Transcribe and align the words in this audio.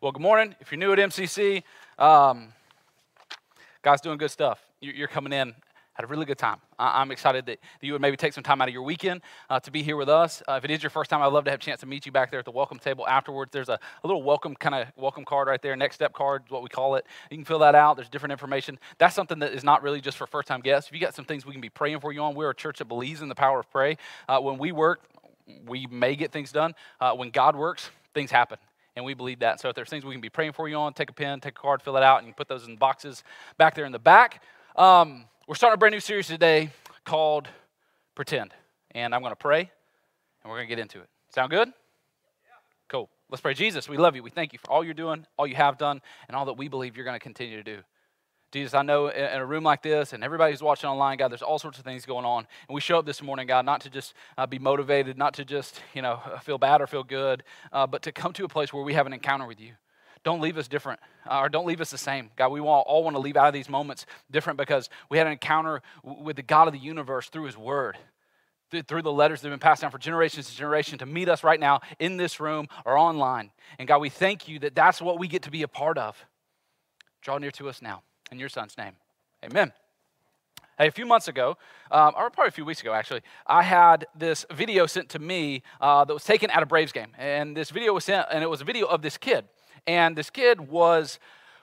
Well, 0.00 0.12
good 0.12 0.22
morning. 0.22 0.54
If 0.60 0.70
you're 0.70 0.78
new 0.78 0.92
at 0.92 0.98
MCC, 1.00 1.64
um, 1.98 2.52
guys 3.82 4.00
doing 4.00 4.16
good 4.16 4.30
stuff. 4.30 4.60
You're 4.80 5.08
coming 5.08 5.32
in 5.32 5.56
had 5.92 6.04
a 6.04 6.06
really 6.06 6.24
good 6.24 6.38
time. 6.38 6.58
I'm 6.78 7.10
excited 7.10 7.46
that 7.46 7.58
you 7.80 7.92
would 7.94 8.00
maybe 8.00 8.16
take 8.16 8.32
some 8.32 8.44
time 8.44 8.62
out 8.62 8.68
of 8.68 8.74
your 8.74 8.84
weekend 8.84 9.22
uh, 9.50 9.58
to 9.58 9.72
be 9.72 9.82
here 9.82 9.96
with 9.96 10.08
us. 10.08 10.40
Uh, 10.48 10.52
if 10.52 10.64
it 10.64 10.70
is 10.70 10.80
your 10.80 10.90
first 10.90 11.10
time, 11.10 11.20
I'd 11.20 11.32
love 11.32 11.42
to 11.46 11.50
have 11.50 11.58
a 11.58 11.62
chance 11.62 11.80
to 11.80 11.86
meet 11.86 12.06
you 12.06 12.12
back 12.12 12.30
there 12.30 12.38
at 12.38 12.44
the 12.44 12.52
welcome 12.52 12.78
table 12.78 13.08
afterwards. 13.08 13.50
There's 13.50 13.68
a, 13.68 13.72
a 13.72 14.06
little 14.06 14.22
welcome 14.22 14.54
kind 14.54 14.76
of 14.76 14.86
welcome 14.96 15.24
card 15.24 15.48
right 15.48 15.60
there, 15.60 15.74
next 15.74 15.96
step 15.96 16.12
card, 16.12 16.44
what 16.50 16.62
we 16.62 16.68
call 16.68 16.94
it. 16.94 17.04
You 17.32 17.36
can 17.36 17.44
fill 17.44 17.58
that 17.58 17.74
out. 17.74 17.96
There's 17.96 18.08
different 18.08 18.30
information. 18.30 18.78
That's 18.98 19.16
something 19.16 19.40
that 19.40 19.52
is 19.52 19.64
not 19.64 19.82
really 19.82 20.00
just 20.00 20.16
for 20.16 20.28
first 20.28 20.46
time 20.46 20.60
guests. 20.60 20.88
If 20.88 20.94
you 20.94 21.00
got 21.00 21.16
some 21.16 21.24
things 21.24 21.44
we 21.44 21.50
can 21.50 21.60
be 21.60 21.70
praying 21.70 21.98
for 21.98 22.12
you 22.12 22.20
on, 22.20 22.36
we're 22.36 22.50
a 22.50 22.54
church 22.54 22.78
that 22.78 22.84
believes 22.84 23.20
in 23.20 23.28
the 23.28 23.34
power 23.34 23.58
of 23.58 23.68
pray. 23.72 23.96
Uh, 24.28 24.38
when 24.38 24.58
we 24.58 24.70
work, 24.70 25.00
we 25.66 25.88
may 25.88 26.14
get 26.14 26.30
things 26.30 26.52
done. 26.52 26.76
Uh, 27.00 27.14
when 27.14 27.30
God 27.30 27.56
works, 27.56 27.90
things 28.14 28.30
happen 28.30 28.58
and 28.98 29.06
we 29.06 29.14
believe 29.14 29.38
that. 29.38 29.60
So 29.60 29.68
if 29.68 29.76
there's 29.76 29.88
things 29.88 30.04
we 30.04 30.12
can 30.12 30.20
be 30.20 30.28
praying 30.28 30.52
for 30.52 30.68
you 30.68 30.74
on, 30.74 30.92
take 30.92 31.08
a 31.08 31.12
pen, 31.12 31.40
take 31.40 31.56
a 31.56 31.60
card, 31.60 31.80
fill 31.80 31.96
it 31.96 32.02
out, 32.02 32.24
and 32.24 32.36
put 32.36 32.48
those 32.48 32.66
in 32.66 32.76
boxes 32.76 33.22
back 33.56 33.74
there 33.74 33.86
in 33.86 33.92
the 33.92 33.98
back. 33.98 34.42
Um, 34.76 35.24
we're 35.46 35.54
starting 35.54 35.74
a 35.74 35.78
brand 35.78 35.92
new 35.92 36.00
series 36.00 36.26
today 36.26 36.70
called 37.04 37.48
Pretend. 38.16 38.52
And 38.90 39.14
I'm 39.14 39.22
going 39.22 39.32
to 39.32 39.36
pray 39.36 39.60
and 39.60 40.50
we're 40.50 40.56
going 40.56 40.66
to 40.66 40.74
get 40.74 40.80
into 40.80 40.98
it. 41.00 41.08
Sound 41.32 41.50
good? 41.50 41.68
Yeah. 41.68 41.74
Cool. 42.88 43.08
Let's 43.30 43.40
pray. 43.40 43.54
Jesus, 43.54 43.88
we 43.88 43.96
love 43.96 44.16
you. 44.16 44.22
We 44.22 44.30
thank 44.30 44.52
you 44.52 44.58
for 44.58 44.70
all 44.72 44.82
you're 44.82 44.94
doing, 44.94 45.24
all 45.36 45.46
you 45.46 45.54
have 45.54 45.78
done, 45.78 46.00
and 46.26 46.36
all 46.36 46.46
that 46.46 46.54
we 46.54 46.66
believe 46.66 46.96
you're 46.96 47.04
going 47.04 47.14
to 47.14 47.22
continue 47.22 47.56
to 47.56 47.62
do. 47.62 47.78
Jesus, 48.50 48.72
I 48.72 48.80
know 48.80 49.08
in 49.08 49.40
a 49.40 49.44
room 49.44 49.62
like 49.62 49.82
this 49.82 50.14
and 50.14 50.24
everybody 50.24 50.52
who's 50.52 50.62
watching 50.62 50.88
online, 50.88 51.18
God, 51.18 51.30
there's 51.30 51.42
all 51.42 51.58
sorts 51.58 51.78
of 51.78 51.84
things 51.84 52.06
going 52.06 52.24
on. 52.24 52.46
And 52.68 52.74
we 52.74 52.80
show 52.80 52.98
up 52.98 53.04
this 53.04 53.22
morning, 53.22 53.46
God, 53.46 53.66
not 53.66 53.82
to 53.82 53.90
just 53.90 54.14
uh, 54.38 54.46
be 54.46 54.58
motivated, 54.58 55.18
not 55.18 55.34
to 55.34 55.44
just, 55.44 55.82
you 55.92 56.00
know, 56.00 56.20
feel 56.42 56.56
bad 56.56 56.80
or 56.80 56.86
feel 56.86 57.04
good, 57.04 57.44
uh, 57.72 57.86
but 57.86 58.02
to 58.02 58.12
come 58.12 58.32
to 58.32 58.44
a 58.44 58.48
place 58.48 58.72
where 58.72 58.82
we 58.82 58.94
have 58.94 59.06
an 59.06 59.12
encounter 59.12 59.46
with 59.46 59.60
you. 59.60 59.72
Don't 60.24 60.40
leave 60.40 60.56
us 60.56 60.66
different, 60.66 60.98
uh, 61.30 61.40
or 61.40 61.48
don't 61.48 61.66
leave 61.66 61.80
us 61.80 61.90
the 61.90 61.98
same. 61.98 62.30
God, 62.36 62.48
we 62.48 62.60
all, 62.60 62.84
all 62.86 63.04
want 63.04 63.16
to 63.16 63.20
leave 63.20 63.36
out 63.36 63.48
of 63.48 63.54
these 63.54 63.68
moments 63.68 64.06
different 64.30 64.56
because 64.56 64.88
we 65.10 65.18
had 65.18 65.26
an 65.26 65.32
encounter 65.32 65.82
with 66.02 66.36
the 66.36 66.42
God 66.42 66.68
of 66.68 66.72
the 66.72 66.80
universe 66.80 67.28
through 67.28 67.44
His 67.44 67.56
Word, 67.56 67.98
through 68.70 69.02
the 69.02 69.12
letters 69.12 69.42
that 69.42 69.48
have 69.48 69.52
been 69.52 69.64
passed 69.64 69.82
down 69.82 69.90
for 69.90 69.98
generations 69.98 70.48
and 70.48 70.56
generation 70.56 70.98
to 70.98 71.06
meet 71.06 71.28
us 71.28 71.44
right 71.44 71.60
now 71.60 71.80
in 71.98 72.16
this 72.16 72.40
room 72.40 72.66
or 72.84 72.98
online. 72.98 73.52
And 73.78 73.86
God, 73.86 73.98
we 73.98 74.08
thank 74.08 74.48
you 74.48 74.58
that 74.60 74.74
that's 74.74 75.00
what 75.00 75.18
we 75.18 75.28
get 75.28 75.42
to 75.42 75.50
be 75.50 75.62
a 75.62 75.68
part 75.68 75.98
of. 75.98 76.16
Draw 77.22 77.38
near 77.38 77.50
to 77.52 77.68
us 77.68 77.80
now. 77.80 78.02
In 78.30 78.38
your 78.38 78.50
Son's 78.50 78.76
name, 78.76 78.92
amen. 79.42 79.72
Hey, 80.76 80.86
a 80.86 80.90
few 80.90 81.06
months 81.06 81.28
ago, 81.28 81.56
um, 81.90 82.12
or 82.14 82.28
probably 82.28 82.48
a 82.48 82.52
few 82.52 82.64
weeks 82.66 82.82
ago 82.82 82.92
actually, 82.92 83.22
I 83.46 83.62
had 83.62 84.06
this 84.14 84.44
video 84.52 84.86
sent 84.86 85.08
to 85.10 85.18
me 85.18 85.62
uh, 85.80 86.04
that 86.04 86.12
was 86.12 86.24
taken 86.24 86.50
at 86.50 86.62
a 86.62 86.66
Braves 86.66 86.92
game. 86.92 87.08
And 87.16 87.56
this 87.56 87.70
video 87.70 87.94
was 87.94 88.04
sent, 88.04 88.26
and 88.30 88.44
it 88.44 88.50
was 88.50 88.60
a 88.60 88.64
video 88.64 88.86
of 88.86 89.00
this 89.00 89.16
kid. 89.16 89.46
And 89.86 90.14
this 90.14 90.28
kid 90.28 90.60
was 90.60 91.18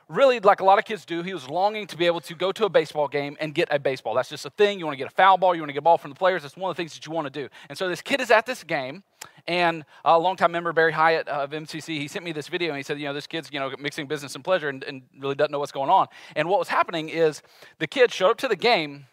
really 0.07 0.39
like 0.39 0.59
a 0.59 0.63
lot 0.63 0.77
of 0.77 0.85
kids 0.85 1.05
do, 1.05 1.23
he 1.23 1.33
was 1.33 1.49
longing 1.49 1.87
to 1.87 1.97
be 1.97 2.05
able 2.05 2.21
to 2.21 2.35
go 2.35 2.51
to 2.51 2.65
a 2.65 2.69
baseball 2.69 3.07
game 3.07 3.37
and 3.39 3.53
get 3.53 3.67
a 3.71 3.79
baseball. 3.79 4.13
That's 4.13 4.29
just 4.29 4.45
a 4.45 4.49
thing. 4.51 4.79
You 4.79 4.85
want 4.85 4.93
to 4.93 5.03
get 5.03 5.11
a 5.11 5.15
foul 5.15 5.37
ball, 5.37 5.55
you 5.55 5.61
want 5.61 5.69
to 5.69 5.73
get 5.73 5.79
a 5.79 5.81
ball 5.81 5.97
from 5.97 6.11
the 6.11 6.15
players. 6.15 6.43
That's 6.43 6.55
one 6.55 6.69
of 6.69 6.75
the 6.75 6.81
things 6.81 6.93
that 6.93 7.05
you 7.05 7.11
want 7.11 7.25
to 7.25 7.31
do. 7.31 7.49
And 7.69 7.77
so 7.77 7.89
this 7.89 8.01
kid 8.01 8.21
is 8.21 8.31
at 8.31 8.45
this 8.45 8.63
game, 8.63 9.03
and 9.47 9.85
a 10.03 10.17
longtime 10.17 10.51
member, 10.51 10.73
Barry 10.73 10.91
Hyatt 10.91 11.27
of 11.27 11.51
MCC, 11.51 11.99
he 11.99 12.07
sent 12.07 12.25
me 12.25 12.31
this 12.31 12.47
video 12.47 12.69
and 12.69 12.77
he 12.77 12.83
said, 12.83 12.99
you 12.99 13.05
know, 13.05 13.13
this 13.13 13.27
kid's, 13.27 13.49
you 13.51 13.59
know, 13.59 13.71
mixing 13.79 14.07
business 14.07 14.33
and 14.33 14.43
pleasure 14.43 14.69
and, 14.69 14.83
and 14.83 15.03
really 15.19 15.35
doesn't 15.35 15.51
know 15.51 15.59
what's 15.59 15.71
going 15.71 15.89
on. 15.89 16.07
And 16.35 16.49
what 16.49 16.57
was 16.57 16.67
happening 16.67 17.09
is 17.09 17.43
the 17.77 17.87
kid 17.87 18.11
showed 18.11 18.31
up 18.31 18.37
to 18.37 18.47
the 18.47 18.55
game 18.55 19.05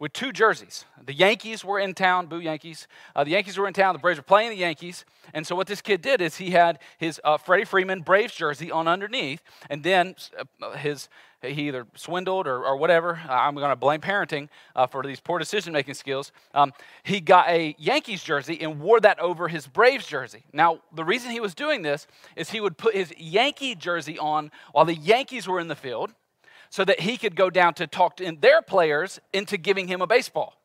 with 0.00 0.12
two 0.14 0.32
jerseys. 0.32 0.86
The 1.04 1.14
Yankees 1.14 1.64
were 1.64 1.78
in 1.78 1.94
town, 1.94 2.26
boo 2.26 2.40
Yankees. 2.40 2.88
Uh, 3.14 3.22
the 3.22 3.30
Yankees 3.32 3.58
were 3.58 3.68
in 3.68 3.74
town, 3.74 3.94
the 3.94 4.00
Braves 4.00 4.18
were 4.18 4.24
playing 4.24 4.50
the 4.50 4.56
Yankees. 4.56 5.04
And 5.34 5.46
so 5.46 5.54
what 5.54 5.68
this 5.68 5.82
kid 5.82 6.00
did 6.00 6.20
is 6.20 6.36
he 6.36 6.50
had 6.50 6.80
his 6.98 7.20
uh, 7.22 7.36
Freddie 7.36 7.66
Freeman 7.66 8.00
Braves 8.00 8.34
jersey 8.34 8.72
on 8.72 8.88
underneath, 8.88 9.42
and 9.68 9.84
then 9.84 10.16
uh, 10.60 10.72
his 10.72 11.08
he 11.42 11.68
either 11.68 11.86
swindled 11.94 12.46
or, 12.46 12.66
or 12.66 12.76
whatever. 12.76 13.18
I'm 13.26 13.54
going 13.54 13.70
to 13.70 13.76
blame 13.76 14.02
parenting 14.02 14.48
uh, 14.76 14.86
for 14.86 15.02
these 15.02 15.20
poor 15.20 15.38
decision 15.38 15.72
making 15.72 15.94
skills. 15.94 16.32
Um, 16.52 16.74
he 17.02 17.18
got 17.20 17.48
a 17.48 17.74
Yankees 17.78 18.22
jersey 18.22 18.60
and 18.60 18.78
wore 18.78 19.00
that 19.00 19.18
over 19.20 19.48
his 19.48 19.66
Braves 19.66 20.06
jersey. 20.06 20.44
Now, 20.52 20.80
the 20.94 21.02
reason 21.04 21.30
he 21.30 21.40
was 21.40 21.54
doing 21.54 21.80
this 21.80 22.06
is 22.36 22.50
he 22.50 22.60
would 22.60 22.76
put 22.76 22.94
his 22.94 23.14
Yankee 23.16 23.74
jersey 23.74 24.18
on 24.18 24.50
while 24.72 24.84
the 24.84 24.94
Yankees 24.94 25.48
were 25.48 25.60
in 25.60 25.68
the 25.68 25.74
field 25.74 26.12
so 26.70 26.84
that 26.84 27.00
he 27.00 27.16
could 27.16 27.36
go 27.36 27.50
down 27.50 27.74
to 27.74 27.86
talk 27.86 28.16
to 28.16 28.36
their 28.40 28.62
players 28.62 29.20
into 29.32 29.56
giving 29.56 29.88
him 29.88 30.00
a 30.00 30.06
baseball. 30.06 30.56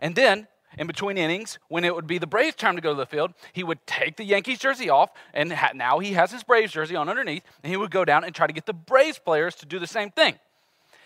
And 0.00 0.14
then, 0.14 0.48
in 0.76 0.86
between 0.86 1.16
innings, 1.16 1.58
when 1.68 1.84
it 1.84 1.94
would 1.94 2.06
be 2.06 2.18
the 2.18 2.26
Braves' 2.26 2.56
time 2.56 2.76
to 2.76 2.82
go 2.82 2.90
to 2.90 2.96
the 2.96 3.06
field, 3.06 3.32
he 3.52 3.62
would 3.62 3.86
take 3.86 4.16
the 4.16 4.24
Yankees 4.24 4.58
jersey 4.58 4.90
off, 4.90 5.10
and 5.32 5.52
ha- 5.52 5.70
now 5.74 5.98
he 6.00 6.12
has 6.12 6.32
his 6.32 6.42
Braves 6.42 6.72
jersey 6.72 6.96
on 6.96 7.08
underneath, 7.08 7.44
and 7.62 7.70
he 7.70 7.76
would 7.76 7.90
go 7.90 8.04
down 8.04 8.24
and 8.24 8.34
try 8.34 8.46
to 8.46 8.52
get 8.52 8.66
the 8.66 8.72
Braves 8.72 9.18
players 9.18 9.54
to 9.56 9.66
do 9.66 9.78
the 9.78 9.86
same 9.86 10.10
thing. 10.10 10.38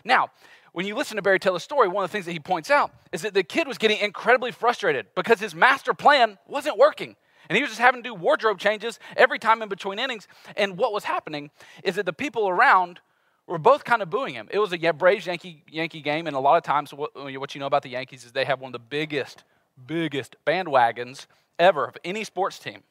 Now, 0.04 0.30
when 0.72 0.86
you 0.86 0.94
listen 0.94 1.16
to 1.16 1.22
Barry 1.22 1.38
tell 1.38 1.54
the 1.54 1.60
story, 1.60 1.88
one 1.88 2.04
of 2.04 2.10
the 2.10 2.12
things 2.12 2.26
that 2.26 2.32
he 2.32 2.38
points 2.38 2.70
out 2.70 2.92
is 3.10 3.22
that 3.22 3.34
the 3.34 3.42
kid 3.42 3.66
was 3.66 3.78
getting 3.78 3.98
incredibly 3.98 4.52
frustrated 4.52 5.06
because 5.14 5.40
his 5.40 5.54
master 5.54 5.94
plan 5.94 6.38
wasn't 6.46 6.76
working. 6.76 7.16
And 7.48 7.56
he 7.56 7.62
was 7.62 7.70
just 7.70 7.80
having 7.80 8.02
to 8.02 8.08
do 8.08 8.14
wardrobe 8.14 8.58
changes 8.58 8.98
every 9.16 9.38
time 9.38 9.62
in 9.62 9.68
between 9.68 9.98
innings. 9.98 10.28
And 10.56 10.76
what 10.76 10.92
was 10.92 11.04
happening 11.04 11.50
is 11.82 11.94
that 11.94 12.06
the 12.06 12.12
people 12.12 12.48
around 12.48 13.00
were 13.46 13.58
both 13.58 13.84
kind 13.84 14.02
of 14.02 14.10
booing 14.10 14.34
him. 14.34 14.48
It 14.50 14.58
was 14.58 14.72
a 14.72 14.92
Braves 14.92 15.26
Yankee 15.26 15.62
Yankee 15.70 16.02
game, 16.02 16.26
and 16.26 16.34
a 16.34 16.40
lot 16.40 16.56
of 16.56 16.62
times, 16.62 16.92
what, 16.92 17.14
what 17.14 17.54
you 17.54 17.60
know 17.60 17.66
about 17.66 17.82
the 17.82 17.90
Yankees 17.90 18.24
is 18.24 18.32
they 18.32 18.44
have 18.44 18.60
one 18.60 18.70
of 18.70 18.72
the 18.72 18.78
biggest, 18.78 19.44
biggest 19.86 20.36
bandwagons 20.46 21.26
ever 21.58 21.84
of 21.84 21.96
any 22.04 22.24
sports 22.24 22.58
team. 22.58 22.82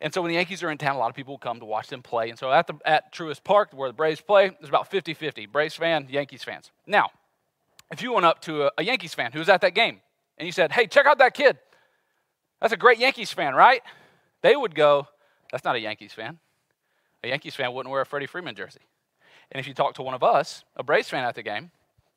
And 0.00 0.14
so 0.14 0.22
when 0.22 0.28
the 0.28 0.36
Yankees 0.36 0.62
are 0.62 0.70
in 0.70 0.78
town, 0.78 0.94
a 0.94 0.98
lot 0.98 1.10
of 1.10 1.16
people 1.16 1.38
come 1.38 1.58
to 1.58 1.66
watch 1.66 1.88
them 1.88 2.02
play. 2.02 2.30
And 2.30 2.38
so 2.38 2.52
at, 2.52 2.68
the, 2.68 2.74
at 2.84 3.12
Truist 3.12 3.42
Park, 3.42 3.70
where 3.72 3.88
the 3.88 3.94
Braves 3.94 4.20
play, 4.20 4.48
there's 4.48 4.68
about 4.68 4.88
50 4.90 5.12
50 5.12 5.46
Braves 5.46 5.74
fan, 5.74 6.06
Yankees 6.08 6.44
fans. 6.44 6.70
Now, 6.86 7.10
if 7.90 8.00
you 8.00 8.12
went 8.12 8.24
up 8.24 8.40
to 8.42 8.66
a, 8.66 8.70
a 8.78 8.84
Yankees 8.84 9.14
fan 9.14 9.32
who 9.32 9.40
was 9.40 9.48
at 9.48 9.60
that 9.62 9.74
game 9.74 10.00
and 10.36 10.46
you 10.46 10.52
said, 10.52 10.70
hey, 10.70 10.86
check 10.86 11.06
out 11.06 11.18
that 11.18 11.34
kid, 11.34 11.58
that's 12.60 12.72
a 12.72 12.76
great 12.76 12.98
Yankees 12.98 13.32
fan, 13.32 13.54
right? 13.54 13.82
They 14.42 14.54
would 14.54 14.74
go, 14.74 15.08
that's 15.50 15.64
not 15.64 15.74
a 15.74 15.80
Yankees 15.80 16.12
fan. 16.12 16.38
A 17.24 17.28
Yankees 17.28 17.56
fan 17.56 17.72
wouldn't 17.72 17.90
wear 17.90 18.02
a 18.02 18.06
Freddie 18.06 18.26
Freeman 18.26 18.54
jersey. 18.54 18.80
And 19.50 19.60
if 19.60 19.66
you 19.66 19.74
talk 19.74 19.94
to 19.94 20.02
one 20.02 20.14
of 20.14 20.22
us, 20.22 20.64
a 20.76 20.82
Braves 20.82 21.08
fan 21.08 21.24
at 21.24 21.34
the 21.34 21.42
game, 21.42 21.70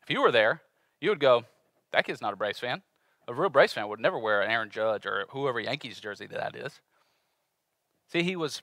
if 0.04 0.10
you 0.10 0.22
were 0.22 0.32
there, 0.32 0.62
you 1.00 1.10
would 1.10 1.20
go, 1.20 1.46
that 1.92 2.06
kid's 2.06 2.22
not 2.22 2.34
a 2.34 2.36
Braves 2.36 2.60
fan. 2.60 2.82
A 3.28 3.34
real 3.34 3.50
Braves 3.50 3.74
fan 3.74 3.88
would 3.88 4.00
never 4.00 4.20
wear 4.20 4.42
an 4.42 4.52
Aaron 4.52 4.70
Judge 4.70 5.06
or 5.06 5.26
whoever 5.30 5.60
Yankees 5.60 6.00
jersey 6.00 6.28
that 6.28 6.56
is. 6.56 6.82
See, 8.12 8.24
he 8.24 8.36
was 8.36 8.62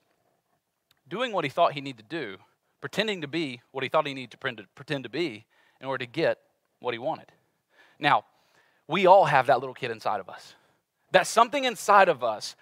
doing 1.09 1.33
what 1.33 1.45
he 1.45 1.51
thought 1.51 1.73
he 1.73 1.81
needed 1.81 2.09
to 2.11 2.17
do, 2.17 2.37
pretending 2.81 3.23
to 3.23 3.29
be 3.29 3.62
what 3.71 3.83
he 3.83 3.89
thought 3.89 4.06
he 4.06 4.15
needed 4.15 4.33
to 4.33 4.67
pretend 4.75 5.05
to 5.05 5.11
be 5.11 5.47
in 5.81 5.87
order 5.87 6.05
to 6.05 6.11
get 6.11 6.39
what 6.81 6.93
he 6.93 6.99
wanted. 6.99 7.33
Now, 7.99 8.25
we 8.87 9.06
all 9.06 9.25
have 9.25 9.47
that 9.47 9.61
little 9.61 9.75
kid 9.75 9.91
inside 9.91 10.21
of 10.21 10.29
us. 10.29 10.55
That 11.12 11.27
something 11.27 11.65
inside 11.65 12.09
of 12.09 12.23
us 12.23 12.56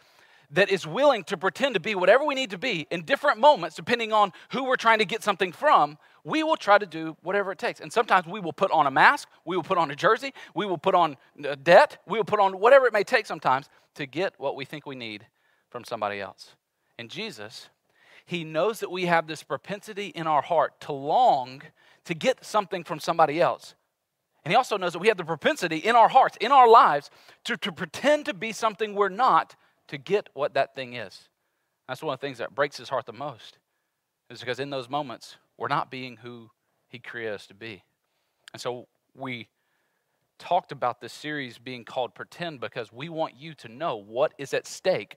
that 0.51 0.71
is 0.71 0.87
willing 0.87 1.25
to 1.25 1.37
pretend 1.37 1.75
to 1.75 1.81
be 1.81 1.95
whatever 1.95 2.25
we 2.25 2.35
need 2.35 2.51
to 2.51 2.59
be 2.59 2.87
in 2.91 3.03
different 3.03 3.39
moments, 3.39 3.77
depending 3.77 4.13
on 4.13 4.33
who 4.53 4.65
we're 4.65 4.77
trying 4.77 4.99
to 4.99 5.05
get 5.05 5.23
something 5.23 5.53
from, 5.53 5.99
we 6.25 6.43
will 6.43 6.57
try 6.57 6.79
to 6.79 6.87
do 6.87 7.17
whatever 7.23 7.53
it 7.53 7.59
takes. 7.59 7.81
And 7.81 7.93
sometimes 7.93 8.27
we 8.27 8.41
will 8.41 8.53
put 8.53 8.71
on 8.71 8.87
a 8.87 8.91
mask, 8.91 9.29
we 9.45 9.57
will 9.57 9.63
put 9.63 9.79
on 9.79 9.91
a 9.91 9.97
jersey, 9.97 10.33
we 10.55 10.67
will 10.67 10.79
put 10.79 10.95
on 10.95 11.17
a 11.45 11.57
debt, 11.57 11.99
we 12.07 12.19
will 12.19 12.25
put 12.25 12.41
on 12.41 12.59
whatever 12.59 12.87
it 12.87 12.93
may 12.93 13.05
take 13.05 13.27
sometimes 13.27 13.69
to 13.95 14.07
get 14.07 14.35
what 14.39 14.57
we 14.57 14.65
think 14.65 14.87
we 14.87 14.97
need 14.97 15.27
from 15.71 15.85
somebody 15.85 16.21
else. 16.21 16.55
And 16.99 17.11
Jesus, 17.11 17.69
He 18.25 18.45
knows 18.45 18.81
that 18.81 18.91
we 18.91 19.07
have 19.07 19.27
this 19.27 19.43
propensity 19.43 20.09
in 20.09 20.27
our 20.27 20.43
heart 20.43 20.81
to 20.83 20.93
long 20.93 21.63
to 22.05 22.15
get 22.15 22.45
something 22.45 22.85
from 22.85 22.99
somebody 22.99 23.41
else. 23.41 23.75
And 24.45 24.53
He 24.53 24.57
also 24.57 24.77
knows 24.77 24.93
that 24.93 25.01
we 25.01 25.09
have 25.09 25.17
the 25.17 25.25
propensity 25.25 25.79
in 25.79 25.97
our 25.97 26.09
hearts, 26.09 26.37
in 26.41 26.53
our 26.53 26.69
lives, 26.69 27.11
to, 27.45 27.57
to 27.59 27.73
pretend 27.73 28.27
to 28.27 28.35
be 28.35 28.53
something 28.53 28.95
we're 28.95 29.09
not 29.09 29.57
to 29.89 29.99
get 29.99 30.29
what 30.35 30.55
that 30.55 30.75
thing 30.75 30.95
is. 30.95 31.29
That's 31.89 32.03
one 32.03 32.15
of 32.15 32.21
the 32.21 32.27
things 32.27 32.39
that 32.39 32.55
breaks 32.55 32.77
his 32.77 32.89
heart 32.89 33.07
the 33.07 33.13
most, 33.13 33.59
is 34.29 34.41
because 34.41 34.59
in 34.59 34.71
those 34.71 34.89
moments, 34.89 35.37
we're 35.57 35.69
not 35.69 35.91
being 35.91 36.17
who 36.17 36.51
he 36.89 36.99
created 36.99 37.35
us 37.35 37.47
to 37.47 37.55
be. 37.55 37.83
And 38.53 38.61
so 38.61 38.89
we 39.15 39.49
talked 40.39 40.73
about 40.73 41.01
this 41.01 41.13
series 41.13 41.59
being 41.59 41.85
called 41.85 42.15
Pretend 42.15 42.61
because 42.61 42.93
we 42.93 43.09
want 43.09 43.37
you 43.37 43.55
to 43.55 43.69
know 43.69 43.97
what 43.97 44.35
is 44.39 44.53
at 44.53 44.67
stake 44.67 45.17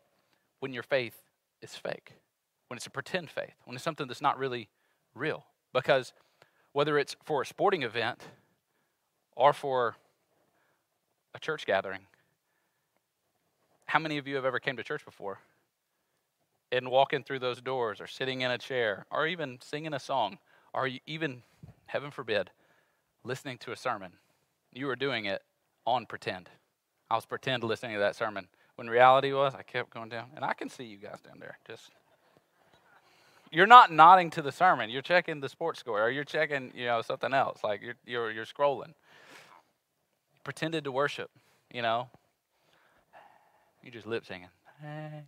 when 0.60 0.74
your 0.74 0.84
faith 0.84 1.16
is 1.62 1.76
fake, 1.76 2.14
when 2.68 2.78
it's 2.78 2.88
a 2.88 2.92
pretend 2.92 3.30
faith, 3.30 3.56
when 3.66 3.76
it's 3.76 3.84
something 3.84 4.08
that's 4.08 4.22
not 4.22 4.38
really 4.38 4.70
real. 5.16 5.46
Because 5.74 6.14
whether 6.72 6.98
it's 6.98 7.16
for 7.24 7.42
a 7.42 7.46
sporting 7.46 7.84
event 7.84 8.22
or 9.36 9.54
for 9.54 9.96
a 11.34 11.40
church 11.40 11.66
gathering, 11.66 12.02
how 13.90 13.98
many 13.98 14.20
of 14.20 14.28
you 14.28 14.36
have 14.36 14.46
ever 14.46 14.60
came 14.60 14.78
to 14.78 14.84
church 14.84 15.04
before? 15.04 15.40
And 16.72 16.92
walking 16.92 17.24
through 17.24 17.40
those 17.40 17.60
doors 17.60 18.00
or 18.00 18.06
sitting 18.06 18.42
in 18.42 18.52
a 18.52 18.58
chair 18.60 19.08
or 19.10 19.26
even 19.26 19.58
singing 19.62 19.96
a 19.96 20.00
song 20.00 20.38
or 20.76 20.88
even, 21.08 21.42
heaven 21.88 22.12
forbid, 22.12 22.52
listening 23.24 23.58
to 23.58 23.72
a 23.72 23.76
sermon. 23.76 24.14
You 24.72 24.86
were 24.86 24.96
doing 24.96 25.26
it 25.26 25.42
on 25.88 26.06
pretend. 26.06 26.50
I 27.10 27.16
was 27.16 27.26
pretend 27.26 27.64
listening 27.64 27.94
to 27.94 28.00
that 28.00 28.16
sermon. 28.16 28.48
When 28.76 28.88
reality 28.88 29.34
was, 29.34 29.56
I 29.56 29.64
kept 29.64 29.90
going 29.90 30.10
down. 30.10 30.28
And 30.36 30.46
I 30.46 30.54
can 30.54 30.70
see 30.70 30.84
you 30.84 30.98
guys 30.98 31.20
down 31.22 31.40
there. 31.40 31.58
Just 31.66 31.90
you're 33.52 33.66
not 33.66 33.92
nodding 33.92 34.30
to 34.32 34.44
the 34.44 34.52
sermon. 34.52 34.92
You're 34.92 35.02
checking 35.02 35.40
the 35.40 35.50
sports 35.50 35.80
score 35.80 36.04
or 36.04 36.12
you're 36.12 36.24
checking, 36.24 36.72
you 36.76 36.86
know, 36.86 37.02
something 37.02 37.34
else. 37.34 37.64
Like 37.64 37.82
you're, 37.82 37.96
you're, 38.06 38.32
you're 38.32 38.46
scrolling. 38.46 38.94
Pretended 40.44 40.84
to 40.84 40.92
worship, 40.92 41.32
you 41.74 41.82
know. 41.82 42.10
You 43.84 43.92
just 43.92 44.06
lip 44.06 44.26
singing. 44.26 44.50
Hey. 44.82 45.24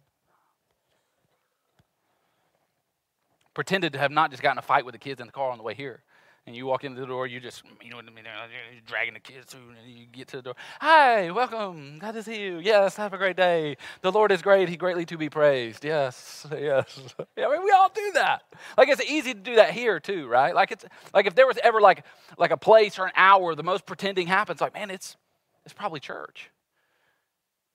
Pretended 3.53 3.93
to 3.93 3.99
have 3.99 4.11
not 4.11 4.31
just 4.31 4.41
gotten 4.41 4.57
a 4.57 4.61
fight 4.61 4.85
with 4.85 4.93
the 4.93 4.99
kids 4.99 5.19
in 5.19 5.27
the 5.27 5.33
car 5.33 5.51
on 5.51 5.57
the 5.57 5.63
way 5.63 5.73
here 5.73 6.03
and 6.47 6.55
you 6.55 6.65
walk 6.65 6.83
into 6.83 6.99
the 6.99 7.05
door, 7.05 7.27
you 7.27 7.39
just, 7.39 7.63
you 7.83 7.89
know 7.91 7.97
what 7.97 8.05
I 8.05 8.09
mean, 8.09 8.25
you're 8.25 8.81
dragging 8.87 9.13
the 9.13 9.19
kids 9.19 9.45
through, 9.45 9.61
and 9.69 9.93
you 9.93 10.07
get 10.07 10.27
to 10.29 10.37
the 10.37 10.41
door. 10.41 10.55
Hi, 10.79 11.29
welcome. 11.29 11.99
Glad 11.99 12.13
to 12.13 12.23
see 12.23 12.41
you. 12.41 12.57
Yes, 12.57 12.95
have 12.95 13.13
a 13.13 13.17
great 13.17 13.37
day. 13.37 13.77
The 14.01 14.11
Lord 14.11 14.31
is 14.31 14.41
great. 14.41 14.67
He 14.67 14.75
greatly 14.75 15.05
to 15.05 15.17
be 15.17 15.29
praised. 15.29 15.85
Yes, 15.85 16.47
yes. 16.51 17.15
Yeah, 17.37 17.47
I 17.47 17.51
mean, 17.51 17.63
we 17.63 17.71
all 17.71 17.89
do 17.93 18.11
that. 18.15 18.43
Like 18.75 18.89
it's 18.89 19.03
easy 19.03 19.33
to 19.33 19.39
do 19.39 19.55
that 19.55 19.71
here 19.71 19.99
too, 19.99 20.27
right? 20.27 20.55
Like 20.55 20.71
it's 20.71 20.83
like 21.13 21.27
if 21.27 21.35
there 21.35 21.45
was 21.45 21.57
ever 21.63 21.79
like 21.79 22.05
like 22.37 22.51
a 22.51 22.57
place 22.57 22.97
or 22.97 23.05
an 23.05 23.11
hour 23.15 23.53
the 23.53 23.63
most 23.63 23.85
pretending 23.85 24.27
happens, 24.27 24.61
like 24.61 24.73
man, 24.73 24.89
it's 24.89 25.17
it's 25.63 25.73
probably 25.73 25.99
church. 25.99 26.49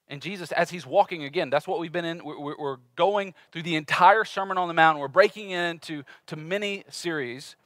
And 0.08 0.22
Jesus, 0.22 0.52
as 0.52 0.70
he's 0.70 0.86
walking 0.86 1.24
again, 1.24 1.50
that's 1.50 1.66
what 1.66 1.80
we've 1.80 1.92
been 1.92 2.04
in. 2.04 2.24
We're, 2.24 2.76
going 2.94 3.34
through 3.50 3.64
the 3.64 3.74
entire 3.74 4.24
Sermon 4.24 4.56
on 4.56 4.68
the 4.68 4.74
Mount. 4.74 4.98
We're 4.98 5.08
breaking 5.08 5.50
into 5.50 6.04
to 6.26 6.36
many 6.36 6.84
series 6.88 7.56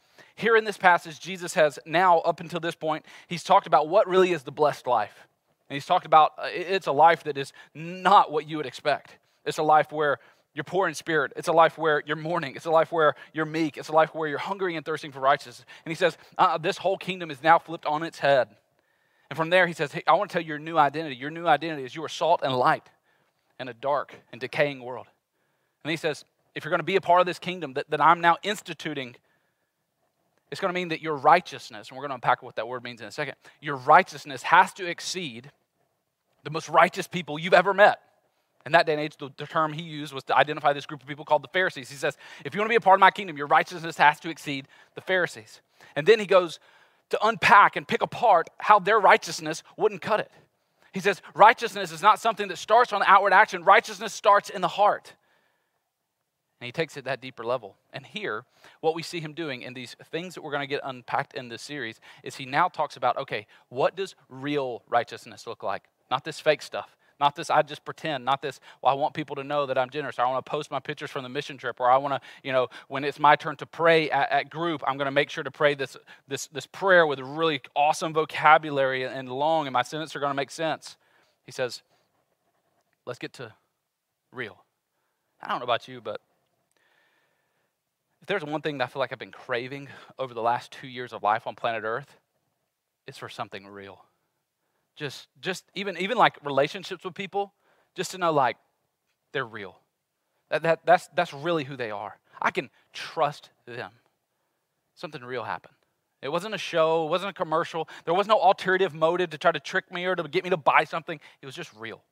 here 0.40 0.56
in 0.56 0.64
this 0.64 0.78
passage, 0.78 1.20
Jesus 1.20 1.54
has 1.54 1.78
now, 1.84 2.19
up 2.20 2.40
until 2.40 2.60
this 2.60 2.75
point, 2.75 3.04
he's 3.28 3.44
talked 3.44 3.66
about 3.66 3.88
what 3.88 4.08
really 4.08 4.32
is 4.32 4.42
the 4.42 4.50
blessed 4.50 4.87
life. 4.87 5.26
And 5.69 5.75
he's 5.75 5.87
talked 5.87 6.06
about 6.06 6.32
uh, 6.38 6.48
it's 6.50 6.87
a 6.87 6.92
life 6.92 7.25
that 7.25 7.37
is 7.37 7.52
not 7.75 8.32
what 8.32 8.48
you 8.48 8.56
would 8.56 8.66
expect. 8.66 9.16
It's 9.44 9.58
a 9.58 9.62
life 9.62 9.92
where 9.92 10.19
you're 10.54 10.64
poor 10.64 10.88
in 10.88 10.94
spirit. 10.94 11.32
It's 11.37 11.48
a 11.48 11.52
life 11.52 11.78
where 11.78 12.02
you're 12.06 12.16
mourning. 12.16 12.56
It's 12.56 12.64
a 12.64 12.70
life 12.70 12.90
where 12.90 13.14
you're 13.32 13.46
meek. 13.46 13.76
It's 13.76 13.88
a 13.88 13.92
life 13.92 14.14
where 14.14 14.28
you're 14.28 14.38
hungry 14.38 14.76
and 14.76 14.84
thirsting 14.84 15.12
for 15.12 15.20
righteousness. 15.20 15.64
And 15.84 15.92
he 15.92 15.94
says, 15.94 16.19
uh, 16.38 16.58
This 16.58 16.78
whole 16.78 16.98
kingdom 16.98 17.31
is 17.31 17.42
now 17.42 17.58
flipped 17.58 17.87
on 17.87 18.02
its 18.02 18.19
head. 18.19 18.48
And 19.30 19.36
from 19.36 19.48
there, 19.48 19.66
he 19.66 19.72
says, 19.72 19.92
Hey, 19.92 20.02
I 20.06 20.14
want 20.14 20.28
to 20.30 20.34
tell 20.34 20.42
you 20.42 20.48
your 20.48 20.58
new 20.58 20.76
identity. 20.76 21.16
Your 21.16 21.30
new 21.30 21.46
identity 21.46 21.84
is 21.84 21.94
you 21.94 22.04
are 22.04 22.08
salt 22.08 22.40
and 22.42 22.54
light 22.54 22.88
in 23.58 23.68
a 23.68 23.74
dark 23.74 24.14
and 24.32 24.40
decaying 24.40 24.82
world. 24.82 25.06
And 25.84 25.90
he 25.90 25.96
says, 25.96 26.24
If 26.54 26.64
you're 26.64 26.70
going 26.70 26.80
to 26.80 26.84
be 26.84 26.96
a 26.96 27.00
part 27.00 27.20
of 27.20 27.26
this 27.26 27.38
kingdom 27.38 27.74
that, 27.74 27.88
that 27.90 28.00
I'm 28.00 28.20
now 28.20 28.36
instituting, 28.42 29.14
it's 30.50 30.60
going 30.60 30.70
to 30.70 30.74
mean 30.74 30.88
that 30.88 31.00
your 31.00 31.16
righteousness, 31.16 31.88
and 31.88 31.96
we're 31.96 32.02
going 32.02 32.10
to 32.10 32.16
unpack 32.16 32.42
what 32.42 32.56
that 32.56 32.66
word 32.66 32.82
means 32.82 33.00
in 33.00 33.06
a 33.06 33.12
second, 33.12 33.36
your 33.60 33.76
righteousness 33.76 34.42
has 34.42 34.72
to 34.74 34.86
exceed 34.86 35.50
the 36.42 36.50
most 36.50 36.68
righteous 36.68 37.06
people 37.06 37.38
you've 37.38 37.54
ever 37.54 37.72
met. 37.72 38.00
In 38.66 38.72
that 38.72 38.84
day 38.84 38.92
and 38.92 39.00
age, 39.00 39.16
the, 39.16 39.30
the, 39.38 39.46
term 39.46 39.72
he 39.72 39.82
used 39.82 40.12
was 40.12 40.24
to 40.24 40.36
identify 40.36 40.74
this 40.74 40.84
group 40.84 41.02
of 41.02 41.08
people 41.08 41.24
called 41.24 41.42
the 41.42 41.48
Pharisees. 41.48 41.88
He 41.88 41.96
says, 41.96 42.18
if 42.44 42.52
you 42.52 42.60
want 42.60 42.66
to 42.66 42.70
be 42.70 42.76
a 42.76 42.80
part 42.80 42.96
of 42.96 43.00
my 43.00 43.10
kingdom, 43.10 43.38
your 43.38 43.46
righteousness 43.46 43.96
has 43.96 44.20
to 44.20 44.28
exceed 44.28 44.68
the 44.94 45.00
Pharisees. 45.00 45.60
And 45.96 46.06
then 46.06 46.18
he 46.18 46.26
goes 46.26 46.58
to 47.10 47.26
unpack 47.26 47.76
and 47.76 47.86
pick 47.86 48.02
apart 48.02 48.48
how 48.58 48.78
their 48.78 48.98
righteousness 48.98 49.62
wouldn't 49.76 50.00
cut 50.00 50.20
it. 50.20 50.30
He 50.92 51.00
says, 51.00 51.22
righteousness 51.34 51.92
is 51.92 52.02
not 52.02 52.18
something 52.18 52.48
that 52.48 52.56
starts 52.56 52.92
on 52.92 53.00
the 53.00 53.10
outward 53.10 53.32
action, 53.32 53.62
righteousness 53.62 54.12
starts 54.12 54.50
in 54.50 54.60
the 54.60 54.68
heart. 54.68 55.14
And 56.60 56.66
he 56.66 56.72
takes 56.72 56.96
it 56.96 57.04
that 57.04 57.22
deeper 57.22 57.44
level. 57.44 57.76
And 57.92 58.04
here, 58.04 58.44
what 58.80 58.94
we 58.94 59.02
see 59.02 59.20
him 59.20 59.32
doing 59.32 59.62
in 59.62 59.72
these 59.72 59.96
things 60.10 60.34
that 60.34 60.42
we're 60.42 60.50
going 60.50 60.62
to 60.62 60.66
get 60.66 60.82
unpacked 60.84 61.32
in 61.32 61.48
this 61.48 61.62
series 61.62 62.00
is 62.22 62.36
he 62.36 62.44
now 62.44 62.68
talks 62.68 62.96
about 62.96 63.16
okay, 63.16 63.46
what 63.70 63.96
does 63.96 64.14
real 64.28 64.82
righteousness 64.88 65.46
look 65.46 65.62
like? 65.62 65.84
Not 66.10 66.24
this 66.24 66.38
fake 66.38 66.60
stuff. 66.60 66.96
Not 67.20 67.37
this, 67.37 67.50
I 67.50 67.61
just 67.61 67.84
pretend. 67.84 68.25
Not 68.25 68.40
this, 68.40 68.61
well, 68.81 68.90
I 68.90 68.96
want 68.96 69.12
people 69.12 69.37
to 69.37 69.44
know 69.44 69.67
that 69.67 69.76
I'm 69.76 69.90
generous. 69.90 70.19
Or 70.19 70.22
I 70.22 70.31
want 70.31 70.44
to 70.44 70.50
post 70.50 70.70
my 70.70 70.81
pictures 70.81 71.11
from 71.11 71.22
the 71.22 71.28
mission 71.28 71.58
trip. 71.58 71.78
Or 71.78 71.90
I 71.90 71.99
want 71.99 72.14
to, 72.14 72.20
you 72.43 72.50
know, 72.50 72.69
when 72.88 73.05
it's 73.05 73.19
my 73.19 73.37
turn 73.37 73.56
to 73.56 73.67
pray 73.67 74.11
at, 74.11 74.32
at 74.32 74.50
group, 74.50 74.82
I'm 74.87 74.96
going 74.96 75.05
to 75.05 75.12
make 75.12 75.28
sure 75.28 75.44
to 75.44 75.50
pray 75.50 75.75
this, 75.75 75.99
this, 76.26 76.46
this 76.46 76.67
prayer 76.67 77.06
with 77.06 77.20
really 77.20 77.61
awesome 77.76 78.14
vocabulary 78.14 79.05
and 79.05 79.28
long, 79.28 79.67
and 79.67 79.75
my 79.75 79.82
sentences 79.82 80.17
are 80.17 80.20
going 80.20 80.31
to 80.31 80.37
make 80.37 80.50
sense. 80.50 80.96
He 81.44 81.52
says, 81.52 81.82
let's 83.05 83.19
get 83.19 83.34
to 83.34 83.52
real. 84.32 84.64
I 85.43 85.49
don't 85.49 85.58
know 85.58 85.64
about 85.64 85.88
you, 85.88 86.00
but 86.00 86.20
if 88.23 88.28
there's 88.28 88.44
one 88.44 88.62
thing 88.62 88.78
that 88.78 88.84
I 88.84 88.87
feel 88.87 89.00
like 89.00 89.12
I've 89.12 89.19
been 89.19 89.31
craving 89.31 89.88
over 90.19 90.32
the 90.32 90.43
last 90.43 90.70
two 90.73 90.88
years 90.88 91.12
of 91.12 91.23
life 91.23 91.46
on 91.46 91.55
planet 91.55 91.84
Earth, 91.84 92.16
it's 93.06 93.19
for 93.19 93.28
something 93.28 93.66
real. 93.66 94.05
Just, 94.96 95.28
just 95.40 95.64
even, 95.75 95.96
even 95.98 96.19
like 96.19 96.37
relationships 96.44 97.04
with 97.04 97.14
people, 97.14 97.54
just 97.94 98.10
to 98.10 98.19
know 98.19 98.32
like 98.32 98.56
they're 99.32 99.44
real. 99.44 99.78
That, 100.50 100.62
that, 100.62 100.81
that's, 100.84 101.08
that's 101.14 101.32
really 101.32 101.64
who 101.64 101.76
they 101.76 101.90
are. 101.90 102.19
I 102.42 102.50
can 102.50 102.70
trust 102.92 103.50
them. 103.66 103.92
Something 104.94 105.22
real 105.22 105.44
happened. 105.44 105.75
It 106.22 106.28
wasn't 106.28 106.54
a 106.54 106.58
show, 106.58 107.06
it 107.06 107.10
wasn't 107.10 107.31
a 107.31 107.34
commercial. 107.34 107.88
There 108.04 108.12
was 108.12 108.26
no 108.26 108.38
alternative 108.38 108.92
motive 108.92 109.31
to 109.31 109.38
try 109.38 109.52
to 109.52 109.60
trick 109.60 109.90
me 109.90 110.04
or 110.04 110.14
to 110.14 110.22
get 110.25 110.44
me 110.44 110.50
to 110.50 110.56
buy 110.56 110.84
something. 110.84 111.19
It 111.40 111.46
was 111.46 111.54
just 111.54 111.70
real. 111.75 112.02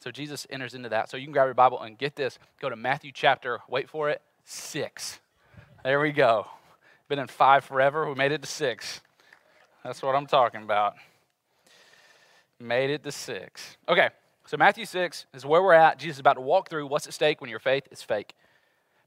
So 0.00 0.10
Jesus 0.10 0.46
enters 0.50 0.74
into 0.74 0.88
that. 0.88 1.10
So 1.10 1.16
you 1.16 1.24
can 1.24 1.32
grab 1.32 1.46
your 1.46 1.54
Bible 1.54 1.80
and 1.80 1.98
get 1.98 2.16
this. 2.16 2.38
Go 2.60 2.70
to 2.70 2.76
Matthew 2.76 3.12
chapter, 3.12 3.60
wait 3.68 3.88
for 3.88 4.08
it, 4.08 4.22
six. 4.44 5.20
There 5.84 6.00
we 6.00 6.12
go. 6.12 6.46
Been 7.08 7.18
in 7.18 7.28
five 7.28 7.64
forever. 7.64 8.08
We 8.08 8.14
made 8.14 8.32
it 8.32 8.40
to 8.42 8.48
six. 8.48 9.02
That's 9.84 10.02
what 10.02 10.14
I'm 10.14 10.26
talking 10.26 10.62
about. 10.62 10.94
Made 12.62 12.90
it 12.90 13.02
to 13.02 13.10
six. 13.10 13.76
Okay, 13.88 14.10
so 14.46 14.56
Matthew 14.56 14.84
6 14.84 15.26
is 15.34 15.44
where 15.44 15.60
we're 15.60 15.72
at. 15.72 15.98
Jesus 15.98 16.16
is 16.16 16.20
about 16.20 16.34
to 16.34 16.40
walk 16.40 16.70
through 16.70 16.86
what's 16.86 17.08
at 17.08 17.12
stake 17.12 17.40
when 17.40 17.50
your 17.50 17.58
faith 17.58 17.88
is 17.90 18.02
fake. 18.02 18.34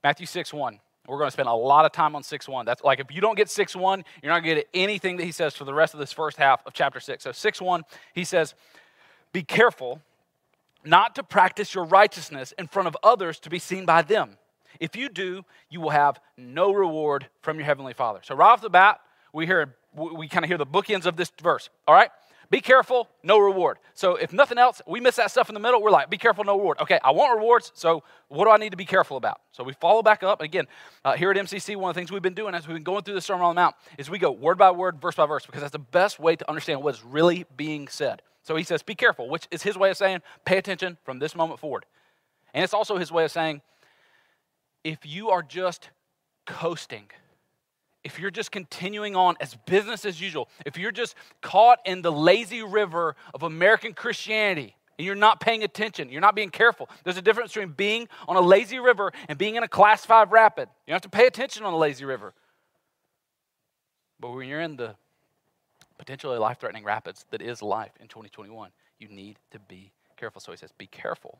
Matthew 0.03 0.25
6 0.25 0.53
1. 0.53 0.79
We're 1.07 1.17
going 1.17 1.27
to 1.27 1.31
spend 1.31 1.47
a 1.47 1.53
lot 1.53 1.85
of 1.85 1.93
time 1.93 2.17
on 2.17 2.23
6 2.23 2.49
1. 2.49 2.65
That's 2.65 2.83
like 2.83 2.99
if 2.99 3.09
you 3.11 3.21
don't 3.21 3.35
get 3.35 3.49
6 3.49 3.73
1, 3.73 4.03
you're 4.21 4.33
not 4.33 4.43
going 4.43 4.57
to 4.57 4.61
get 4.61 4.69
anything 4.73 5.15
that 5.15 5.23
he 5.23 5.31
says 5.31 5.55
for 5.55 5.63
the 5.63 5.73
rest 5.73 5.93
of 5.93 6.01
this 6.01 6.11
first 6.11 6.35
half 6.35 6.65
of 6.65 6.73
chapter 6.73 6.99
6. 6.99 7.23
So 7.23 7.31
6 7.31 7.61
1, 7.61 7.83
he 8.13 8.25
says, 8.25 8.55
Be 9.31 9.41
careful 9.41 10.01
not 10.83 11.15
to 11.15 11.23
practice 11.23 11.73
your 11.73 11.85
righteousness 11.85 12.53
in 12.59 12.67
front 12.67 12.89
of 12.89 12.97
others 13.03 13.39
to 13.39 13.49
be 13.49 13.59
seen 13.59 13.85
by 13.85 14.01
them. 14.01 14.37
If 14.81 14.97
you 14.97 15.07
do, 15.07 15.45
you 15.69 15.79
will 15.79 15.91
have 15.91 16.19
no 16.35 16.73
reward 16.73 17.27
from 17.41 17.55
your 17.55 17.65
heavenly 17.65 17.93
Father. 17.93 18.19
So 18.21 18.35
right 18.35 18.51
off 18.51 18.59
the 18.59 18.69
bat, 18.69 18.99
we 19.31 19.45
hear 19.45 19.75
we 19.95 20.27
kind 20.27 20.43
of 20.43 20.49
hear 20.49 20.57
the 20.57 20.65
bookends 20.65 21.05
of 21.05 21.15
this 21.15 21.31
verse. 21.41 21.69
All 21.87 21.95
right? 21.95 22.09
Be 22.55 22.61
careful, 22.61 23.09
no 23.21 23.37
reward. 23.37 23.79
So 23.95 24.15
if 24.15 24.31
nothing 24.31 24.57
else, 24.57 24.81
we 24.87 25.01
miss 25.01 25.17
that 25.17 25.29
stuff 25.29 25.49
in 25.49 25.53
the 25.55 25.59
middle, 25.59 25.81
we're 25.81 25.91
like, 25.91 26.09
be 26.09 26.17
careful, 26.17 26.45
no 26.45 26.57
reward. 26.57 26.77
Okay, 26.79 26.97
I 27.03 27.11
want 27.11 27.37
rewards, 27.37 27.73
so 27.75 28.01
what 28.29 28.45
do 28.45 28.49
I 28.49 28.55
need 28.55 28.69
to 28.69 28.77
be 28.77 28.85
careful 28.85 29.17
about? 29.17 29.41
So 29.51 29.61
we 29.61 29.73
follow 29.73 30.01
back 30.01 30.23
up. 30.23 30.41
Again, 30.41 30.65
uh, 31.03 31.17
here 31.17 31.29
at 31.29 31.35
MCC, 31.35 31.75
one 31.75 31.89
of 31.89 31.95
the 31.95 31.99
things 31.99 32.13
we've 32.13 32.21
been 32.21 32.33
doing 32.33 32.55
as 32.55 32.65
we've 32.65 32.77
been 32.77 32.83
going 32.83 33.03
through 33.03 33.15
the 33.15 33.19
Sermon 33.19 33.43
on 33.43 33.55
the 33.55 33.59
Mount 33.59 33.75
is 33.97 34.09
we 34.09 34.19
go 34.19 34.31
word 34.31 34.57
by 34.57 34.71
word, 34.71 35.01
verse 35.01 35.15
by 35.15 35.25
verse, 35.25 35.45
because 35.45 35.59
that's 35.63 35.73
the 35.73 35.79
best 35.79 36.17
way 36.17 36.37
to 36.37 36.49
understand 36.49 36.81
what 36.81 36.95
is 36.95 37.03
really 37.03 37.45
being 37.57 37.89
said. 37.89 38.21
So 38.41 38.55
he 38.55 38.63
says, 38.63 38.81
be 38.83 38.95
careful, 38.95 39.27
which 39.27 39.49
is 39.51 39.61
his 39.61 39.77
way 39.77 39.89
of 39.89 39.97
saying, 39.97 40.21
pay 40.45 40.57
attention 40.57 40.97
from 41.03 41.19
this 41.19 41.35
moment 41.35 41.59
forward. 41.59 41.85
And 42.53 42.63
it's 42.63 42.73
also 42.73 42.95
his 42.95 43.11
way 43.11 43.25
of 43.25 43.31
saying, 43.31 43.63
if 44.81 44.99
you 45.05 45.29
are 45.29 45.43
just 45.43 45.89
coasting, 46.45 47.09
if 48.05 48.19
you're 48.19 48.31
just 48.31 48.51
continuing 48.51 49.15
on 49.15 49.35
as 49.41 49.55
business 49.65 50.05
as 50.05 50.21
usual, 50.21 50.47
if 50.63 50.77
you're 50.77 50.91
just 50.91 51.15
caught 51.41 51.79
in 51.85 52.03
the 52.03 52.11
lazy 52.11 52.61
river 52.61 53.15
of 53.33 53.41
American 53.41 53.93
Christianity 53.93 54.75
and 54.99 55.05
you're 55.07 55.15
not 55.15 55.39
paying 55.39 55.63
attention, 55.63 56.09
you're 56.09 56.21
not 56.21 56.35
being 56.35 56.51
careful, 56.51 56.87
there's 57.03 57.17
a 57.17 57.21
difference 57.21 57.51
between 57.51 57.73
being 57.73 58.07
on 58.27 58.35
a 58.35 58.41
lazy 58.41 58.77
river 58.77 59.11
and 59.27 59.39
being 59.39 59.55
in 59.55 59.63
a 59.63 59.67
class 59.67 60.05
five 60.05 60.31
rapid. 60.31 60.69
You 60.85 60.93
have 60.93 61.01
to 61.01 61.09
pay 61.09 61.25
attention 61.25 61.63
on 61.63 61.73
a 61.73 61.77
lazy 61.77 62.05
river. 62.05 62.35
But 64.19 64.35
when 64.35 64.47
you're 64.47 64.61
in 64.61 64.75
the 64.75 64.95
potentially 65.97 66.37
life 66.37 66.59
threatening 66.59 66.83
rapids 66.83 67.25
that 67.31 67.41
is 67.41 67.63
life 67.63 67.91
in 67.99 68.07
2021, 68.07 68.69
you 68.99 69.07
need 69.07 69.39
to 69.49 69.57
be 69.57 69.91
careful. 70.15 70.39
So 70.39 70.51
he 70.51 70.57
says, 70.59 70.71
Be 70.77 70.87
careful. 70.87 71.39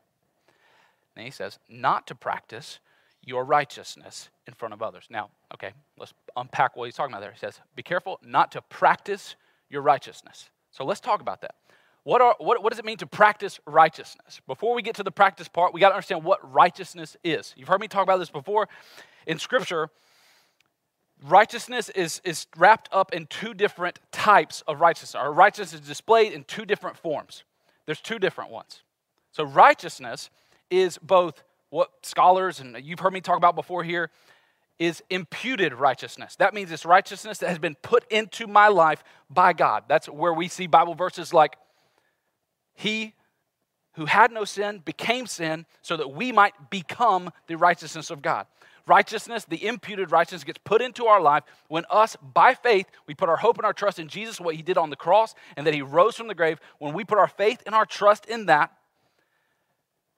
And 1.15 1.25
he 1.25 1.31
says, 1.31 1.60
Not 1.69 2.07
to 2.07 2.15
practice 2.15 2.79
your 3.25 3.44
righteousness 3.44 4.29
in 4.48 4.53
front 4.53 4.74
of 4.74 4.82
others. 4.82 5.05
Now, 5.10 5.29
okay, 5.53 5.74
let's 5.98 6.13
unpack 6.38 6.75
what 6.75 6.86
he's 6.86 6.96
talking 6.96 7.13
about 7.13 7.22
there. 7.22 7.32
He 7.32 7.39
says, 7.39 7.60
Be 7.75 7.84
careful 7.84 8.20
not 8.24 8.51
to 8.53 8.62
practice 8.62 9.36
your 9.70 9.82
righteousness. 9.82 10.50
So 10.72 10.86
let's 10.86 11.00
talk 11.00 11.22
about 11.22 11.41
that. 11.41 11.55
What, 12.03 12.22
are, 12.22 12.36
what, 12.38 12.62
what 12.62 12.72
does 12.72 12.77
it 12.77 12.86
mean 12.86 12.98
to 12.98 13.08
practice 13.08 13.60
righteousness? 13.65 14.39
Before 14.46 14.75
we 14.75 14.84
get 14.84 14.96
to 14.98 15.03
the 15.03 15.12
practice 15.12 15.48
part, 15.48 15.74
we 15.74 15.79
got 15.79 15.89
to 15.89 15.96
understand 15.96 16.24
what 16.24 16.53
righteousness 16.53 17.17
is. 17.24 17.53
You've 17.58 17.67
heard 17.67 17.82
me 17.82 17.88
talk 17.88 18.03
about 18.03 18.20
this 18.20 18.29
before. 18.29 18.70
In 19.25 19.39
Scripture, 19.39 19.89
righteousness 21.24 21.89
is, 21.89 22.22
is 22.24 22.46
wrapped 22.55 22.89
up 22.91 23.12
in 23.12 23.25
two 23.25 23.55
different 23.55 24.00
types 24.12 24.62
of 24.67 24.82
righteousness. 24.82 25.15
Our 25.15 25.34
righteousness 25.34 25.82
is 25.82 25.88
displayed 25.88 26.32
in 26.32 26.44
two 26.44 26.63
different 26.63 26.96
forms. 26.96 27.44
There's 27.88 28.01
two 28.01 28.20
different 28.20 28.51
ones. 28.51 28.84
So, 29.32 29.44
righteousness 29.44 30.29
is 30.70 31.00
both 31.00 31.44
what 31.75 31.91
scholars 32.03 32.62
and 32.62 32.77
you've 32.86 33.01
heard 33.01 33.12
me 33.12 33.20
talk 33.20 33.36
about 33.36 33.53
before 33.53 33.84
here 33.84 34.10
is 34.79 35.03
imputed 35.10 35.74
righteousness. 35.74 36.38
That 36.38 36.53
means 36.53 36.72
it's 36.72 36.86
righteousness 36.86 37.39
that 37.39 37.50
has 37.50 37.60
been 37.60 37.75
put 37.75 38.10
into 38.10 38.48
my 38.48 38.70
life 38.70 39.03
by 39.29 39.51
God. 39.51 39.84
That's 39.89 40.08
where 40.08 40.34
we 40.34 40.48
see 40.48 40.67
Bible 40.67 40.96
verses 40.96 41.34
like, 41.34 41.58
He 42.75 43.13
who 43.96 44.05
had 44.05 44.32
no 44.32 44.46
sin 44.46 44.82
became 44.86 45.27
sin 45.27 45.65
so 45.82 45.98
that 45.98 46.13
we 46.13 46.32
might 46.32 46.70
become 46.70 47.29
the 47.48 47.58
righteousness 47.58 48.10
of 48.10 48.22
God. 48.22 48.48
Righteousness, 48.88 49.44
the 49.44 49.67
imputed 49.67 50.12
righteousness, 50.12 50.46
gets 50.46 50.60
put 50.63 50.82
into 50.82 51.08
our 51.08 51.20
life 51.20 51.44
when 51.67 51.84
us, 51.89 52.15
by 52.22 52.53
faith, 52.53 52.86
we 53.05 53.15
put 53.15 53.27
our 53.27 53.36
hope 53.36 53.58
and 53.58 53.65
our 53.65 53.74
trust 53.74 54.00
in 54.00 54.08
Jesus, 54.08 54.39
what 54.39 54.55
he 54.55 54.62
did 54.62 54.77
on 54.77 54.91
the 54.91 54.96
cross, 54.96 55.36
and 55.58 55.67
that 55.67 55.74
he 55.74 55.82
rose 55.82 56.15
from 56.15 56.29
the 56.29 56.36
grave. 56.36 56.58
When 56.79 56.94
we 56.94 57.03
put 57.03 57.17
our 57.17 57.27
faith 57.27 57.63
and 57.65 57.75
our 57.75 57.86
trust 57.86 58.27
in 58.27 58.46
that, 58.46 58.72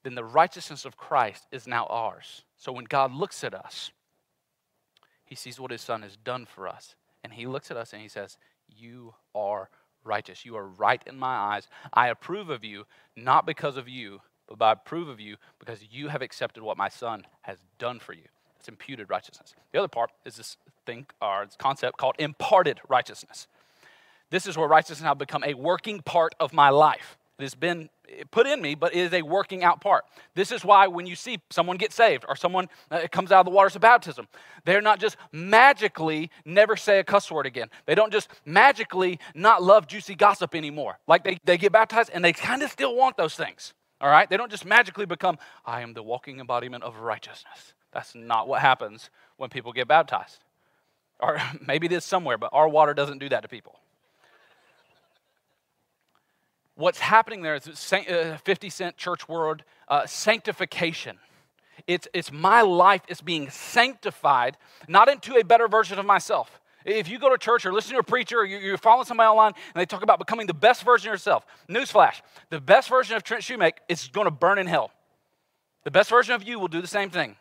then 0.07 0.15
the 0.15 0.23
righteousness 0.23 0.85
of 0.85 0.95
Christ 0.95 1.45
is 1.51 1.67
now 1.67 1.85
ours. 1.87 2.43
So 2.55 2.71
when 2.71 2.85
God 2.85 3.11
looks 3.11 3.43
at 3.43 3.53
us, 3.53 3.91
he 5.25 5.35
sees 5.35 5.59
what 5.59 5.71
his 5.71 5.81
son 5.81 6.01
has 6.01 6.15
done 6.15 6.45
for 6.45 6.65
us. 6.65 6.95
And 7.25 7.33
he 7.33 7.45
looks 7.45 7.69
at 7.71 7.75
us 7.75 7.91
and 7.91 8.01
he 8.01 8.07
says, 8.07 8.37
You 8.73 9.15
are 9.35 9.69
righteous. 10.05 10.45
You 10.45 10.55
are 10.55 10.65
right 10.65 11.03
in 11.05 11.19
my 11.19 11.35
eyes. 11.35 11.67
I 11.93 12.07
approve 12.07 12.49
of 12.49 12.63
you, 12.63 12.85
not 13.17 13.45
because 13.45 13.75
of 13.75 13.89
you, 13.89 14.21
but 14.47 14.63
I 14.63 14.71
approve 14.71 15.09
of 15.09 15.19
you 15.19 15.35
because 15.59 15.79
you 15.91 16.07
have 16.07 16.21
accepted 16.21 16.63
what 16.63 16.77
my 16.77 16.87
son 16.87 17.25
has 17.41 17.57
done 17.77 17.99
for 17.99 18.13
you. 18.13 18.23
It's 18.57 18.69
imputed 18.69 19.09
righteousness. 19.09 19.53
The 19.73 19.79
other 19.79 19.89
part 19.89 20.11
is 20.23 20.37
this 20.37 20.55
thing 20.85 21.07
or 21.21 21.45
this 21.45 21.57
concept 21.57 21.97
called 21.97 22.15
imparted 22.17 22.79
righteousness. 22.87 23.47
This 24.29 24.47
is 24.47 24.57
where 24.57 24.69
righteousness 24.69 25.01
now 25.01 25.13
become 25.15 25.43
a 25.43 25.53
working 25.53 25.99
part 25.99 26.33
of 26.39 26.53
my 26.53 26.69
life. 26.69 27.17
It 27.37 27.43
has 27.43 27.55
been 27.55 27.89
put 28.31 28.47
in 28.47 28.61
me, 28.61 28.75
but 28.75 28.93
it 28.93 28.99
is 28.99 29.13
a 29.13 29.21
working 29.21 29.63
out 29.63 29.81
part. 29.81 30.05
This 30.35 30.51
is 30.51 30.63
why 30.63 30.87
when 30.87 31.05
you 31.05 31.15
see 31.15 31.39
someone 31.49 31.77
get 31.77 31.91
saved 31.91 32.25
or 32.27 32.35
someone 32.35 32.67
uh, 32.91 33.07
comes 33.11 33.31
out 33.31 33.39
of 33.39 33.45
the 33.45 33.51
waters 33.51 33.75
of 33.75 33.81
baptism, 33.81 34.27
they're 34.65 34.81
not 34.81 34.99
just 34.99 35.17
magically 35.31 36.29
never 36.45 36.75
say 36.75 36.99
a 36.99 37.03
cuss 37.03 37.31
word 37.31 37.45
again. 37.45 37.69
They 37.85 37.95
don't 37.95 38.11
just 38.11 38.29
magically 38.45 39.19
not 39.35 39.63
love 39.63 39.87
juicy 39.87 40.15
gossip 40.15 40.55
anymore. 40.55 40.99
Like 41.07 41.23
they, 41.23 41.39
they 41.43 41.57
get 41.57 41.71
baptized 41.71 42.11
and 42.13 42.23
they 42.23 42.33
kind 42.33 42.63
of 42.63 42.71
still 42.71 42.95
want 42.95 43.17
those 43.17 43.35
things. 43.35 43.73
All 43.99 44.09
right? 44.09 44.29
They 44.29 44.37
don't 44.37 44.51
just 44.51 44.65
magically 44.65 45.05
become, 45.05 45.37
I 45.65 45.81
am 45.81 45.93
the 45.93 46.03
walking 46.03 46.39
embodiment 46.39 46.83
of 46.83 46.97
righteousness. 46.97 47.73
That's 47.91 48.13
not 48.13 48.47
what 48.47 48.61
happens 48.61 49.09
when 49.37 49.49
people 49.49 49.73
get 49.73 49.87
baptized. 49.87 50.39
Or 51.19 51.39
maybe 51.67 51.87
it 51.87 51.91
is 51.91 52.05
somewhere, 52.05 52.37
but 52.37 52.49
our 52.53 52.69
water 52.69 52.93
doesn't 52.93 53.17
do 53.17 53.29
that 53.29 53.41
to 53.41 53.47
people 53.47 53.79
what's 56.77 56.99
happening 56.99 57.41
there 57.41 57.55
is 57.55 57.67
uh, 57.93 58.37
50 58.43 58.69
cent 58.69 58.97
church 58.97 59.27
word 59.27 59.63
uh, 59.87 60.05
sanctification. 60.05 61.17
It's, 61.85 62.07
it's 62.13 62.31
my 62.31 62.61
life 62.61 63.01
is 63.07 63.21
being 63.21 63.49
sanctified, 63.49 64.57
not 64.87 65.09
into 65.09 65.35
a 65.35 65.43
better 65.43 65.67
version 65.67 65.99
of 65.99 66.05
myself. 66.05 66.59
If 66.85 67.09
you 67.09 67.19
go 67.19 67.29
to 67.29 67.37
church 67.37 67.65
or 67.65 67.73
listen 67.73 67.93
to 67.93 67.99
a 67.99 68.03
preacher 68.03 68.37
or 68.39 68.45
you're 68.45 68.77
following 68.77 69.05
somebody 69.05 69.27
online 69.27 69.53
and 69.73 69.81
they 69.81 69.85
talk 69.85 70.03
about 70.03 70.19
becoming 70.19 70.47
the 70.47 70.53
best 70.53 70.83
version 70.83 71.09
of 71.09 71.13
yourself, 71.13 71.45
newsflash, 71.67 72.21
the 72.49 72.61
best 72.61 72.87
version 72.87 73.15
of 73.17 73.23
Trent 73.23 73.43
Shoemake 73.43 73.79
is 73.89 74.07
going 74.07 74.25
to 74.25 74.31
burn 74.31 74.57
in 74.57 74.67
hell. 74.67 74.91
The 75.83 75.91
best 75.91 76.09
version 76.09 76.33
of 76.33 76.43
you 76.43 76.59
will 76.59 76.69
do 76.69 76.81
the 76.81 76.87
same 76.87 77.09
thing. 77.09 77.35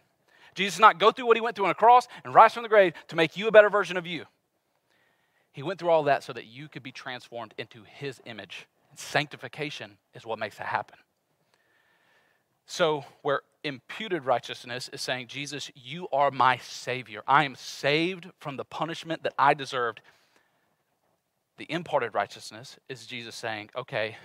Jesus 0.55 0.77
did 0.77 0.83
not 0.83 0.99
go 0.99 1.13
through 1.13 1.27
what 1.27 1.37
he 1.37 1.41
went 1.41 1.55
through 1.55 1.67
on 1.67 1.71
a 1.71 1.75
cross 1.75 2.09
and 2.25 2.35
rise 2.35 2.55
from 2.55 2.63
the 2.63 2.69
grave 2.69 2.95
to 3.09 3.17
make 3.17 3.37
you 3.37 3.47
a 3.47 3.53
better 3.53 3.71
version 3.71 3.97
of 3.97 4.07
you. 4.07 4.25
He 5.53 5.63
went 5.63 5.79
through 5.79 5.91
all 5.91 6.05
that 6.05 6.25
so 6.25 6.33
that 6.33 6.47
you 6.47 6.69
could 6.69 6.83
be 6.83 6.93
transformed 6.93 7.55
into 7.57 7.85
his 7.85 8.21
image 8.25 8.67
Sanctification 8.99 9.99
is 10.15 10.27
what 10.27 10.39
makes 10.39 10.59
that 10.59 10.67
happen. 10.67 10.99
So, 12.67 13.05
where 13.23 13.43
imputed 13.63 14.25
righteousness 14.25 14.91
is 14.93 15.01
saying, 15.01 15.29
Jesus, 15.29 15.71
you 15.75 16.09
are 16.13 16.31
my 16.31 16.59
Savior. 16.59 17.23
I 17.27 17.45
am 17.45 17.55
saved 17.55 18.29
from 18.39 18.57
the 18.57 18.65
punishment 18.65 19.23
that 19.23 19.35
I 19.39 19.55
deserved. 19.55 20.01
The 21.59 21.67
imparted 21.69 22.13
righteousness 22.13 22.77
is 22.89 23.07
Jesus 23.07 23.35
saying, 23.37 23.71
okay, 23.77 24.17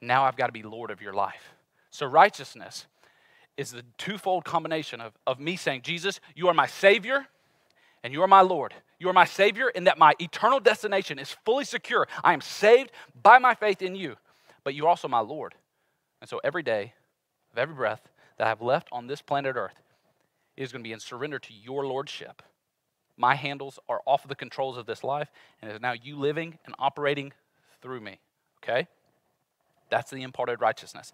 now 0.00 0.24
I've 0.24 0.36
got 0.36 0.46
to 0.46 0.52
be 0.52 0.62
Lord 0.62 0.90
of 0.90 1.00
your 1.00 1.12
life. 1.12 1.54
So, 1.90 2.06
righteousness 2.06 2.86
is 3.56 3.70
the 3.70 3.84
twofold 3.98 4.44
combination 4.44 5.00
of, 5.00 5.12
of 5.26 5.38
me 5.38 5.56
saying, 5.56 5.82
Jesus, 5.82 6.20
you 6.34 6.48
are 6.48 6.54
my 6.54 6.66
Savior 6.66 7.26
and 8.02 8.12
you 8.12 8.22
are 8.22 8.28
my 8.28 8.40
Lord. 8.40 8.74
You 8.98 9.08
are 9.08 9.12
my 9.14 9.24
Savior, 9.24 9.70
and 9.74 9.86
that 9.86 9.98
my 9.98 10.14
eternal 10.20 10.60
destination 10.60 11.18
is 11.18 11.36
fully 11.44 11.64
secure. 11.64 12.06
I 12.24 12.32
am 12.32 12.40
saved 12.40 12.90
by 13.22 13.38
my 13.38 13.54
faith 13.54 13.82
in 13.82 13.94
you, 13.94 14.16
but 14.64 14.74
you're 14.74 14.88
also 14.88 15.08
my 15.08 15.20
Lord. 15.20 15.54
And 16.20 16.28
so 16.28 16.40
every 16.42 16.62
day 16.62 16.94
of 17.52 17.58
every 17.58 17.74
breath 17.74 18.08
that 18.38 18.46
I've 18.46 18.62
left 18.62 18.88
on 18.92 19.06
this 19.06 19.22
planet 19.22 19.56
Earth 19.56 19.74
is 20.56 20.72
going 20.72 20.82
to 20.82 20.88
be 20.88 20.92
in 20.92 21.00
surrender 21.00 21.38
to 21.38 21.52
your 21.54 21.86
Lordship. 21.86 22.42
My 23.16 23.34
handles 23.34 23.78
are 23.88 24.00
off 24.06 24.24
of 24.24 24.28
the 24.28 24.34
controls 24.34 24.76
of 24.76 24.86
this 24.86 25.02
life, 25.02 25.30
and 25.60 25.70
it 25.70 25.74
is 25.74 25.80
now 25.80 25.92
you 25.92 26.16
living 26.16 26.58
and 26.66 26.74
operating 26.78 27.32
through 27.82 28.00
me. 28.00 28.18
Okay? 28.62 28.88
That's 29.90 30.10
the 30.10 30.22
imparted 30.22 30.60
righteousness. 30.60 31.12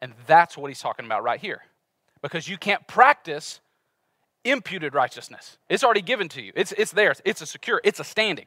And 0.00 0.12
that's 0.26 0.56
what 0.56 0.68
he's 0.68 0.80
talking 0.80 1.06
about 1.06 1.22
right 1.22 1.40
here. 1.40 1.62
Because 2.22 2.48
you 2.48 2.58
can't 2.58 2.86
practice 2.86 3.60
imputed 4.44 4.94
righteousness. 4.94 5.58
It's 5.68 5.84
already 5.84 6.02
given 6.02 6.28
to 6.30 6.42
you. 6.42 6.52
It's, 6.54 6.72
it's 6.72 6.92
theirs. 6.92 7.20
It's 7.24 7.40
a 7.40 7.46
secure, 7.46 7.80
it's 7.84 8.00
a 8.00 8.04
standing. 8.04 8.46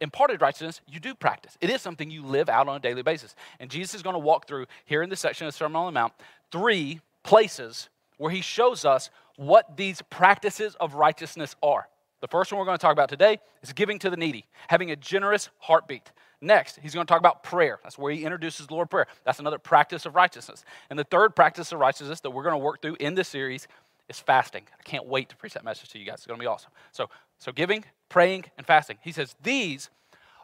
Imparted 0.00 0.40
righteousness, 0.40 0.80
you 0.86 1.00
do 1.00 1.14
practice. 1.14 1.58
It 1.60 1.70
is 1.70 1.82
something 1.82 2.10
you 2.10 2.24
live 2.24 2.48
out 2.48 2.68
on 2.68 2.76
a 2.76 2.80
daily 2.80 3.02
basis. 3.02 3.34
And 3.58 3.70
Jesus 3.70 3.94
is 3.94 4.02
going 4.02 4.14
to 4.14 4.20
walk 4.20 4.46
through 4.46 4.66
here 4.84 5.02
in 5.02 5.10
this 5.10 5.20
section 5.20 5.46
of 5.46 5.52
the 5.52 5.56
Sermon 5.56 5.76
on 5.76 5.86
the 5.86 5.92
Mount 5.92 6.12
three 6.52 7.00
places 7.24 7.88
where 8.16 8.30
he 8.30 8.40
shows 8.40 8.84
us 8.84 9.10
what 9.36 9.76
these 9.76 10.02
practices 10.02 10.76
of 10.80 10.94
righteousness 10.94 11.56
are. 11.62 11.88
The 12.20 12.28
first 12.28 12.52
one 12.52 12.58
we're 12.58 12.64
going 12.64 12.78
to 12.78 12.82
talk 12.82 12.92
about 12.92 13.08
today 13.08 13.38
is 13.62 13.72
giving 13.72 13.98
to 14.00 14.10
the 14.10 14.16
needy, 14.16 14.46
having 14.68 14.90
a 14.90 14.96
generous 14.96 15.48
heartbeat. 15.58 16.10
Next, 16.40 16.78
he's 16.80 16.94
going 16.94 17.06
to 17.06 17.10
talk 17.10 17.20
about 17.20 17.42
prayer. 17.42 17.80
That's 17.82 17.98
where 17.98 18.12
he 18.12 18.24
introduces 18.24 18.70
Lord 18.70 18.90
prayer. 18.90 19.06
That's 19.24 19.40
another 19.40 19.58
practice 19.58 20.06
of 20.06 20.14
righteousness. 20.14 20.64
And 20.90 20.98
the 20.98 21.04
third 21.04 21.34
practice 21.34 21.72
of 21.72 21.80
righteousness 21.80 22.20
that 22.20 22.30
we're 22.30 22.44
going 22.44 22.54
to 22.54 22.58
work 22.58 22.80
through 22.82 22.96
in 23.00 23.14
this 23.14 23.28
series 23.28 23.66
is 24.08 24.18
fasting. 24.18 24.64
I 24.78 24.82
can't 24.82 25.06
wait 25.06 25.28
to 25.30 25.36
preach 25.36 25.54
that 25.54 25.64
message 25.64 25.90
to 25.90 25.98
you 25.98 26.06
guys. 26.06 26.16
It's 26.16 26.26
going 26.26 26.38
to 26.38 26.42
be 26.42 26.46
awesome. 26.46 26.70
So, 26.92 27.08
so 27.38 27.52
giving, 27.52 27.84
praying, 28.08 28.44
and 28.56 28.66
fasting. 28.66 28.98
He 29.02 29.12
says 29.12 29.34
these 29.42 29.90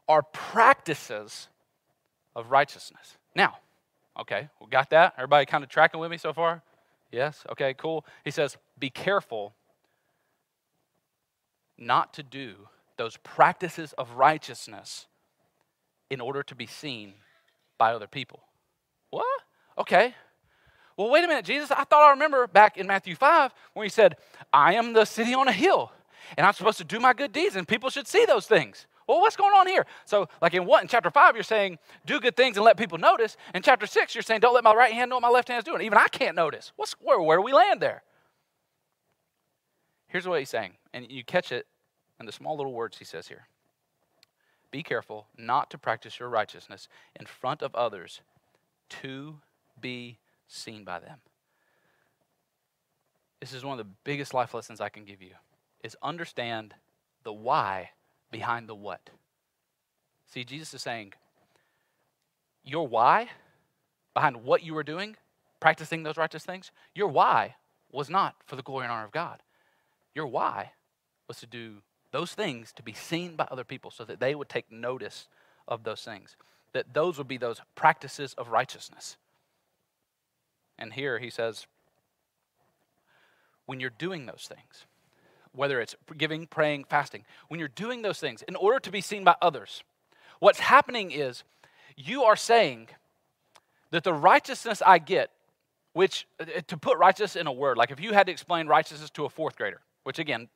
are 0.08 0.22
practices 0.22 1.48
of 2.36 2.50
righteousness. 2.50 3.16
Now, 3.34 3.58
okay, 4.20 4.48
we 4.60 4.68
got 4.68 4.90
that? 4.90 5.14
Everybody 5.16 5.46
kind 5.46 5.64
of 5.64 5.70
tracking 5.70 6.00
with 6.00 6.10
me 6.10 6.18
so 6.18 6.32
far? 6.32 6.62
Yes? 7.10 7.44
Okay, 7.50 7.74
cool. 7.74 8.04
He 8.24 8.30
says, 8.30 8.56
be 8.78 8.90
careful 8.90 9.54
not 11.78 12.12
to 12.14 12.22
do 12.22 12.54
those 12.96 13.16
practices 13.18 13.92
of 13.94 14.12
righteousness 14.12 15.06
in 16.10 16.20
order 16.20 16.42
to 16.42 16.54
be 16.54 16.66
seen 16.66 17.14
by 17.78 17.92
other 17.92 18.06
people. 18.06 18.40
What? 19.10 19.24
Okay. 19.78 20.14
Well, 20.96 21.10
wait 21.10 21.24
a 21.24 21.28
minute, 21.28 21.44
Jesus, 21.44 21.70
I 21.70 21.84
thought 21.84 22.06
I 22.06 22.10
remember 22.10 22.46
back 22.46 22.76
in 22.76 22.86
Matthew 22.86 23.16
5 23.16 23.52
when 23.72 23.84
he 23.84 23.90
said, 23.90 24.16
I 24.52 24.74
am 24.74 24.92
the 24.92 25.04
city 25.04 25.34
on 25.34 25.48
a 25.48 25.52
hill, 25.52 25.90
and 26.36 26.46
I'm 26.46 26.52
supposed 26.52 26.78
to 26.78 26.84
do 26.84 27.00
my 27.00 27.12
good 27.12 27.32
deeds, 27.32 27.56
and 27.56 27.66
people 27.66 27.90
should 27.90 28.06
see 28.06 28.24
those 28.24 28.46
things. 28.46 28.86
Well, 29.06 29.20
what's 29.20 29.36
going 29.36 29.52
on 29.52 29.66
here? 29.66 29.84
So, 30.06 30.28
like 30.40 30.54
in 30.54 30.64
what 30.64 30.82
in 30.82 30.88
chapter 30.88 31.10
five, 31.10 31.34
you're 31.34 31.42
saying 31.42 31.78
do 32.06 32.20
good 32.20 32.36
things 32.36 32.56
and 32.56 32.64
let 32.64 32.78
people 32.78 32.96
notice. 32.96 33.36
In 33.54 33.62
chapter 33.62 33.86
six, 33.86 34.14
you're 34.14 34.22
saying 34.22 34.40
don't 34.40 34.54
let 34.54 34.64
my 34.64 34.72
right 34.72 34.92
hand 34.92 35.10
know 35.10 35.16
what 35.16 35.22
my 35.22 35.28
left 35.28 35.48
hand 35.48 35.58
is 35.58 35.64
doing. 35.64 35.82
Even 35.82 35.98
I 35.98 36.08
can't 36.08 36.34
notice. 36.34 36.72
What's 36.76 36.92
where? 37.00 37.20
Where 37.20 37.36
do 37.36 37.42
we 37.42 37.52
land 37.52 37.80
there? 37.82 38.02
Here's 40.08 40.26
what 40.26 40.38
he's 40.38 40.48
saying, 40.48 40.74
and 40.94 41.10
you 41.10 41.22
catch 41.22 41.52
it 41.52 41.66
in 42.18 42.24
the 42.24 42.32
small 42.32 42.56
little 42.56 42.72
words 42.72 42.96
he 42.96 43.04
says 43.04 43.28
here. 43.28 43.46
Be 44.70 44.82
careful 44.82 45.26
not 45.36 45.70
to 45.70 45.78
practice 45.78 46.18
your 46.18 46.28
righteousness 46.28 46.88
in 47.18 47.26
front 47.26 47.62
of 47.62 47.74
others 47.74 48.22
to 48.88 49.40
be 49.80 50.18
seen 50.54 50.84
by 50.84 50.98
them. 50.98 51.18
This 53.40 53.52
is 53.52 53.64
one 53.64 53.78
of 53.78 53.86
the 53.86 53.92
biggest 54.04 54.32
life 54.32 54.54
lessons 54.54 54.80
I 54.80 54.88
can 54.88 55.04
give 55.04 55.20
you 55.20 55.32
is 55.82 55.96
understand 56.02 56.74
the 57.24 57.32
why 57.32 57.90
behind 58.30 58.68
the 58.68 58.74
what. 58.74 59.10
See, 60.26 60.44
Jesus 60.44 60.72
is 60.74 60.82
saying, 60.82 61.12
your 62.64 62.88
why 62.88 63.28
behind 64.14 64.44
what 64.44 64.62
you 64.62 64.74
were 64.74 64.82
doing, 64.82 65.16
practicing 65.60 66.02
those 66.02 66.16
righteous 66.16 66.44
things, 66.44 66.70
your 66.94 67.08
why 67.08 67.56
was 67.92 68.08
not 68.08 68.34
for 68.46 68.56
the 68.56 68.62
glory 68.62 68.84
and 68.84 68.92
honor 68.92 69.04
of 69.04 69.12
God. 69.12 69.40
Your 70.14 70.26
why 70.26 70.72
was 71.28 71.38
to 71.40 71.46
do 71.46 71.82
those 72.12 72.32
things 72.32 72.72
to 72.72 72.82
be 72.82 72.92
seen 72.92 73.36
by 73.36 73.46
other 73.50 73.64
people 73.64 73.90
so 73.90 74.04
that 74.04 74.20
they 74.20 74.34
would 74.34 74.48
take 74.48 74.70
notice 74.70 75.28
of 75.68 75.84
those 75.84 76.02
things. 76.02 76.36
That 76.72 76.94
those 76.94 77.18
would 77.18 77.28
be 77.28 77.36
those 77.36 77.60
practices 77.74 78.34
of 78.34 78.48
righteousness. 78.48 79.16
And 80.78 80.92
here 80.92 81.18
he 81.18 81.30
says, 81.30 81.66
when 83.66 83.80
you're 83.80 83.90
doing 83.90 84.26
those 84.26 84.46
things, 84.48 84.86
whether 85.52 85.80
it's 85.80 85.94
giving, 86.16 86.46
praying, 86.46 86.84
fasting, 86.84 87.24
when 87.48 87.60
you're 87.60 87.68
doing 87.68 88.02
those 88.02 88.18
things 88.18 88.42
in 88.42 88.56
order 88.56 88.80
to 88.80 88.90
be 88.90 89.00
seen 89.00 89.24
by 89.24 89.36
others, 89.40 89.82
what's 90.40 90.60
happening 90.60 91.10
is 91.10 91.44
you 91.96 92.24
are 92.24 92.36
saying 92.36 92.88
that 93.90 94.04
the 94.04 94.12
righteousness 94.12 94.82
I 94.84 94.98
get, 94.98 95.30
which 95.92 96.26
uh, 96.40 96.46
to 96.66 96.76
put 96.76 96.98
righteousness 96.98 97.40
in 97.40 97.46
a 97.46 97.52
word, 97.52 97.76
like 97.76 97.90
if 97.90 98.00
you 98.00 98.12
had 98.12 98.26
to 98.26 98.32
explain 98.32 98.66
righteousness 98.66 99.10
to 99.10 99.24
a 99.24 99.28
fourth 99.30 99.56
grader, 99.56 99.80
which 100.02 100.18
again, 100.18 100.48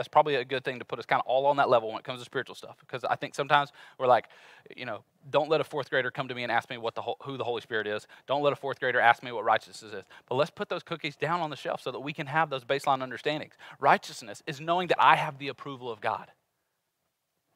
that's 0.00 0.08
probably 0.08 0.36
a 0.36 0.44
good 0.46 0.64
thing 0.64 0.78
to 0.78 0.84
put 0.86 0.98
us 0.98 1.04
kind 1.04 1.20
of 1.20 1.26
all 1.26 1.44
on 1.44 1.58
that 1.58 1.68
level 1.68 1.90
when 1.90 1.98
it 1.98 2.04
comes 2.04 2.20
to 2.20 2.24
spiritual 2.24 2.54
stuff. 2.54 2.78
Because 2.80 3.04
I 3.04 3.16
think 3.16 3.34
sometimes 3.34 3.70
we're 3.98 4.06
like, 4.06 4.28
you 4.74 4.86
know, 4.86 5.04
don't 5.28 5.50
let 5.50 5.60
a 5.60 5.64
fourth 5.64 5.90
grader 5.90 6.10
come 6.10 6.26
to 6.28 6.34
me 6.34 6.42
and 6.42 6.50
ask 6.50 6.70
me 6.70 6.78
what 6.78 6.94
the 6.94 7.02
who 7.22 7.36
the 7.36 7.44
Holy 7.44 7.60
Spirit 7.60 7.86
is. 7.86 8.06
Don't 8.26 8.42
let 8.42 8.50
a 8.54 8.56
fourth 8.56 8.80
grader 8.80 8.98
ask 8.98 9.22
me 9.22 9.30
what 9.30 9.44
righteousness 9.44 9.92
is. 9.92 10.04
But 10.26 10.36
let's 10.36 10.50
put 10.50 10.70
those 10.70 10.82
cookies 10.82 11.16
down 11.16 11.42
on 11.42 11.50
the 11.50 11.56
shelf 11.56 11.82
so 11.82 11.92
that 11.92 12.00
we 12.00 12.14
can 12.14 12.26
have 12.28 12.48
those 12.48 12.64
baseline 12.64 13.02
understandings. 13.02 13.52
Righteousness 13.78 14.42
is 14.46 14.58
knowing 14.58 14.88
that 14.88 14.96
I 14.98 15.16
have 15.16 15.36
the 15.36 15.48
approval 15.48 15.92
of 15.92 16.00
God. 16.00 16.30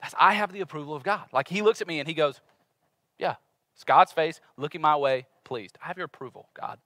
That's 0.03 0.15
I 0.19 0.35
have 0.35 0.53
the 0.53 0.61
approval 0.61 0.95
of 0.95 1.03
God. 1.03 1.25
Like 1.33 1.49
He 1.49 1.63
looks 1.63 1.81
at 1.81 1.89
me 1.89 1.99
and 1.99 2.07
He 2.07 2.13
goes, 2.13 2.43
"Yeah, 3.19 3.37
it's 3.75 3.85
God's 3.85 4.13
face 4.13 4.43
looking 4.59 4.83
my 4.83 4.97
way, 4.97 5.29
pleased. 5.45 5.79
I 5.83 5.87
have 5.87 5.97
your 5.97 6.05
approval, 6.05 6.51
God." 6.53 6.79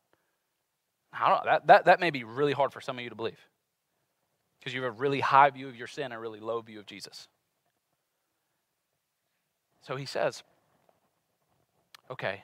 I 1.13 1.29
don't 1.29 1.45
know. 1.45 1.51
That, 1.51 1.67
that, 1.67 1.85
that 1.87 2.01
may 2.01 2.11
be 2.11 2.23
really 2.23 2.53
hard 2.53 2.73
for 2.73 2.81
some 2.81 2.97
of 2.97 3.03
you 3.03 3.11
to 3.11 3.17
believe 3.17 3.41
because 4.59 4.75
you 4.75 4.83
have 4.83 4.95
a 4.95 4.97
really 4.97 5.21
high 5.21 5.51
view 5.51 5.69
of 5.69 5.77
your 5.77 5.87
sin 5.87 6.07
and 6.07 6.15
a 6.15 6.19
really 6.19 6.41
low 6.41 6.61
view 6.61 6.79
of 6.79 6.87
Jesus. 6.87 7.29
So 9.83 9.97
he 9.97 10.05
says, 10.05 10.43
okay, 12.11 12.43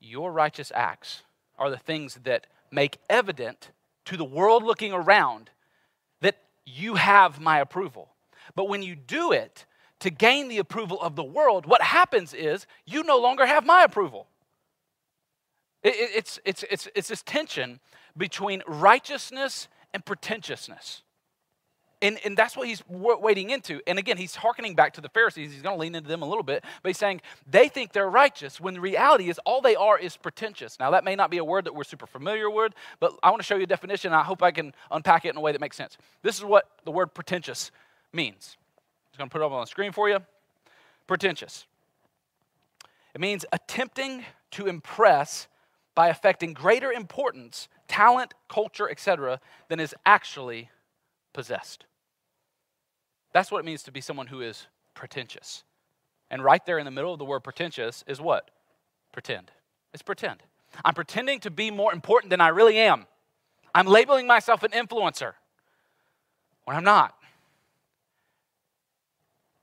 your 0.00 0.32
righteous 0.32 0.72
acts 0.74 1.22
are 1.58 1.70
the 1.70 1.78
things 1.78 2.20
that 2.24 2.46
make 2.70 2.98
evident 3.08 3.70
to 4.06 4.16
the 4.16 4.24
world 4.24 4.62
looking 4.62 4.92
around 4.92 5.50
that 6.20 6.36
you 6.64 6.96
have 6.96 7.40
my 7.40 7.58
approval. 7.58 8.10
But 8.54 8.68
when 8.68 8.82
you 8.82 8.94
do 8.94 9.32
it 9.32 9.64
to 10.00 10.10
gain 10.10 10.48
the 10.48 10.58
approval 10.58 11.00
of 11.00 11.16
the 11.16 11.24
world, 11.24 11.66
what 11.66 11.82
happens 11.82 12.34
is 12.34 12.66
you 12.84 13.02
no 13.02 13.18
longer 13.18 13.46
have 13.46 13.64
my 13.64 13.82
approval. 13.82 14.26
it's, 15.82 16.38
it's, 16.44 16.64
it's, 16.64 16.88
it's 16.94 17.08
this 17.08 17.22
tension 17.22 17.80
between 18.16 18.62
righteousness 18.66 19.68
and 19.92 20.04
pretentiousness. 20.04 21.02
And, 22.02 22.18
and 22.26 22.36
that's 22.36 22.56
what 22.56 22.68
he's 22.68 22.82
wading 22.88 23.50
into. 23.50 23.80
And 23.86 23.98
again, 23.98 24.18
he's 24.18 24.36
hearkening 24.36 24.74
back 24.74 24.92
to 24.94 25.00
the 25.00 25.08
Pharisees. 25.08 25.52
He's 25.52 25.62
going 25.62 25.76
to 25.76 25.80
lean 25.80 25.94
into 25.94 26.08
them 26.08 26.20
a 26.20 26.26
little 26.26 26.42
bit, 26.42 26.62
but 26.82 26.88
he's 26.90 26.98
saying 26.98 27.22
they 27.50 27.68
think 27.68 27.92
they're 27.92 28.10
righteous 28.10 28.60
when 28.60 28.74
the 28.74 28.80
reality 28.82 29.30
is 29.30 29.40
all 29.46 29.62
they 29.62 29.76
are 29.76 29.98
is 29.98 30.14
pretentious. 30.16 30.78
Now, 30.78 30.90
that 30.90 31.04
may 31.04 31.16
not 31.16 31.30
be 31.30 31.38
a 31.38 31.44
word 31.44 31.64
that 31.64 31.74
we're 31.74 31.84
super 31.84 32.06
familiar 32.06 32.50
with, 32.50 32.74
but 33.00 33.12
I 33.22 33.30
want 33.30 33.40
to 33.40 33.46
show 33.46 33.56
you 33.56 33.62
a 33.62 33.66
definition. 33.66 34.12
I 34.12 34.22
hope 34.22 34.42
I 34.42 34.50
can 34.50 34.74
unpack 34.90 35.24
it 35.24 35.30
in 35.30 35.38
a 35.38 35.40
way 35.40 35.52
that 35.52 35.60
makes 35.60 35.76
sense. 35.76 35.96
This 36.22 36.36
is 36.36 36.44
what 36.44 36.68
the 36.84 36.90
word 36.90 37.14
pretentious 37.14 37.70
means. 38.12 38.58
I'm 39.14 39.18
going 39.18 39.30
to 39.30 39.32
put 39.32 39.40
it 39.40 39.46
up 39.46 39.52
on 39.52 39.62
the 39.62 39.66
screen 39.66 39.92
for 39.92 40.10
you. 40.10 40.18
Pretentious. 41.06 41.66
It 43.14 43.20
means 43.22 43.46
attempting 43.52 44.22
to 44.50 44.66
impress 44.66 45.48
by 45.96 46.08
affecting 46.08 46.52
greater 46.52 46.92
importance 46.92 47.66
talent, 47.88 48.34
culture, 48.48 48.88
etc., 48.88 49.40
than 49.68 49.80
is 49.80 49.94
actually 50.04 50.70
possessed. 51.32 51.84
That's 53.32 53.50
what 53.50 53.60
it 53.60 53.64
means 53.64 53.84
to 53.84 53.92
be 53.92 54.00
someone 54.00 54.26
who 54.26 54.40
is 54.40 54.66
pretentious. 54.94 55.62
And 56.30 56.42
right 56.42 56.64
there 56.66 56.78
in 56.78 56.84
the 56.84 56.90
middle 56.90 57.12
of 57.12 57.18
the 57.18 57.24
word 57.24 57.40
pretentious 57.40 58.02
is 58.06 58.20
what? 58.20 58.50
Pretend. 59.12 59.50
It's 59.94 60.02
pretend. 60.02 60.42
I'm 60.84 60.94
pretending 60.94 61.40
to 61.40 61.50
be 61.50 61.70
more 61.70 61.92
important 61.92 62.30
than 62.30 62.40
I 62.40 62.48
really 62.48 62.78
am. 62.78 63.06
I'm 63.74 63.86
labeling 63.86 64.26
myself 64.26 64.62
an 64.62 64.72
influencer 64.72 65.34
when 66.64 66.76
I'm 66.76 66.84
not. 66.84 67.14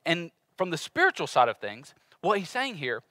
And 0.06 0.32
from 0.58 0.70
the 0.70 0.78
spiritual 0.78 1.28
side 1.28 1.50
of 1.50 1.58
things, 1.58 1.94
what 2.22 2.40
he's 2.40 2.50
saying 2.50 2.76
here 2.76 3.02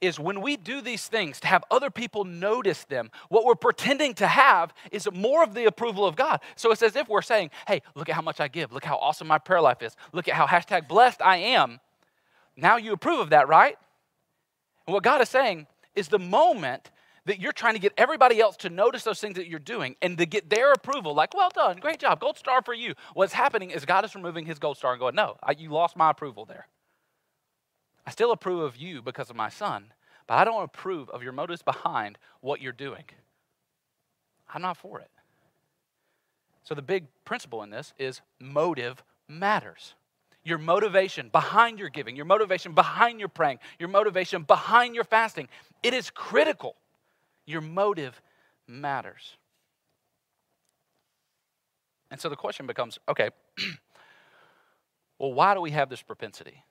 is 0.00 0.18
when 0.18 0.40
we 0.40 0.56
do 0.56 0.80
these 0.80 1.06
things 1.06 1.40
to 1.40 1.46
have 1.46 1.64
other 1.70 1.90
people 1.90 2.24
notice 2.24 2.84
them, 2.84 3.10
what 3.28 3.44
we're 3.44 3.54
pretending 3.54 4.14
to 4.14 4.26
have 4.26 4.72
is 4.90 5.08
more 5.12 5.42
of 5.42 5.54
the 5.54 5.66
approval 5.66 6.06
of 6.06 6.16
God. 6.16 6.40
So 6.56 6.70
it's 6.72 6.82
as 6.82 6.96
if 6.96 7.08
we're 7.08 7.22
saying, 7.22 7.50
hey, 7.66 7.82
look 7.94 8.08
at 8.08 8.14
how 8.14 8.22
much 8.22 8.40
I 8.40 8.48
give. 8.48 8.72
Look 8.72 8.84
how 8.84 8.96
awesome 8.96 9.26
my 9.26 9.38
prayer 9.38 9.60
life 9.60 9.82
is. 9.82 9.96
Look 10.12 10.28
at 10.28 10.34
how 10.34 10.46
hashtag 10.46 10.88
blessed 10.88 11.22
I 11.22 11.36
am. 11.36 11.80
Now 12.56 12.76
you 12.76 12.92
approve 12.92 13.20
of 13.20 13.30
that, 13.30 13.48
right? 13.48 13.76
And 14.86 14.94
what 14.94 15.02
God 15.02 15.20
is 15.20 15.28
saying 15.28 15.66
is 15.94 16.08
the 16.08 16.18
moment 16.18 16.90
that 17.26 17.40
you're 17.40 17.52
trying 17.52 17.74
to 17.74 17.80
get 17.80 17.92
everybody 17.96 18.40
else 18.40 18.56
to 18.58 18.70
notice 18.70 19.04
those 19.04 19.20
things 19.20 19.36
that 19.36 19.46
you're 19.46 19.58
doing 19.58 19.94
and 20.02 20.16
to 20.18 20.26
get 20.26 20.48
their 20.48 20.72
approval, 20.72 21.14
like, 21.14 21.34
well 21.34 21.50
done, 21.54 21.76
great 21.76 21.98
job, 21.98 22.18
gold 22.20 22.38
star 22.38 22.62
for 22.62 22.74
you. 22.74 22.94
What's 23.14 23.32
happening 23.32 23.70
is 23.70 23.84
God 23.84 24.04
is 24.04 24.14
removing 24.14 24.46
his 24.46 24.58
gold 24.58 24.78
star 24.78 24.92
and 24.92 25.00
going, 25.00 25.14
no, 25.14 25.36
I, 25.42 25.52
you 25.52 25.70
lost 25.70 25.96
my 25.96 26.10
approval 26.10 26.44
there. 26.44 26.66
I 28.10 28.12
still 28.12 28.32
approve 28.32 28.62
of 28.62 28.76
you 28.76 29.02
because 29.02 29.30
of 29.30 29.36
my 29.36 29.48
son, 29.48 29.92
but 30.26 30.34
I 30.34 30.42
don't 30.42 30.64
approve 30.64 31.08
of 31.10 31.22
your 31.22 31.30
motives 31.30 31.62
behind 31.62 32.18
what 32.40 32.60
you're 32.60 32.72
doing. 32.72 33.04
I'm 34.52 34.62
not 34.62 34.76
for 34.76 34.98
it. 34.98 35.12
So, 36.64 36.74
the 36.74 36.82
big 36.82 37.06
principle 37.24 37.62
in 37.62 37.70
this 37.70 37.94
is 38.00 38.20
motive 38.40 39.04
matters. 39.28 39.94
Your 40.42 40.58
motivation 40.58 41.28
behind 41.28 41.78
your 41.78 41.88
giving, 41.88 42.16
your 42.16 42.24
motivation 42.24 42.74
behind 42.74 43.20
your 43.20 43.28
praying, 43.28 43.60
your 43.78 43.88
motivation 43.88 44.42
behind 44.42 44.96
your 44.96 45.04
fasting, 45.04 45.46
it 45.84 45.94
is 45.94 46.10
critical. 46.10 46.74
Your 47.46 47.60
motive 47.60 48.20
matters. 48.66 49.36
And 52.10 52.20
so 52.20 52.28
the 52.28 52.34
question 52.34 52.66
becomes 52.66 52.98
okay, 53.08 53.30
well, 55.20 55.32
why 55.32 55.54
do 55.54 55.60
we 55.60 55.70
have 55.70 55.88
this 55.88 56.02
propensity? 56.02 56.64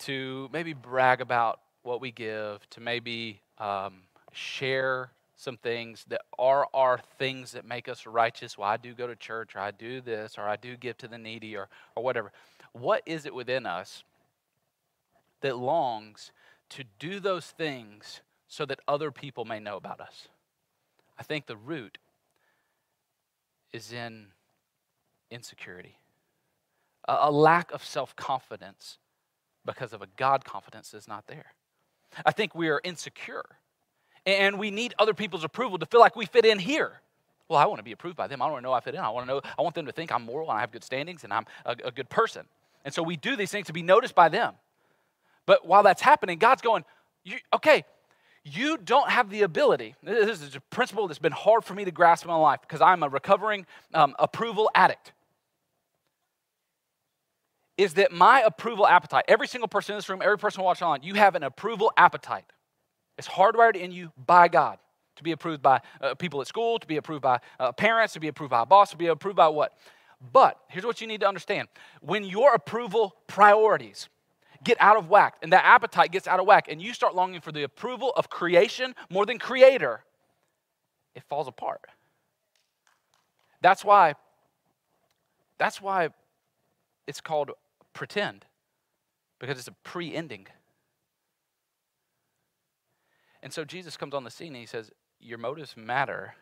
To 0.00 0.48
maybe 0.52 0.72
brag 0.72 1.20
about 1.20 1.60
what 1.82 2.00
we 2.00 2.10
give, 2.10 2.68
to 2.70 2.80
maybe 2.80 3.40
um, 3.58 4.02
share 4.32 5.10
some 5.36 5.56
things 5.58 6.04
that 6.08 6.22
are 6.38 6.66
our 6.74 6.98
things 7.18 7.52
that 7.52 7.64
make 7.64 7.88
us 7.88 8.06
righteous. 8.06 8.56
Well, 8.56 8.68
I 8.68 8.76
do 8.76 8.94
go 8.94 9.06
to 9.06 9.16
church, 9.16 9.54
or 9.54 9.60
I 9.60 9.70
do 9.70 10.00
this, 10.00 10.36
or 10.38 10.48
I 10.48 10.56
do 10.56 10.76
give 10.76 10.96
to 10.98 11.08
the 11.08 11.18
needy, 11.18 11.56
or, 11.56 11.68
or 11.94 12.02
whatever. 12.02 12.32
What 12.72 13.02
is 13.06 13.26
it 13.26 13.34
within 13.34 13.66
us 13.66 14.02
that 15.42 15.56
longs 15.56 16.32
to 16.70 16.84
do 16.98 17.20
those 17.20 17.46
things 17.46 18.22
so 18.48 18.64
that 18.66 18.80
other 18.88 19.10
people 19.10 19.44
may 19.44 19.60
know 19.60 19.76
about 19.76 20.00
us? 20.00 20.28
I 21.18 21.22
think 21.22 21.46
the 21.46 21.56
root 21.56 21.98
is 23.72 23.92
in 23.92 24.28
insecurity, 25.30 25.98
a, 27.06 27.16
a 27.22 27.30
lack 27.30 27.72
of 27.72 27.84
self 27.84 28.16
confidence 28.16 28.98
because 29.66 29.92
of 29.92 30.02
a 30.02 30.06
God 30.16 30.44
confidence 30.44 30.90
that's 30.90 31.08
not 31.08 31.26
there. 31.26 31.54
I 32.24 32.32
think 32.32 32.54
we 32.54 32.68
are 32.68 32.80
insecure 32.84 33.44
and 34.24 34.58
we 34.58 34.70
need 34.70 34.94
other 34.98 35.14
people's 35.14 35.44
approval 35.44 35.78
to 35.78 35.86
feel 35.86 36.00
like 36.00 36.16
we 36.16 36.26
fit 36.26 36.44
in 36.44 36.58
here. 36.58 37.00
Well, 37.48 37.58
I 37.58 37.66
want 37.66 37.78
to 37.78 37.84
be 37.84 37.92
approved 37.92 38.16
by 38.16 38.26
them. 38.26 38.42
I 38.42 38.46
want 38.46 38.58
to 38.58 38.62
know 38.62 38.72
I 38.72 38.80
fit 38.80 38.94
in. 38.94 39.00
I 39.00 39.10
want 39.10 39.26
to 39.26 39.34
know, 39.34 39.40
I 39.58 39.62
want 39.62 39.74
them 39.74 39.86
to 39.86 39.92
think 39.92 40.10
I'm 40.10 40.24
moral 40.24 40.50
and 40.50 40.56
I 40.56 40.60
have 40.60 40.72
good 40.72 40.82
standings 40.82 41.22
and 41.22 41.32
I'm 41.32 41.46
a, 41.64 41.76
a 41.84 41.92
good 41.92 42.08
person. 42.08 42.46
And 42.84 42.92
so 42.92 43.02
we 43.02 43.16
do 43.16 43.36
these 43.36 43.50
things 43.50 43.66
to 43.66 43.72
be 43.72 43.82
noticed 43.82 44.14
by 44.14 44.28
them. 44.28 44.54
But 45.44 45.66
while 45.66 45.82
that's 45.82 46.02
happening, 46.02 46.38
God's 46.38 46.62
going, 46.62 46.84
okay, 47.54 47.84
you 48.42 48.78
don't 48.78 49.10
have 49.10 49.30
the 49.30 49.42
ability. 49.42 49.94
This 50.02 50.40
is 50.40 50.56
a 50.56 50.60
principle 50.60 51.06
that's 51.06 51.18
been 51.18 51.32
hard 51.32 51.64
for 51.64 51.74
me 51.74 51.84
to 51.84 51.90
grasp 51.90 52.24
in 52.24 52.30
my 52.30 52.36
life 52.36 52.60
because 52.60 52.80
I'm 52.80 53.02
a 53.02 53.08
recovering 53.08 53.66
um, 53.94 54.14
approval 54.18 54.70
addict 54.74 55.12
is 57.78 57.94
that 57.94 58.12
my 58.12 58.40
approval 58.40 58.86
appetite, 58.86 59.24
every 59.28 59.46
single 59.46 59.68
person 59.68 59.92
in 59.92 59.98
this 59.98 60.08
room, 60.08 60.22
every 60.22 60.38
person 60.38 60.62
watching 60.62 60.86
online, 60.86 61.02
you 61.02 61.14
have 61.14 61.34
an 61.34 61.42
approval 61.42 61.92
appetite. 61.96 62.44
It's 63.18 63.28
hardwired 63.28 63.76
in 63.76 63.92
you 63.92 64.12
by 64.26 64.48
God 64.48 64.78
to 65.16 65.22
be 65.22 65.32
approved 65.32 65.62
by 65.62 65.80
uh, 66.00 66.14
people 66.14 66.40
at 66.40 66.46
school, 66.46 66.78
to 66.78 66.86
be 66.86 66.96
approved 66.96 67.22
by 67.22 67.40
uh, 67.58 67.72
parents, 67.72 68.12
to 68.14 68.20
be 68.20 68.28
approved 68.28 68.50
by 68.50 68.62
a 68.62 68.66
boss, 68.66 68.90
to 68.90 68.96
be 68.96 69.06
approved 69.06 69.36
by 69.36 69.48
what? 69.48 69.76
But 70.32 70.58
here's 70.68 70.84
what 70.84 71.00
you 71.00 71.06
need 71.06 71.20
to 71.20 71.28
understand 71.28 71.68
when 72.00 72.24
your 72.24 72.54
approval 72.54 73.16
priorities 73.26 74.08
get 74.64 74.76
out 74.80 74.96
of 74.96 75.08
whack 75.08 75.36
and 75.42 75.52
that 75.52 75.64
appetite 75.64 76.10
gets 76.10 76.26
out 76.26 76.40
of 76.40 76.46
whack 76.46 76.66
and 76.68 76.80
you 76.80 76.94
start 76.94 77.14
longing 77.14 77.40
for 77.40 77.52
the 77.52 77.62
approval 77.62 78.12
of 78.16 78.30
creation 78.30 78.94
more 79.10 79.26
than 79.26 79.38
creator, 79.38 80.02
it 81.14 81.22
falls 81.28 81.48
apart. 81.48 81.80
That's 83.60 83.84
why, 83.84 84.14
that's 85.58 85.80
why 85.80 86.10
it's 87.06 87.20
called 87.20 87.52
pretend 87.96 88.44
because 89.40 89.58
it's 89.58 89.68
a 89.68 89.74
pre 89.82 90.14
ending. 90.14 90.46
And 93.42 93.52
so 93.52 93.64
Jesus 93.64 93.96
comes 93.96 94.14
on 94.14 94.24
the 94.24 94.30
scene 94.30 94.48
and 94.48 94.56
he 94.56 94.66
says, 94.66 94.90
Your 95.18 95.38
motives 95.38 95.76
matter, 95.76 96.34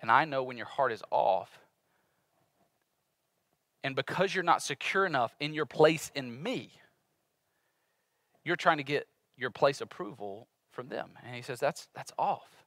and 0.00 0.10
I 0.10 0.24
know 0.24 0.42
when 0.42 0.56
your 0.56 0.66
heart 0.66 0.92
is 0.92 1.02
off. 1.10 1.58
And 3.84 3.96
because 3.96 4.34
you're 4.34 4.44
not 4.44 4.62
secure 4.62 5.04
enough 5.06 5.34
in 5.40 5.54
your 5.54 5.66
place 5.66 6.10
in 6.14 6.42
me, 6.42 6.70
you're 8.44 8.56
trying 8.56 8.76
to 8.76 8.84
get 8.84 9.08
your 9.36 9.50
place 9.50 9.80
approval 9.80 10.46
from 10.70 10.88
them. 10.88 11.10
And 11.24 11.34
he 11.34 11.42
says, 11.42 11.60
That's, 11.60 11.88
that's 11.94 12.12
off. 12.18 12.61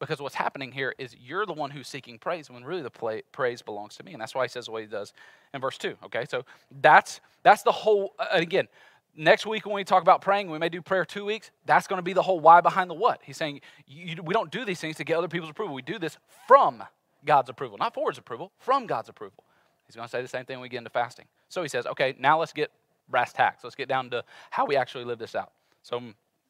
Because 0.00 0.20
what's 0.20 0.34
happening 0.34 0.72
here 0.72 0.94
is 0.98 1.14
you're 1.18 1.46
the 1.46 1.52
one 1.52 1.70
who's 1.70 1.88
seeking 1.88 2.18
praise 2.18 2.50
when 2.50 2.64
really 2.64 2.82
the 2.82 2.90
play, 2.90 3.22
praise 3.32 3.62
belongs 3.62 3.96
to 3.96 4.02
me. 4.02 4.12
And 4.12 4.20
that's 4.20 4.34
why 4.34 4.44
he 4.44 4.48
says 4.48 4.68
what 4.68 4.82
he 4.82 4.88
does 4.88 5.12
in 5.52 5.60
verse 5.60 5.78
2. 5.78 5.96
Okay, 6.06 6.24
so 6.28 6.44
that's, 6.80 7.20
that's 7.42 7.62
the 7.62 7.72
whole, 7.72 8.14
uh, 8.18 8.26
again, 8.32 8.68
next 9.16 9.46
week 9.46 9.66
when 9.66 9.74
we 9.74 9.84
talk 9.84 10.02
about 10.02 10.20
praying, 10.20 10.50
we 10.50 10.58
may 10.58 10.68
do 10.68 10.82
prayer 10.82 11.04
two 11.04 11.24
weeks. 11.24 11.50
That's 11.64 11.86
going 11.86 11.98
to 11.98 12.02
be 12.02 12.12
the 12.12 12.22
whole 12.22 12.40
why 12.40 12.60
behind 12.60 12.90
the 12.90 12.94
what. 12.94 13.20
He's 13.22 13.36
saying 13.36 13.60
you, 13.86 14.16
we 14.22 14.34
don't 14.34 14.50
do 14.50 14.64
these 14.64 14.80
things 14.80 14.96
to 14.96 15.04
get 15.04 15.16
other 15.16 15.28
people's 15.28 15.50
approval. 15.50 15.74
We 15.74 15.82
do 15.82 15.98
this 15.98 16.18
from 16.46 16.82
God's 17.24 17.48
approval, 17.48 17.78
not 17.78 17.94
for 17.94 18.10
his 18.10 18.18
approval, 18.18 18.52
from 18.58 18.86
God's 18.86 19.08
approval. 19.08 19.44
He's 19.86 19.96
going 19.96 20.06
to 20.06 20.10
say 20.10 20.22
the 20.22 20.28
same 20.28 20.44
thing 20.44 20.56
when 20.56 20.62
we 20.62 20.68
get 20.68 20.78
into 20.78 20.90
fasting. 20.90 21.26
So 21.48 21.62
he 21.62 21.68
says, 21.68 21.86
okay, 21.86 22.14
now 22.18 22.38
let's 22.38 22.52
get 22.52 22.70
brass 23.08 23.32
tacks. 23.32 23.62
Let's 23.62 23.76
get 23.76 23.88
down 23.88 24.10
to 24.10 24.24
how 24.50 24.66
we 24.66 24.76
actually 24.76 25.04
live 25.04 25.18
this 25.18 25.34
out. 25.34 25.52
So 25.82 26.00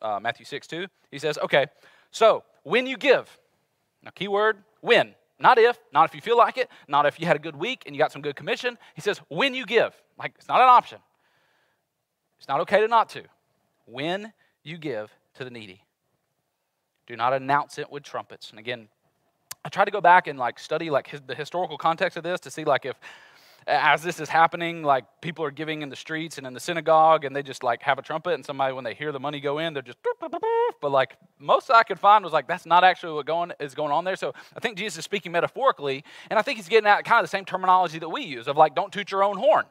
uh, 0.01 0.21
Matthew 0.23 0.47
6, 0.47 0.67
2, 0.67 0.87
he 1.11 1.19
says, 1.19 1.39
okay, 1.39 1.67
so 2.11 2.45
when 2.65 2.87
you 2.87 2.97
give, 2.97 3.39
now 4.03 4.11
keyword, 4.15 4.59
when. 4.81 5.15
Not 5.39 5.59
if, 5.59 5.79
not 5.93 6.09
if 6.09 6.15
you 6.15 6.21
feel 6.21 6.37
like 6.37 6.59
it, 6.59 6.71
not 6.87 7.07
if 7.07 7.19
you 7.19 7.27
had 7.27 7.37
a 7.37 7.41
good 7.41 7.57
week 7.57 7.83
and 7.87 7.95
you 7.95 7.99
got 7.99 8.13
some 8.13 8.23
good 8.23 8.37
commission. 8.37 8.79
He 8.95 9.01
says, 9.01 9.21
when 9.29 9.55
you 9.55 9.67
give. 9.67 9.95
Like, 10.19 10.33
it's 10.37 10.49
not 10.49 10.61
an 10.61 10.69
option. 10.69 10.99
It's 12.39 12.49
not 12.49 12.61
okay 12.61 12.81
to 12.81 12.89
not 12.89 13.09
to. 13.11 13.23
When 13.87 14.33
you 14.63 14.79
give 14.79 15.13
to 15.35 15.45
the 15.45 15.51
needy, 15.51 15.83
do 17.07 17.17
not 17.17 17.33
announce 17.33 17.79
it 17.79 17.91
with 17.91 18.03
trumpets. 18.03 18.51
And 18.51 18.59
again, 18.59 18.89
I 19.65 19.69
tried 19.69 19.87
to 19.87 19.91
go 19.91 20.01
back 20.01 20.27
and 20.27 20.39
like 20.39 20.59
study 20.59 20.91
like 20.91 21.09
his, 21.09 21.21
the 21.27 21.35
historical 21.35 21.77
context 21.77 22.17
of 22.17 22.23
this 22.23 22.41
to 22.41 22.51
see 22.51 22.65
like 22.65 22.85
if 22.85 22.99
as 23.67 24.03
this 24.03 24.21
is 24.21 24.29
happening, 24.29 24.83
like 24.83 25.05
people 25.21 25.45
are 25.45 25.51
giving 25.51 25.83
in 25.83 25.89
the 25.89 25.97
streets 25.97 26.39
and 26.39 26.47
in 26.47 26.55
the 26.55 26.61
synagogue, 26.61 27.25
and 27.25 27.35
they 27.35 27.43
just 27.43 27.63
like 27.63 27.83
have 27.83 27.99
a 27.99 28.03
trumpet, 28.03 28.35
and 28.35 28.45
somebody 28.45 28.75
when 28.75 28.85
they 28.85 28.95
hear 28.95 29.13
the 29.13 29.21
money 29.21 29.41
go 29.41 29.59
in, 29.59 29.73
they're 29.73 29.83
just. 29.83 29.99
But 30.81 30.91
like 30.91 31.17
most 31.39 31.71
I 31.71 31.83
could 31.83 31.99
find 31.99 32.25
was 32.25 32.33
like 32.33 32.47
that's 32.47 32.67
not 32.67 32.85
actually 32.85 33.15
what 33.15 33.27
going 33.27 33.53
is 33.61 33.75
going 33.75 33.93
on 33.93 34.05
there. 34.05 34.17
So 34.17 34.35
I 34.57 34.61
think 34.61 34.77
Jesus 34.77 34.99
is 34.99 35.05
speaking 35.05 35.33
metaphorically, 35.33 36.05
and 36.31 36.39
I 36.39 36.43
think 36.43 36.59
he's 36.59 36.69
getting 36.69 36.89
at 36.89 37.05
kind 37.05 37.21
of 37.21 37.25
the 37.25 37.37
same 37.37 37.45
terminology 37.45 37.99
that 37.99 38.09
we 38.09 38.23
use 38.23 38.49
of 38.49 38.57
like 38.57 38.75
don't 38.75 38.93
toot 38.93 39.11
your 39.11 39.25
own 39.25 39.37
horn. 39.37 39.65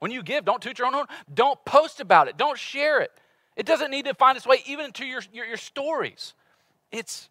When 0.00 0.10
you 0.10 0.22
give, 0.22 0.44
don't 0.44 0.62
toot 0.62 0.78
your 0.78 0.86
own 0.86 0.94
horn. 0.94 1.06
Don't 1.32 1.62
post 1.64 2.00
about 2.00 2.28
it. 2.28 2.36
Don't 2.36 2.58
share 2.58 3.00
it. 3.00 3.12
It 3.54 3.66
doesn't 3.66 3.90
need 3.90 4.06
to 4.06 4.14
find 4.14 4.36
its 4.36 4.46
way 4.46 4.62
even 4.66 4.86
into 4.86 5.04
your, 5.04 5.20
your, 5.32 5.44
your 5.44 5.56
stories. 5.58 6.34
It's 6.90 7.28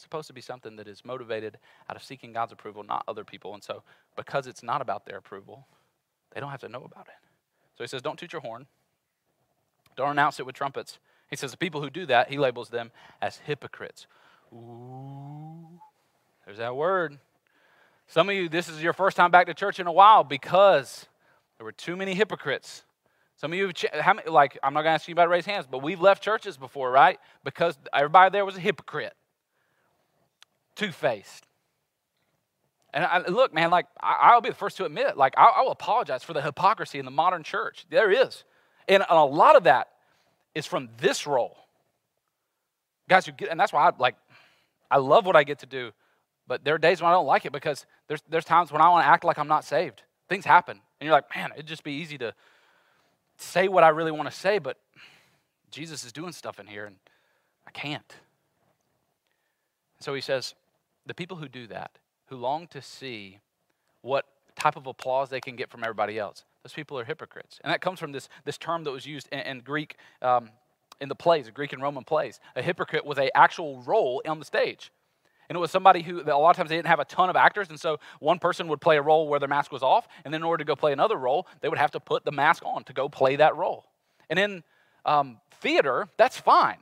supposed 0.00 0.26
to 0.28 0.32
be 0.32 0.40
something 0.40 0.76
that 0.76 0.88
is 0.88 1.04
motivated 1.04 1.58
out 1.88 1.96
of 1.96 2.02
seeking 2.02 2.32
God's 2.32 2.52
approval, 2.52 2.82
not 2.82 3.04
other 3.06 3.24
people. 3.24 3.54
And 3.54 3.62
so, 3.62 3.82
because 4.16 4.46
it's 4.46 4.62
not 4.62 4.80
about 4.80 5.06
their 5.06 5.16
approval, 5.16 5.66
they 6.32 6.40
don't 6.40 6.50
have 6.50 6.60
to 6.60 6.68
know 6.68 6.82
about 6.84 7.06
it. 7.08 7.14
So 7.76 7.84
he 7.84 7.88
says, 7.88 8.02
Don't 8.02 8.18
toot 8.18 8.32
your 8.32 8.42
horn, 8.42 8.66
don't 9.96 10.10
announce 10.10 10.40
it 10.40 10.46
with 10.46 10.54
trumpets. 10.54 10.98
He 11.28 11.36
says, 11.36 11.50
The 11.50 11.56
people 11.56 11.80
who 11.80 11.90
do 11.90 12.06
that, 12.06 12.30
he 12.30 12.38
labels 12.38 12.68
them 12.68 12.90
as 13.20 13.38
hypocrites. 13.38 14.06
Ooh, 14.52 15.80
there's 16.44 16.58
that 16.58 16.74
word. 16.74 17.18
Some 18.06 18.28
of 18.28 18.34
you, 18.34 18.48
this 18.48 18.68
is 18.68 18.82
your 18.82 18.92
first 18.92 19.16
time 19.16 19.30
back 19.30 19.46
to 19.46 19.54
church 19.54 19.78
in 19.78 19.86
a 19.86 19.92
while 19.92 20.24
because 20.24 21.06
there 21.58 21.64
were 21.64 21.72
too 21.72 21.94
many 21.94 22.14
hypocrites. 22.14 22.82
Some 23.36 23.52
of 23.52 23.58
you, 23.58 23.72
many, 23.94 24.28
like, 24.28 24.58
I'm 24.62 24.74
not 24.74 24.82
going 24.82 24.90
to 24.90 24.94
ask 24.94 25.06
you 25.08 25.12
about 25.12 25.28
raise 25.28 25.46
hands, 25.46 25.66
but 25.70 25.82
we've 25.82 26.00
left 26.00 26.22
churches 26.22 26.56
before, 26.56 26.90
right? 26.90 27.18
Because 27.44 27.78
everybody 27.94 28.30
there 28.30 28.44
was 28.44 28.56
a 28.56 28.60
hypocrite 28.60 29.14
two 30.80 30.92
faced. 30.92 31.46
And 32.94 33.04
I, 33.04 33.18
look, 33.28 33.52
man, 33.52 33.70
like, 33.70 33.86
I, 34.00 34.34
will 34.34 34.40
be 34.40 34.48
the 34.48 34.54
first 34.54 34.78
to 34.78 34.86
admit, 34.86 35.16
like, 35.16 35.34
I, 35.36 35.44
I 35.44 35.60
will 35.60 35.72
apologize 35.72 36.24
for 36.24 36.32
the 36.32 36.40
hypocrisy 36.40 36.98
in 36.98 37.04
the 37.04 37.10
modern 37.10 37.42
church. 37.42 37.86
There 37.90 38.10
is. 38.10 38.44
And 38.88 39.04
a 39.08 39.24
lot 39.24 39.56
of 39.56 39.64
that 39.64 39.88
is 40.54 40.66
from 40.66 40.88
this 40.98 41.26
role. 41.26 41.56
Guys 43.08 43.26
who 43.26 43.32
get, 43.32 43.50
and 43.50 43.60
that's 43.60 43.72
why 43.72 43.88
I, 43.88 43.92
like, 43.98 44.16
I 44.90 44.96
love 44.96 45.26
what 45.26 45.36
I 45.36 45.44
get 45.44 45.58
to 45.60 45.66
do, 45.66 45.92
but 46.48 46.64
there 46.64 46.74
are 46.74 46.78
days 46.78 47.00
when 47.00 47.10
I 47.10 47.14
don't 47.14 47.26
like 47.26 47.44
it 47.44 47.52
because 47.52 47.86
there's, 48.08 48.22
there's 48.28 48.46
times 48.46 48.72
when 48.72 48.80
I 48.80 48.88
want 48.88 49.04
to 49.04 49.08
act 49.08 49.22
like 49.22 49.38
I'm 49.38 49.48
not 49.48 49.64
saved. 49.64 50.02
Things 50.28 50.46
happen. 50.46 50.80
And 50.98 51.06
you're 51.06 51.12
like, 51.12 51.32
man, 51.36 51.50
it'd 51.54 51.66
just 51.66 51.84
be 51.84 51.92
easy 51.92 52.16
to 52.18 52.34
say 53.36 53.68
what 53.68 53.84
I 53.84 53.90
really 53.90 54.12
want 54.12 54.30
to 54.30 54.36
say, 54.36 54.58
but 54.58 54.78
Jesus 55.70 56.04
is 56.04 56.12
doing 56.12 56.32
stuff 56.32 56.58
in 56.58 56.66
here 56.66 56.86
and 56.86 56.96
I 57.66 57.70
can't. 57.70 58.14
So 60.00 60.14
he 60.14 60.22
says, 60.22 60.54
the 61.10 61.14
people 61.14 61.36
who 61.36 61.48
do 61.48 61.66
that, 61.66 61.90
who 62.26 62.36
long 62.36 62.68
to 62.68 62.80
see 62.80 63.40
what 64.00 64.26
type 64.54 64.76
of 64.76 64.86
applause 64.86 65.28
they 65.28 65.40
can 65.40 65.56
get 65.56 65.68
from 65.68 65.82
everybody 65.82 66.20
else, 66.20 66.44
those 66.62 66.72
people 66.72 66.96
are 67.00 67.04
hypocrites. 67.04 67.58
And 67.64 67.72
that 67.72 67.80
comes 67.80 67.98
from 67.98 68.12
this, 68.12 68.28
this 68.44 68.56
term 68.56 68.84
that 68.84 68.92
was 68.92 69.06
used 69.06 69.28
in, 69.32 69.40
in 69.40 69.60
Greek, 69.60 69.96
um, 70.22 70.50
in 71.00 71.08
the 71.08 71.16
plays, 71.16 71.46
the 71.46 71.50
Greek 71.50 71.72
and 71.72 71.82
Roman 71.82 72.04
plays. 72.04 72.38
A 72.54 72.62
hypocrite 72.62 73.04
was 73.04 73.18
a 73.18 73.36
actual 73.36 73.82
role 73.82 74.22
on 74.24 74.38
the 74.38 74.44
stage. 74.44 74.92
And 75.48 75.56
it 75.56 75.58
was 75.58 75.72
somebody 75.72 76.02
who, 76.02 76.22
a 76.22 76.38
lot 76.38 76.50
of 76.50 76.56
times, 76.56 76.70
they 76.70 76.76
didn't 76.76 76.86
have 76.86 77.00
a 77.00 77.04
ton 77.04 77.28
of 77.28 77.34
actors. 77.34 77.70
And 77.70 77.80
so 77.80 77.98
one 78.20 78.38
person 78.38 78.68
would 78.68 78.80
play 78.80 78.96
a 78.96 79.02
role 79.02 79.26
where 79.26 79.40
their 79.40 79.48
mask 79.48 79.72
was 79.72 79.82
off. 79.82 80.06
And 80.24 80.32
then 80.32 80.42
in 80.42 80.44
order 80.44 80.62
to 80.62 80.68
go 80.68 80.76
play 80.76 80.92
another 80.92 81.16
role, 81.16 81.48
they 81.60 81.68
would 81.68 81.78
have 81.78 81.90
to 81.90 81.98
put 81.98 82.24
the 82.24 82.30
mask 82.30 82.62
on 82.64 82.84
to 82.84 82.92
go 82.92 83.08
play 83.08 83.34
that 83.34 83.56
role. 83.56 83.84
And 84.28 84.38
in 84.38 84.62
um, 85.04 85.40
theater, 85.60 86.06
that's 86.18 86.38
fine. 86.38 86.78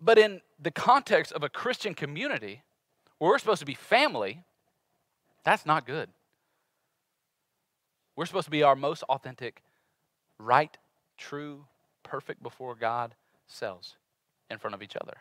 But 0.00 0.18
in 0.18 0.40
the 0.60 0.72
context 0.72 1.30
of 1.30 1.44
a 1.44 1.48
Christian 1.48 1.94
community, 1.94 2.62
we're 3.28 3.38
supposed 3.38 3.60
to 3.60 3.66
be 3.66 3.74
family, 3.74 4.42
that's 5.44 5.64
not 5.64 5.86
good. 5.86 6.08
We're 8.16 8.26
supposed 8.26 8.46
to 8.46 8.50
be 8.50 8.62
our 8.62 8.76
most 8.76 9.02
authentic, 9.04 9.62
right, 10.38 10.76
true, 11.16 11.66
perfect 12.02 12.42
before 12.42 12.74
God 12.74 13.14
selves 13.46 13.96
in 14.50 14.58
front 14.58 14.74
of 14.74 14.82
each 14.82 14.96
other. 15.00 15.14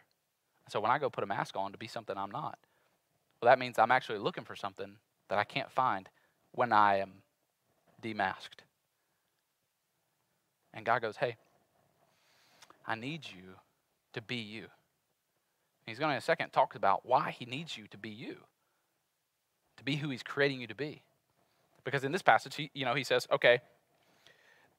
So 0.70 0.80
when 0.80 0.92
I 0.92 0.98
go 0.98 1.10
put 1.10 1.24
a 1.24 1.28
mask 1.28 1.56
on 1.56 1.72
to 1.72 1.78
be 1.78 1.88
something 1.88 2.18
I'm 2.18 2.32
not, 2.32 2.58
well, 3.42 3.52
that 3.52 3.60
means 3.60 3.80
I'm 3.80 3.92
actually 3.92 4.20
looking 4.20 4.44
for 4.44 4.56
something 4.56 4.98
that 5.30 5.40
I 5.40 5.44
can't 5.44 5.72
find 5.72 6.10
when 6.52 6.74
I 6.74 6.98
am 6.98 7.12
demasked. 8.02 8.62
And 10.74 10.86
God 10.86 11.02
goes, 11.02 11.18
hey, 11.18 11.38
I 12.86 12.96
need 12.96 13.26
you 13.26 13.56
to 14.14 14.22
be 14.22 14.38
you. 14.38 14.66
He's 15.86 16.00
going 16.00 16.10
to 16.10 16.14
in 16.14 16.18
a 16.20 16.22
second 16.22 16.52
talk 16.52 16.76
about 16.76 17.06
why 17.06 17.32
he 17.32 17.46
needs 17.46 17.78
you 17.78 17.88
to 17.88 17.98
be 17.98 18.10
you, 18.10 18.38
to 19.78 19.84
be 19.84 19.96
who 19.96 20.10
he's 20.10 20.24
creating 20.24 20.62
you 20.62 20.68
to 20.68 20.76
be. 20.76 21.02
Because 21.84 22.04
in 22.04 22.12
this 22.12 22.22
passage, 22.22 22.56
he, 22.56 22.70
you 22.74 22.86
know, 22.86 22.94
he 22.94 23.04
says, 23.04 23.28
okay, 23.32 23.62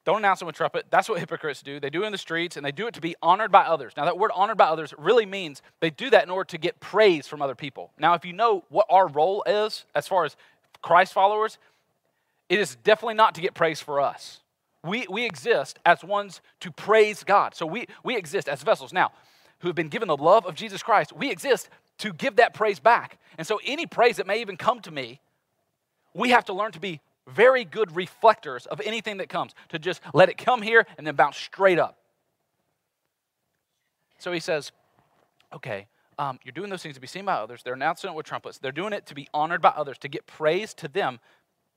don't 0.05 0.17
announce 0.17 0.41
it 0.41 0.45
with 0.45 0.55
trumpet. 0.55 0.87
That's 0.89 1.07
what 1.07 1.19
hypocrites 1.19 1.61
do. 1.61 1.79
They 1.79 1.89
do 1.89 2.03
it 2.03 2.07
in 2.07 2.11
the 2.11 2.17
streets, 2.17 2.57
and 2.57 2.65
they 2.65 2.71
do 2.71 2.87
it 2.87 2.93
to 2.95 3.01
be 3.01 3.15
honored 3.21 3.51
by 3.51 3.63
others. 3.63 3.93
Now, 3.95 4.05
that 4.05 4.17
word 4.17 4.31
honored 4.35 4.57
by 4.57 4.65
others 4.65 4.93
really 4.97 5.25
means 5.25 5.61
they 5.79 5.89
do 5.89 6.09
that 6.09 6.23
in 6.23 6.29
order 6.29 6.47
to 6.49 6.57
get 6.57 6.79
praise 6.79 7.27
from 7.27 7.41
other 7.41 7.55
people. 7.55 7.91
Now, 7.97 8.13
if 8.13 8.25
you 8.25 8.33
know 8.33 8.65
what 8.69 8.85
our 8.89 9.07
role 9.07 9.43
is 9.47 9.85
as 9.95 10.07
far 10.07 10.25
as 10.25 10.35
Christ 10.81 11.13
followers, 11.13 11.57
it 12.49 12.59
is 12.59 12.75
definitely 12.83 13.15
not 13.15 13.35
to 13.35 13.41
get 13.41 13.53
praise 13.53 13.79
for 13.79 14.01
us. 14.01 14.41
We, 14.83 15.05
we 15.09 15.25
exist 15.25 15.79
as 15.85 16.03
ones 16.03 16.41
to 16.59 16.71
praise 16.71 17.23
God. 17.23 17.55
So 17.55 17.65
we, 17.65 17.87
we 18.03 18.17
exist 18.17 18.49
as 18.49 18.61
vessels. 18.61 18.91
Now, 18.91 19.13
who 19.63 19.69
have 19.69 19.75
been 19.75 19.87
given 19.87 20.09
the 20.09 20.17
love 20.17 20.45
of 20.45 20.55
Jesus 20.55 20.83
Christ, 20.83 21.13
we 21.13 21.31
exist 21.31 21.69
to 21.99 22.11
give 22.11 22.35
that 22.35 22.53
praise 22.53 22.79
back. 22.79 23.17
And 23.37 23.47
so 23.47 23.61
any 23.65 23.85
praise 23.85 24.17
that 24.17 24.27
may 24.27 24.41
even 24.41 24.57
come 24.57 24.81
to 24.81 24.91
me, 24.91 25.21
we 26.13 26.31
have 26.31 26.43
to 26.45 26.53
learn 26.53 26.73
to 26.73 26.81
be 26.81 26.99
very 27.27 27.63
good 27.63 27.95
reflectors 27.95 28.65
of 28.65 28.81
anything 28.81 29.17
that 29.17 29.29
comes, 29.29 29.53
to 29.69 29.79
just 29.79 30.01
let 30.13 30.27
it 30.27 30.37
come 30.37 30.61
here 30.61 30.85
and 30.97 31.07
then 31.07 31.15
bounce 31.15 31.37
straight 31.37 31.79
up. 31.79 31.97
So 34.19 34.33
he 34.33 34.41
says, 34.41 34.73
okay, 35.53 35.87
um, 36.19 36.39
you're 36.43 36.51
doing 36.51 36.69
those 36.69 36.83
things 36.83 36.95
to 36.95 37.01
be 37.01 37.07
seen 37.07 37.23
by 37.23 37.35
others. 37.35 37.63
They're 37.63 37.73
announcing 37.73 38.09
it 38.09 38.15
with 38.17 38.25
trumpets. 38.25 38.57
They're 38.57 38.73
doing 38.73 38.91
it 38.91 39.05
to 39.05 39.15
be 39.15 39.29
honored 39.33 39.61
by 39.61 39.69
others, 39.69 39.97
to 39.99 40.09
get 40.09 40.27
praise 40.27 40.73
to 40.75 40.89
them. 40.89 41.21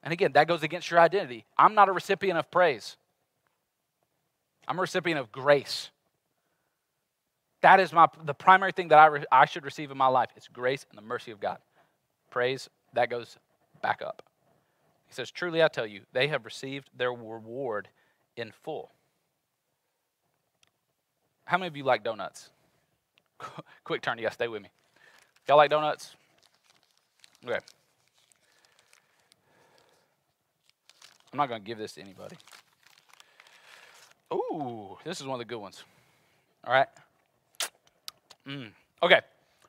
And 0.03 0.13
again, 0.13 0.33
that 0.33 0.49
goes 0.49 0.65
against 0.65 0.91
your 0.91 0.99
identity. 0.99 1.45
I'm 1.57 1.77
not 1.77 1.89
a 1.89 1.93
recipient 1.93 2.37
of 2.37 2.51
praise, 2.51 2.97
I'm 4.67 4.77
a 4.77 4.83
recipient 4.83 5.21
of 5.21 5.31
grace. 5.31 5.91
That 7.63 7.81
is 7.81 7.93
my, 7.93 8.07
the 8.25 8.35
primary 8.35 8.73
thing 8.73 8.89
that 8.89 8.99
I, 8.99 9.07
re, 9.07 9.25
I 9.33 9.47
should 9.47 9.65
receive 9.65 9.91
in 9.91 9.99
my 9.99 10.07
life. 10.07 10.31
It's 10.37 10.49
grace 10.49 10.85
and 10.91 10.99
the 10.99 11.03
mercy 11.03 11.31
of 11.31 11.41
God. 11.41 11.59
Praise, 12.31 12.69
that 12.93 13.11
goes 13.11 13.39
back 13.83 14.03
up. 14.03 14.23
He 15.07 15.15
says, 15.15 15.31
Truly 15.31 15.63
I 15.63 15.69
tell 15.69 15.87
you, 15.87 16.03
they 16.13 16.29
have 16.29 16.45
received 16.45 16.91
their 16.97 17.13
reward 17.13 17.89
in 18.37 18.53
full. 18.63 18.91
How 21.45 21.59
many 21.59 21.69
of 21.69 21.77
you 21.77 21.85
like 21.85 22.05
donuts? 22.05 22.51
Quick 23.85 24.03
turn, 24.03 24.19
gotta 24.19 24.35
stay 24.35 24.49
with 24.49 24.63
me. 24.63 24.69
Y'all 25.49 25.57
like 25.57 25.71
donuts? 25.71 26.15
Okay. 27.45 27.59
I'm 31.33 31.37
not 31.37 31.49
gonna 31.49 31.61
give 31.61 31.79
this 31.79 31.95
to 31.95 32.01
anybody. 32.01 32.37
Ooh, 34.33 34.97
this 35.05 35.21
is 35.21 35.27
one 35.27 35.35
of 35.35 35.39
the 35.39 35.45
good 35.45 35.61
ones. 35.61 35.85
All 36.65 36.73
right. 36.73 36.89
Mm. 38.47 38.71
Okay. 39.03 39.21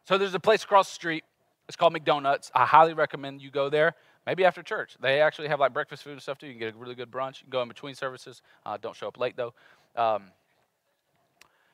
So 0.06 0.18
there's 0.18 0.34
a 0.34 0.40
place 0.40 0.64
across 0.64 0.90
the 0.90 0.96
street. 0.96 1.24
It's 1.68 1.76
called 1.76 1.94
McDonuts. 1.94 2.50
I 2.56 2.66
highly 2.66 2.94
recommend 2.94 3.42
you 3.42 3.52
go 3.52 3.70
there. 3.70 3.96
Maybe 4.26 4.46
after 4.46 4.62
church. 4.62 4.96
They 5.00 5.22
actually 5.22 5.48
have 5.48 5.60
like 5.60 5.74
breakfast 5.74 6.04
food 6.04 6.14
and 6.14 6.22
stuff 6.22 6.38
too. 6.38 6.48
You 6.48 6.54
can 6.54 6.60
get 6.60 6.76
a 6.76 6.78
really 6.78 6.96
good 6.96 7.12
brunch. 7.12 7.40
You 7.40 7.46
can 7.46 7.50
go 7.50 7.62
in 7.62 7.68
between 7.68 7.96
services. 7.96 8.42
Uh, 8.66 8.78
don't 8.78 8.96
show 8.96 9.08
up 9.08 9.18
late 9.18 9.36
though. 9.36 9.54
Um, 9.96 10.32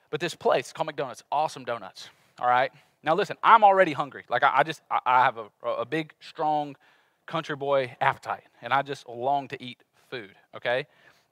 but 0.09 0.19
this 0.19 0.35
place 0.35 0.71
called 0.71 0.89
McDonuts, 0.89 1.23
awesome 1.31 1.65
donuts. 1.65 2.09
All 2.39 2.47
right. 2.47 2.71
Now 3.03 3.15
listen, 3.15 3.37
I'm 3.43 3.63
already 3.63 3.93
hungry. 3.93 4.23
Like 4.29 4.43
I, 4.43 4.59
I 4.59 4.63
just, 4.63 4.81
I, 4.89 4.99
I 5.05 5.23
have 5.23 5.37
a, 5.37 5.67
a 5.67 5.85
big, 5.85 6.13
strong 6.19 6.75
country 7.25 7.55
boy 7.55 7.95
appetite, 8.01 8.43
and 8.61 8.73
I 8.73 8.81
just 8.81 9.07
long 9.07 9.47
to 9.49 9.61
eat 9.61 9.83
food. 10.09 10.35
Okay. 10.55 10.85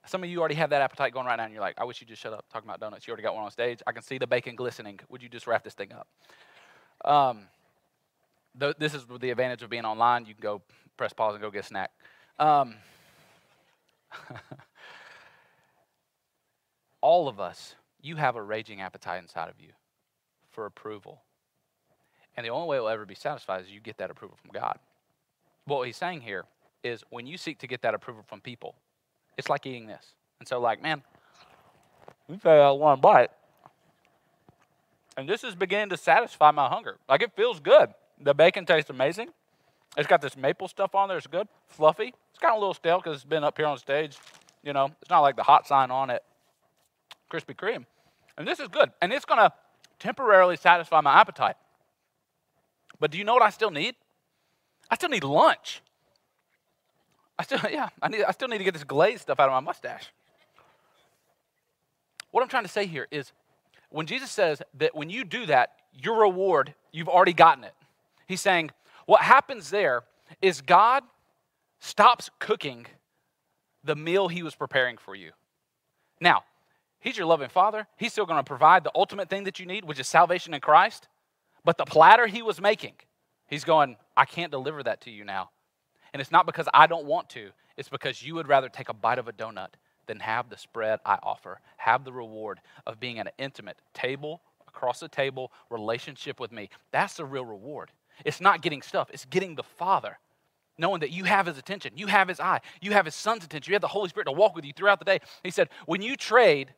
Some 0.06 0.24
of 0.24 0.30
you 0.30 0.40
already 0.40 0.56
have 0.56 0.70
that 0.70 0.82
appetite 0.82 1.12
going 1.12 1.26
right 1.26 1.36
now, 1.36 1.44
and 1.44 1.52
you're 1.52 1.62
like, 1.62 1.76
I 1.78 1.84
wish 1.84 2.00
you'd 2.00 2.08
just 2.08 2.20
shut 2.20 2.32
up 2.32 2.44
talking 2.52 2.68
about 2.68 2.80
donuts. 2.80 3.06
You 3.06 3.12
already 3.12 3.22
got 3.22 3.34
one 3.34 3.44
on 3.44 3.50
stage. 3.52 3.80
I 3.86 3.92
can 3.92 4.02
see 4.02 4.18
the 4.18 4.26
bacon 4.26 4.56
glistening. 4.56 4.98
Would 5.08 5.22
you 5.22 5.28
just 5.28 5.46
wrap 5.46 5.62
this 5.62 5.74
thing 5.74 5.92
up? 5.92 6.08
Um, 7.04 7.42
th- 8.58 8.76
this 8.78 8.94
is 8.94 9.06
the 9.20 9.30
advantage 9.30 9.62
of 9.62 9.70
being 9.70 9.84
online. 9.84 10.26
You 10.26 10.34
can 10.34 10.42
go 10.42 10.62
press 10.96 11.12
pause 11.12 11.34
and 11.34 11.42
go 11.42 11.50
get 11.50 11.64
a 11.64 11.66
snack. 11.66 11.90
Um, 12.38 12.74
all 17.00 17.28
of 17.28 17.38
us, 17.38 17.76
you 18.00 18.16
have 18.16 18.34
a 18.36 18.42
raging 18.42 18.80
appetite 18.80 19.22
inside 19.22 19.48
of 19.48 19.60
you 19.60 19.70
for 20.50 20.66
approval. 20.66 21.22
And 22.36 22.44
the 22.44 22.50
only 22.50 22.68
way 22.68 22.76
it 22.78 22.80
will 22.80 22.88
ever 22.88 23.06
be 23.06 23.14
satisfied 23.14 23.62
is 23.62 23.70
you 23.70 23.80
get 23.80 23.98
that 23.98 24.10
approval 24.10 24.36
from 24.40 24.50
God. 24.52 24.78
What 25.64 25.86
he's 25.86 25.96
saying 25.96 26.22
here 26.22 26.44
is 26.82 27.04
when 27.10 27.26
you 27.26 27.36
seek 27.36 27.58
to 27.60 27.66
get 27.66 27.82
that 27.82 27.94
approval 27.94 28.24
from 28.26 28.40
people, 28.40 28.74
it's 29.36 29.48
like 29.48 29.66
eating 29.66 29.86
this. 29.86 30.12
And 30.38 30.48
so, 30.48 30.60
like, 30.60 30.82
man, 30.82 31.02
we 32.28 32.38
say 32.38 32.70
one 32.70 33.00
bite. 33.00 33.30
And 35.16 35.28
this 35.28 35.44
is 35.44 35.54
beginning 35.54 35.90
to 35.90 35.96
satisfy 35.96 36.50
my 36.50 36.68
hunger. 36.68 36.98
Like, 37.08 37.22
it 37.22 37.32
feels 37.36 37.60
good. 37.60 37.90
The 38.20 38.34
bacon 38.34 38.64
tastes 38.64 38.90
amazing. 38.90 39.28
It's 39.96 40.06
got 40.06 40.22
this 40.22 40.36
maple 40.36 40.68
stuff 40.68 40.94
on 40.94 41.08
there. 41.08 41.18
It's 41.18 41.26
good, 41.26 41.48
fluffy. 41.68 42.14
It's 42.30 42.38
kind 42.40 42.52
of 42.52 42.56
a 42.56 42.60
little 42.60 42.74
stale 42.74 42.98
because 42.98 43.16
it's 43.16 43.24
been 43.24 43.44
up 43.44 43.58
here 43.58 43.66
on 43.66 43.76
stage. 43.76 44.16
You 44.62 44.72
know, 44.72 44.90
it's 45.02 45.10
not 45.10 45.20
like 45.20 45.36
the 45.36 45.42
hot 45.42 45.66
sign 45.66 45.90
on 45.90 46.08
it. 46.08 46.22
Krispy 47.30 47.54
Kreme. 47.54 47.84
And 48.38 48.48
this 48.48 48.58
is 48.58 48.68
good. 48.68 48.90
And 49.02 49.12
it's 49.12 49.24
going 49.24 49.40
to 49.40 49.52
temporarily 49.98 50.56
satisfy 50.56 51.00
my 51.00 51.20
appetite. 51.20 51.56
But 52.98 53.10
do 53.10 53.18
you 53.18 53.24
know 53.24 53.34
what 53.34 53.42
I 53.42 53.50
still 53.50 53.70
need? 53.70 53.96
I 54.90 54.94
still 54.94 55.10
need 55.10 55.24
lunch. 55.24 55.82
I 57.42 57.44
still, 57.44 57.58
yeah, 57.70 57.88
I, 58.00 58.08
need, 58.08 58.22
I 58.22 58.30
still 58.30 58.48
need 58.48 58.58
to 58.58 58.64
get 58.64 58.74
this 58.74 58.84
glazed 58.84 59.22
stuff 59.22 59.40
out 59.40 59.48
of 59.48 59.52
my 59.52 59.60
mustache. 59.60 60.12
What 62.30 62.42
I'm 62.42 62.48
trying 62.48 62.62
to 62.62 62.68
say 62.68 62.86
here 62.86 63.08
is 63.10 63.32
when 63.90 64.06
Jesus 64.06 64.30
says 64.30 64.62
that 64.74 64.94
when 64.94 65.10
you 65.10 65.24
do 65.24 65.46
that, 65.46 65.72
your 65.92 66.20
reward, 66.20 66.74
you've 66.92 67.08
already 67.08 67.34
gotten 67.34 67.64
it. 67.64 67.74
He's 68.26 68.40
saying, 68.40 68.70
what 69.06 69.20
happens 69.20 69.70
there 69.70 70.04
is 70.40 70.62
God 70.62 71.02
stops 71.80 72.30
cooking 72.38 72.86
the 73.84 73.96
meal 73.96 74.28
he 74.28 74.42
was 74.42 74.54
preparing 74.54 74.96
for 74.96 75.14
you. 75.14 75.32
Now, 76.20 76.44
he's 77.00 77.18
your 77.18 77.26
loving 77.26 77.48
father. 77.48 77.86
He's 77.96 78.12
still 78.12 78.24
going 78.24 78.38
to 78.38 78.44
provide 78.44 78.84
the 78.84 78.92
ultimate 78.94 79.28
thing 79.28 79.44
that 79.44 79.58
you 79.58 79.66
need, 79.66 79.84
which 79.84 79.98
is 79.98 80.06
salvation 80.06 80.54
in 80.54 80.60
Christ. 80.60 81.08
But 81.64 81.76
the 81.76 81.84
platter 81.84 82.28
he 82.28 82.40
was 82.40 82.60
making, 82.60 82.94
he's 83.48 83.64
going, 83.64 83.96
I 84.16 84.24
can't 84.24 84.52
deliver 84.52 84.82
that 84.84 85.02
to 85.02 85.10
you 85.10 85.24
now. 85.24 85.50
And 86.12 86.20
it's 86.20 86.30
not 86.30 86.46
because 86.46 86.68
I 86.74 86.86
don't 86.86 87.06
want 87.06 87.28
to, 87.30 87.50
it's 87.76 87.88
because 87.88 88.22
you 88.22 88.34
would 88.34 88.48
rather 88.48 88.68
take 88.68 88.88
a 88.88 88.94
bite 88.94 89.18
of 89.18 89.28
a 89.28 89.32
donut 89.32 89.74
than 90.06 90.20
have 90.20 90.50
the 90.50 90.58
spread 90.58 91.00
I 91.06 91.18
offer, 91.22 91.60
have 91.78 92.04
the 92.04 92.12
reward 92.12 92.60
of 92.86 93.00
being 93.00 93.18
at 93.18 93.26
an 93.26 93.32
intimate 93.38 93.78
table, 93.94 94.42
across 94.68 95.00
the 95.00 95.08
table, 95.08 95.52
relationship 95.70 96.40
with 96.40 96.50
me. 96.50 96.70
That's 96.90 97.14
the 97.14 97.24
real 97.24 97.44
reward. 97.44 97.90
It's 98.24 98.40
not 98.40 98.62
getting 98.62 98.82
stuff, 98.82 99.10
it's 99.12 99.24
getting 99.24 99.54
the 99.54 99.62
Father. 99.62 100.18
Knowing 100.78 101.00
that 101.00 101.10
you 101.10 101.24
have 101.24 101.46
his 101.46 101.58
attention, 101.58 101.92
you 101.96 102.06
have 102.06 102.28
his 102.28 102.40
eye, 102.40 102.58
you 102.80 102.92
have 102.92 103.04
his 103.04 103.14
son's 103.14 103.44
attention, 103.44 103.70
you 103.70 103.74
have 103.74 103.82
the 103.82 103.88
Holy 103.88 104.08
Spirit 104.08 104.24
to 104.24 104.32
walk 104.32 104.56
with 104.56 104.64
you 104.64 104.72
throughout 104.74 104.98
the 104.98 105.04
day. 105.04 105.20
He 105.44 105.50
said, 105.50 105.68
when 105.84 106.00
you 106.00 106.16
trade 106.16 106.72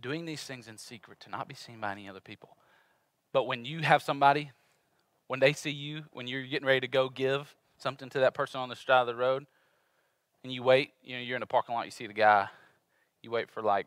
doing 0.00 0.26
these 0.26 0.42
things 0.42 0.68
in 0.68 0.76
secret 0.76 1.18
to 1.20 1.30
not 1.30 1.48
be 1.48 1.54
seen 1.54 1.80
by 1.80 1.92
any 1.92 2.06
other 2.06 2.20
people, 2.20 2.56
but 3.32 3.44
when 3.44 3.64
you 3.64 3.80
have 3.80 4.02
somebody, 4.02 4.50
when 5.26 5.40
they 5.40 5.52
see 5.52 5.70
you, 5.70 6.04
when 6.12 6.26
you're 6.26 6.42
getting 6.42 6.66
ready 6.66 6.80
to 6.80 6.88
go 6.88 7.08
give 7.08 7.54
something 7.78 8.08
to 8.10 8.20
that 8.20 8.34
person 8.34 8.60
on 8.60 8.68
the 8.68 8.76
side 8.76 9.00
of 9.00 9.06
the 9.06 9.14
road, 9.14 9.46
and 10.42 10.52
you 10.52 10.62
wait, 10.62 10.92
you 11.02 11.16
know, 11.16 11.22
you're 11.22 11.36
in 11.36 11.40
the 11.40 11.46
parking 11.46 11.74
lot, 11.74 11.84
you 11.84 11.90
see 11.90 12.06
the 12.06 12.12
guy, 12.12 12.48
you 13.22 13.30
wait 13.30 13.50
for 13.50 13.62
like 13.62 13.86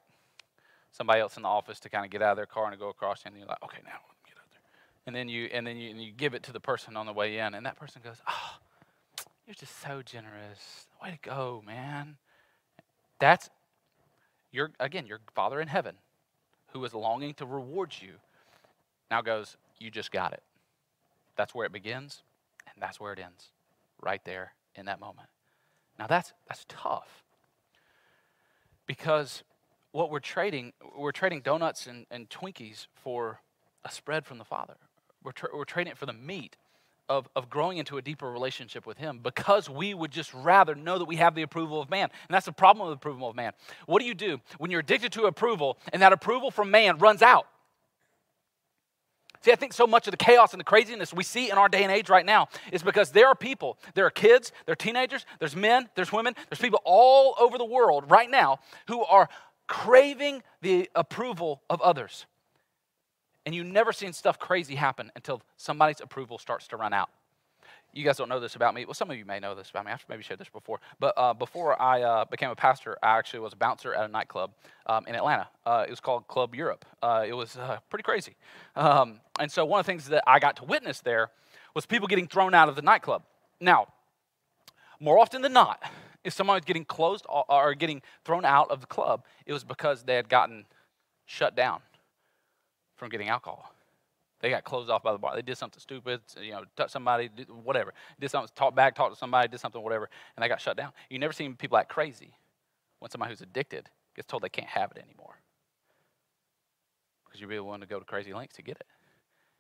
somebody 0.91 1.21
else 1.21 1.37
in 1.37 1.43
the 1.43 1.49
office 1.49 1.79
to 1.79 1.89
kind 1.89 2.05
of 2.05 2.11
get 2.11 2.21
out 2.21 2.31
of 2.31 2.37
their 2.37 2.45
car 2.45 2.69
and 2.69 2.79
go 2.79 2.89
across, 2.89 3.23
and 3.25 3.35
you're 3.37 3.47
like, 3.47 3.63
okay, 3.63 3.79
now 3.85 3.91
let 3.91 4.15
me 4.15 4.23
get 4.25 4.37
out 4.37 4.49
there. 4.51 4.59
And 5.07 5.15
then 5.15 5.29
you 5.29 5.45
and 5.53 5.65
then 5.65 5.77
you, 5.77 5.89
and 5.91 6.03
you 6.03 6.11
give 6.11 6.33
it 6.33 6.43
to 6.43 6.51
the 6.51 6.59
person 6.59 6.97
on 6.97 7.05
the 7.05 7.13
way 7.13 7.37
in, 7.37 7.53
and 7.53 7.65
that 7.65 7.77
person 7.77 8.01
goes, 8.03 8.17
oh, 8.27 8.57
you're 9.47 9.55
just 9.55 9.81
so 9.81 10.01
generous. 10.01 10.87
Way 11.01 11.11
to 11.11 11.29
go, 11.29 11.63
man. 11.65 12.17
That's 13.19 13.49
your 14.51 14.71
again, 14.79 15.05
your 15.07 15.19
Father 15.33 15.61
in 15.61 15.67
heaven, 15.67 15.95
who 16.73 16.83
is 16.83 16.93
longing 16.93 17.33
to 17.35 17.45
reward 17.45 17.95
you, 17.99 18.13
now 19.09 19.21
goes, 19.21 19.57
you 19.79 19.89
just 19.89 20.11
got 20.11 20.33
it. 20.33 20.43
That's 21.39 21.55
where 21.55 21.65
it 21.65 21.71
begins, 21.71 22.21
and 22.65 22.83
that's 22.83 22.99
where 22.99 23.13
it 23.13 23.19
ends, 23.19 23.47
right 24.01 24.19
there 24.25 24.51
in 24.75 24.87
that 24.87 24.99
moment. 24.99 25.29
Now 25.97 26.05
that's 26.05 26.33
that's 26.49 26.65
tough 26.67 27.23
because 28.85 29.43
what 29.93 30.11
we're 30.11 30.19
trading, 30.19 30.73
we're 30.97 31.13
trading 31.13 31.39
donuts 31.39 31.87
and, 31.87 32.05
and 32.11 32.29
Twinkies 32.29 32.87
for 32.93 33.39
a 33.85 33.89
spread 33.89 34.25
from 34.25 34.37
the 34.37 34.43
Father. 34.43 34.75
We're, 35.23 35.31
tra- 35.31 35.47
we're 35.53 35.63
trading 35.63 35.91
it 35.91 35.97
for 35.97 36.05
the 36.05 36.11
meat 36.11 36.57
of, 37.07 37.29
of 37.37 37.49
growing 37.49 37.77
into 37.77 37.97
a 37.97 38.01
deeper 38.01 38.29
relationship 38.29 38.85
with 38.85 38.97
Him 38.97 39.21
because 39.23 39.69
we 39.69 39.93
would 39.93 40.11
just 40.11 40.33
rather 40.33 40.75
know 40.75 40.97
that 40.97 41.05
we 41.05 41.15
have 41.15 41.35
the 41.35 41.43
approval 41.43 41.81
of 41.81 41.89
man. 41.89 42.09
And 42.27 42.35
that's 42.35 42.47
the 42.47 42.51
problem 42.51 42.85
with 42.85 42.97
the 42.97 42.99
approval 42.99 43.29
of 43.29 43.37
man. 43.37 43.53
What 43.85 44.01
do 44.01 44.05
you 44.05 44.13
do 44.13 44.41
when 44.57 44.71
you're 44.71 44.81
addicted 44.81 45.13
to 45.13 45.23
approval 45.23 45.77
and 45.93 46.01
that 46.01 46.11
approval 46.11 46.51
from 46.51 46.69
man 46.69 46.97
runs 46.97 47.21
out? 47.21 47.47
See, 49.41 49.51
I 49.51 49.55
think 49.55 49.71
so 49.71 49.87
much 49.87 50.07
of 50.07 50.11
the 50.11 50.17
chaos 50.17 50.53
and 50.53 50.59
the 50.59 50.65
craziness 50.65 51.13
we 51.13 51.23
see 51.23 51.49
in 51.49 51.57
our 51.57 51.69
day 51.69 51.83
and 51.83 51.91
age 51.91 52.09
right 52.09 52.25
now 52.25 52.49
is 52.73 52.83
because 52.83 53.11
there 53.11 53.27
are 53.27 53.35
people, 53.35 53.77
there 53.93 54.05
are 54.05 54.11
kids, 54.11 54.51
there 54.65 54.73
are 54.73 54.75
teenagers, 54.75 55.25
there's 55.39 55.55
men, 55.55 55.87
there's 55.95 56.11
women, 56.11 56.35
there's 56.49 56.59
people 56.59 56.81
all 56.83 57.35
over 57.39 57.57
the 57.57 57.65
world 57.65 58.11
right 58.11 58.29
now 58.29 58.59
who 58.87 59.01
are 59.03 59.29
craving 59.67 60.43
the 60.61 60.89
approval 60.93 61.61
of 61.69 61.81
others. 61.81 62.25
And 63.45 63.55
you 63.55 63.63
never 63.63 63.93
seen 63.93 64.11
stuff 64.11 64.37
crazy 64.37 64.75
happen 64.75 65.11
until 65.15 65.41
somebody's 65.55 66.01
approval 66.01 66.37
starts 66.37 66.67
to 66.69 66.77
run 66.77 66.91
out. 66.91 67.09
You 67.91 68.05
guys 68.05 68.17
don't 68.17 68.29
know 68.29 68.39
this 68.39 68.55
about 68.55 68.75
me. 68.75 68.85
Well, 68.85 68.93
some 68.93 69.09
of 69.09 69.17
you 69.17 69.25
may 69.25 69.39
know 69.39 69.55
this 69.55 69.69
about 69.71 69.85
me. 69.85 69.91
I've 69.91 70.05
maybe 70.07 70.21
shared 70.21 70.39
this 70.39 70.49
before. 70.49 70.79
But 70.99 71.13
uh, 71.17 71.33
before 71.33 71.81
I 71.81 72.01
uh, 72.03 72.25
became 72.25 72.51
a 72.51 72.55
pastor, 72.55 72.97
I 73.01 73.17
actually 73.17 73.39
was 73.39 73.53
a 73.53 73.55
bouncer 73.55 73.93
at 73.93 74.05
a 74.05 74.07
nightclub 74.07 74.51
um, 74.85 75.07
in 75.07 75.15
Atlanta. 75.15 75.47
Uh, 75.65 75.85
it 75.87 75.89
was 75.89 75.99
called 75.99 76.27
Club 76.27 76.53
Europe. 76.53 76.85
Uh, 77.01 77.25
it 77.27 77.33
was 77.33 77.57
uh, 77.57 77.79
pretty 77.89 78.03
crazy. 78.03 78.35
Um, 78.75 79.21
and 79.39 79.51
so 79.51 79.65
one 79.65 79.79
of 79.79 79.85
the 79.85 79.91
things 79.91 80.07
that 80.09 80.23
I 80.27 80.39
got 80.39 80.57
to 80.57 80.65
witness 80.65 81.01
there 81.01 81.31
was 81.73 81.85
people 81.85 82.07
getting 82.07 82.27
thrown 82.27 82.53
out 82.53 82.69
of 82.69 82.75
the 82.75 82.83
nightclub. 82.83 83.23
Now, 83.59 83.87
more 84.99 85.17
often 85.17 85.41
than 85.41 85.53
not, 85.53 85.81
if 86.23 86.33
someone 86.33 86.55
was 86.55 86.65
getting 86.65 86.85
closed 86.85 87.25
or 87.27 87.73
getting 87.73 88.01
thrown 88.23 88.45
out 88.45 88.69
of 88.69 88.81
the 88.81 88.87
club, 88.87 89.23
it 89.45 89.53
was 89.53 89.63
because 89.63 90.03
they 90.03 90.15
had 90.15 90.29
gotten 90.29 90.65
shut 91.25 91.55
down 91.55 91.81
from 92.97 93.09
getting 93.09 93.29
alcohol. 93.29 93.73
They 94.39 94.49
got 94.49 94.63
closed 94.63 94.89
off 94.89 95.03
by 95.03 95.11
the 95.11 95.17
bar. 95.17 95.35
They 95.35 95.41
did 95.41 95.57
something 95.57 95.79
stupid, 95.79 96.21
you 96.41 96.51
know, 96.51 96.63
touched 96.77 96.91
somebody, 96.91 97.29
whatever. 97.63 97.93
Did 98.19 98.31
something, 98.31 98.49
talked 98.55 98.75
back, 98.75 98.95
talked 98.95 99.13
to 99.13 99.19
somebody, 99.19 99.47
did 99.49 99.59
something, 99.59 99.81
whatever, 99.81 100.09
and 100.35 100.43
they 100.43 100.47
got 100.47 100.61
shut 100.61 100.77
down. 100.77 100.91
You 101.09 101.19
never 101.19 101.33
seen 101.33 101.55
people 101.55 101.77
act 101.77 101.89
crazy 101.89 102.33
when 102.99 103.11
somebody 103.11 103.31
who's 103.31 103.41
addicted 103.41 103.89
gets 104.15 104.27
told 104.27 104.43
they 104.43 104.49
can't 104.49 104.67
have 104.67 104.91
it 104.91 104.97
anymore 105.03 105.35
because 107.25 107.39
you're 107.41 107.49
really 107.49 107.61
willing 107.61 107.81
to 107.81 107.87
go 107.87 107.99
to 107.99 108.05
crazy 108.05 108.33
lengths 108.33 108.55
to 108.55 108.61
get 108.61 108.77
it. 108.77 108.87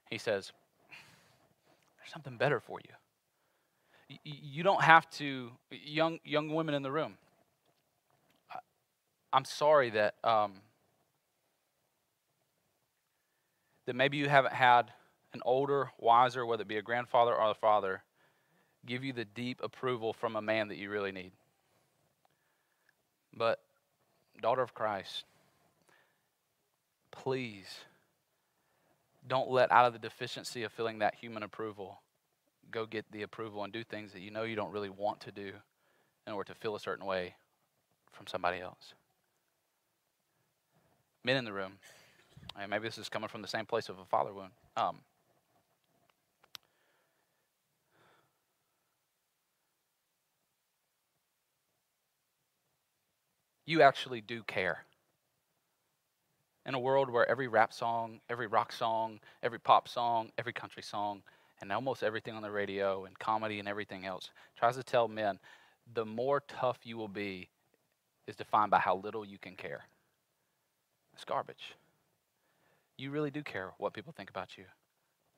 He 0.09 0.17
says, 0.17 0.51
"There's 1.97 2.11
something 2.11 2.37
better 2.37 2.59
for 2.59 2.79
you. 2.81 2.93
You 4.23 4.63
don't 4.63 4.81
have 4.81 5.09
to, 5.11 5.51
young 5.69 6.19
young 6.23 6.49
women 6.49 6.73
in 6.73 6.83
the 6.83 6.91
room. 6.91 7.17
I'm 9.33 9.45
sorry 9.45 9.91
that." 9.91 10.15
Um, 10.23 10.61
that 13.89 13.95
maybe 13.95 14.17
you 14.17 14.29
haven't 14.29 14.53
had 14.53 14.91
an 15.33 15.41
older, 15.43 15.89
wiser, 15.97 16.45
whether 16.45 16.61
it 16.61 16.67
be 16.67 16.77
a 16.77 16.81
grandfather 16.83 17.33
or 17.33 17.49
a 17.49 17.55
father, 17.55 18.03
give 18.85 19.03
you 19.03 19.13
the 19.13 19.25
deep 19.25 19.61
approval 19.63 20.13
from 20.13 20.35
a 20.35 20.41
man 20.43 20.67
that 20.67 20.77
you 20.77 20.91
really 20.91 21.11
need. 21.11 21.31
But, 23.35 23.59
daughter 24.43 24.61
of 24.61 24.75
Christ, 24.75 25.23
please 27.09 27.79
don't 29.27 29.49
let 29.49 29.71
out 29.71 29.87
of 29.87 29.93
the 29.93 29.99
deficiency 29.99 30.61
of 30.61 30.71
feeling 30.71 30.99
that 30.99 31.15
human 31.15 31.41
approval 31.41 31.99
go 32.69 32.85
get 32.85 33.11
the 33.11 33.23
approval 33.23 33.63
and 33.63 33.73
do 33.73 33.83
things 33.83 34.13
that 34.13 34.21
you 34.21 34.29
know 34.29 34.43
you 34.43 34.55
don't 34.55 34.71
really 34.71 34.91
want 34.91 35.19
to 35.21 35.31
do 35.31 35.51
in 36.27 36.33
order 36.33 36.53
to 36.53 36.59
feel 36.59 36.75
a 36.75 36.79
certain 36.79 37.07
way 37.07 37.33
from 38.11 38.27
somebody 38.27 38.59
else. 38.59 38.93
Men 41.23 41.37
in 41.37 41.43
the 41.45 41.53
room, 41.53 41.79
and 42.57 42.69
maybe 42.69 42.87
this 42.87 42.97
is 42.97 43.09
coming 43.09 43.29
from 43.29 43.41
the 43.41 43.47
same 43.47 43.65
place 43.65 43.89
of 43.89 43.99
a 43.99 44.05
father 44.05 44.33
wound. 44.33 44.51
Um, 44.77 44.97
you 53.65 53.81
actually 53.81 54.21
do 54.21 54.43
care. 54.43 54.85
In 56.65 56.73
a 56.75 56.79
world 56.79 57.09
where 57.09 57.29
every 57.29 57.47
rap 57.47 57.73
song, 57.73 58.19
every 58.29 58.47
rock 58.47 58.71
song, 58.71 59.19
every 59.41 59.59
pop 59.59 59.87
song, 59.87 60.31
every 60.37 60.53
country 60.53 60.83
song, 60.83 61.23
and 61.61 61.71
almost 61.71 62.03
everything 62.03 62.35
on 62.35 62.41
the 62.41 62.51
radio 62.51 63.05
and 63.05 63.17
comedy 63.17 63.59
and 63.59 63.67
everything 63.67 64.05
else 64.05 64.29
tries 64.57 64.75
to 64.75 64.83
tell 64.83 65.07
men 65.07 65.39
the 65.93 66.05
more 66.05 66.41
tough 66.47 66.79
you 66.83 66.97
will 66.97 67.07
be 67.07 67.49
is 68.27 68.35
defined 68.35 68.71
by 68.71 68.79
how 68.79 68.95
little 68.97 69.25
you 69.25 69.37
can 69.37 69.55
care. 69.55 69.81
It's 71.13 71.25
garbage 71.25 71.75
you 72.99 73.11
really 73.11 73.31
do 73.31 73.41
care 73.43 73.71
what 73.77 73.93
people 73.93 74.13
think 74.15 74.29
about 74.29 74.57
you. 74.57 74.65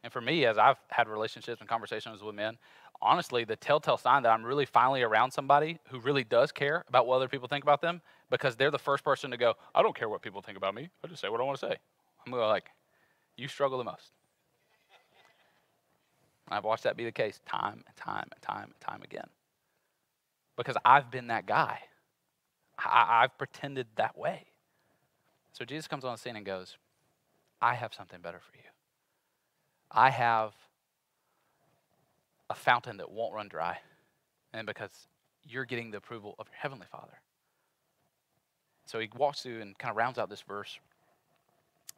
And 0.04 0.12
for 0.12 0.22
me, 0.22 0.46
as 0.46 0.58
I've 0.58 0.78
had 0.90 1.08
relationships 1.08 1.62
and 1.62 1.70
conversations 1.70 2.24
with 2.24 2.34
men, 2.34 2.58
honestly, 3.02 3.44
the 3.44 3.56
telltale 3.56 3.98
sign 3.98 4.24
that 4.24 4.32
I'm 4.32 4.44
really 4.44 4.66
finally 4.66 5.04
around 5.04 5.32
somebody 5.32 5.78
who 5.90 6.00
really 6.00 6.24
does 6.24 6.52
care 6.52 6.84
about 6.88 7.06
what 7.06 7.18
other 7.18 7.28
people 7.28 7.48
think 7.48 7.64
about 7.64 7.82
them, 7.82 8.02
because 8.30 8.56
they're 8.56 8.72
the 8.72 8.80
first 8.80 9.04
person 9.04 9.30
to 9.32 9.38
go, 9.38 9.54
I 9.76 9.84
don't 9.84 9.96
care 9.96 10.10
what 10.10 10.22
people 10.22 10.42
think 10.42 10.58
about 10.58 10.74
me. 10.74 10.90
I 11.04 11.08
just 11.08 11.22
say 11.22 11.30
what 11.30 11.40
I 11.40 11.44
want 11.44 11.60
to 11.60 11.68
say. 11.68 11.76
I'm 12.26 12.34
like, 12.34 12.70
you 13.38 13.48
struggle 13.48 13.78
the 13.78 13.84
most. 13.84 14.12
I've 16.50 16.66
watched 16.66 16.84
that 16.84 16.98
be 16.98 17.06
the 17.06 17.12
case 17.12 17.40
time 17.46 17.84
and 17.88 17.96
time 17.96 18.28
and 18.32 18.42
time 18.42 18.66
and 18.66 18.80
time 18.82 19.02
again. 19.04 19.28
Because 20.58 20.76
I've 20.84 21.10
been 21.10 21.28
that 21.28 21.46
guy. 21.46 21.80
I, 22.78 23.22
have 23.22 23.38
pretended 23.38 23.88
that 23.96 24.18
way. 24.18 24.48
So 25.54 25.64
Jesus 25.64 25.88
comes 25.88 26.04
on 26.04 26.14
the 26.14 26.18
scene 26.18 26.36
and 26.36 26.46
goes, 26.46 26.78
I 27.62 27.76
have 27.76 27.94
something 27.94 28.22
better 28.22 28.40
for 28.40 28.58
you. 28.58 28.64
I 29.92 30.10
have 30.10 30.54
a 32.50 32.56
fountain 32.56 32.98
that 32.98 33.12
won't 33.12 33.34
run 33.34 33.48
dry. 33.48 33.78
And 34.54 34.66
because 34.68 34.92
you're 35.44 35.66
getting 35.66 35.92
the 35.92 35.98
approval 35.98 36.36
of 36.40 36.48
your 36.48 36.58
heavenly 36.58 36.88
Father. 36.92 37.20
So 38.86 39.00
he 39.00 39.10
walks 39.16 39.42
through 39.42 39.62
and 39.62 39.78
kind 39.78 39.92
of 39.92 39.98
rounds 39.98 40.18
out 40.18 40.30
this 40.30 40.42
verse. 40.42 40.80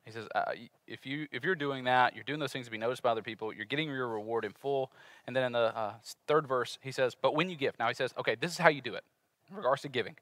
He 0.06 0.12
says, 0.12 0.28
uh, 0.36 0.52
if, 0.86 1.06
you, 1.06 1.28
if 1.32 1.44
you're 1.44 1.56
doing 1.56 1.86
that, 1.86 2.14
you're 2.14 2.26
doing 2.26 2.40
those 2.40 2.52
things 2.52 2.66
to 2.66 2.72
be 2.72 2.78
noticed 2.78 3.02
by 3.02 3.10
other 3.10 3.22
people, 3.22 3.54
you're 3.54 3.66
getting 3.66 3.88
your 3.88 4.08
reward 4.08 4.44
in 4.44 4.52
full. 4.52 4.92
And 5.26 5.36
then 5.36 5.46
in 5.46 5.52
the 5.54 5.76
uh, 5.76 5.94
third 6.28 6.46
verse, 6.46 6.78
he 6.82 6.92
says, 6.92 7.16
but 7.20 7.36
when 7.36 7.50
you 7.50 7.56
give, 7.56 7.74
now 7.80 7.88
he 7.88 7.94
says, 7.94 8.14
okay, 8.18 8.36
this 8.40 8.52
is 8.52 8.58
how 8.58 8.70
you 8.70 8.82
do 8.82 8.96
it 8.96 9.04
in 9.50 9.56
regards 9.56 9.82
to 9.84 9.90
giving. 9.90 10.16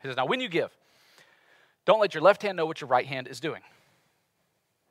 He 0.00 0.08
says, 0.08 0.16
now 0.16 0.26
when 0.26 0.40
you 0.40 0.48
give, 0.48 0.70
don't 1.84 2.00
let 2.00 2.14
your 2.14 2.22
left 2.22 2.42
hand 2.42 2.56
know 2.56 2.66
what 2.66 2.80
your 2.80 2.88
right 2.88 3.06
hand 3.06 3.28
is 3.28 3.40
doing. 3.40 3.60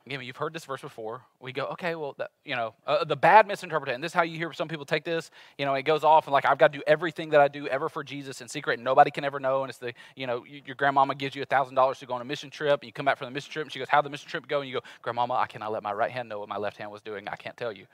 Again, 0.06 0.22
you've 0.22 0.36
heard 0.36 0.54
this 0.54 0.64
verse 0.64 0.80
before. 0.80 1.22
We 1.40 1.52
go, 1.52 1.66
okay, 1.66 1.94
well, 1.94 2.14
that, 2.16 2.30
you 2.44 2.56
know, 2.56 2.74
uh, 2.86 3.04
the 3.04 3.16
bad 3.16 3.46
misinterpretation. 3.46 4.00
This 4.00 4.12
is 4.12 4.14
how 4.14 4.22
you 4.22 4.38
hear 4.38 4.50
some 4.54 4.66
people 4.66 4.86
take 4.86 5.04
this. 5.04 5.30
You 5.58 5.66
know, 5.66 5.74
it 5.74 5.82
goes 5.82 6.04
off 6.04 6.26
and 6.26 6.32
like, 6.32 6.46
I've 6.46 6.56
got 6.56 6.72
to 6.72 6.78
do 6.78 6.84
everything 6.86 7.30
that 7.30 7.40
I 7.40 7.48
do 7.48 7.68
ever 7.68 7.90
for 7.90 8.02
Jesus 8.02 8.40
in 8.40 8.48
secret, 8.48 8.78
and 8.78 8.84
nobody 8.84 9.10
can 9.10 9.24
ever 9.24 9.38
know. 9.38 9.62
And 9.62 9.68
it's 9.68 9.78
the, 9.78 9.92
you 10.16 10.26
know, 10.26 10.44
your 10.44 10.74
grandmama 10.74 11.14
gives 11.14 11.36
you 11.36 11.42
a 11.42 11.46
thousand 11.46 11.74
dollars 11.74 11.98
to 11.98 12.06
go 12.06 12.14
on 12.14 12.22
a 12.22 12.24
mission 12.24 12.48
trip, 12.48 12.80
and 12.80 12.88
you 12.88 12.92
come 12.94 13.04
back 13.04 13.18
from 13.18 13.26
the 13.26 13.30
mission 13.30 13.52
trip, 13.52 13.66
and 13.66 13.72
she 13.72 13.78
goes, 13.78 13.88
"How 13.90 14.00
the 14.00 14.08
mission 14.08 14.28
trip 14.28 14.48
go?" 14.48 14.60
And 14.60 14.68
you 14.70 14.76
go, 14.76 14.84
"Grandmama, 15.02 15.34
I 15.34 15.46
cannot 15.46 15.70
let 15.70 15.82
my 15.82 15.92
right 15.92 16.10
hand 16.10 16.30
know 16.30 16.38
what 16.38 16.48
my 16.48 16.56
left 16.56 16.78
hand 16.78 16.90
was 16.90 17.02
doing. 17.02 17.28
I 17.28 17.36
can't 17.36 17.56
tell 17.56 17.70
you." 17.70 17.86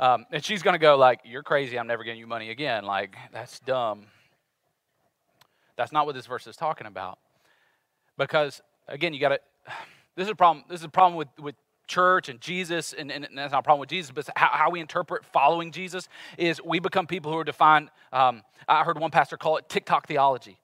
Um, 0.00 0.24
and 0.32 0.42
she's 0.42 0.62
going 0.62 0.74
to 0.74 0.78
go 0.78 0.96
like, 0.96 1.20
"You're 1.24 1.42
crazy. 1.42 1.78
I'm 1.78 1.86
never 1.86 2.04
giving 2.04 2.18
you 2.18 2.26
money 2.26 2.50
again. 2.50 2.84
Like, 2.84 3.16
that's 3.32 3.60
dumb." 3.60 4.06
That's 5.76 5.92
not 5.92 6.06
what 6.06 6.14
this 6.14 6.26
verse 6.26 6.46
is 6.46 6.56
talking 6.56 6.86
about. 6.86 7.18
Because 8.16 8.62
again, 8.88 9.12
you 9.12 9.20
got 9.20 9.28
to. 9.28 9.40
This 10.16 10.24
is 10.24 10.30
a 10.30 10.34
problem. 10.34 10.64
This 10.68 10.80
is 10.80 10.84
a 10.84 10.88
problem 10.88 11.16
with 11.16 11.28
with 11.38 11.54
church 11.90 12.28
and 12.28 12.40
Jesus, 12.40 12.92
and, 12.92 13.10
and, 13.10 13.26
that's 13.34 13.50
not 13.50 13.58
a 13.58 13.62
problem 13.62 13.80
with 13.80 13.88
Jesus, 13.88 14.12
but 14.12 14.28
how, 14.36 14.48
how, 14.52 14.70
we 14.70 14.78
interpret 14.80 15.24
following 15.24 15.72
Jesus 15.72 16.08
is 16.38 16.62
we 16.64 16.78
become 16.78 17.08
people 17.08 17.32
who 17.32 17.38
are 17.38 17.44
defined. 17.44 17.90
Um, 18.12 18.42
I 18.68 18.84
heard 18.84 18.96
one 18.96 19.10
pastor 19.10 19.36
call 19.36 19.56
it 19.56 19.68
TikTok 19.68 20.06
theology. 20.06 20.59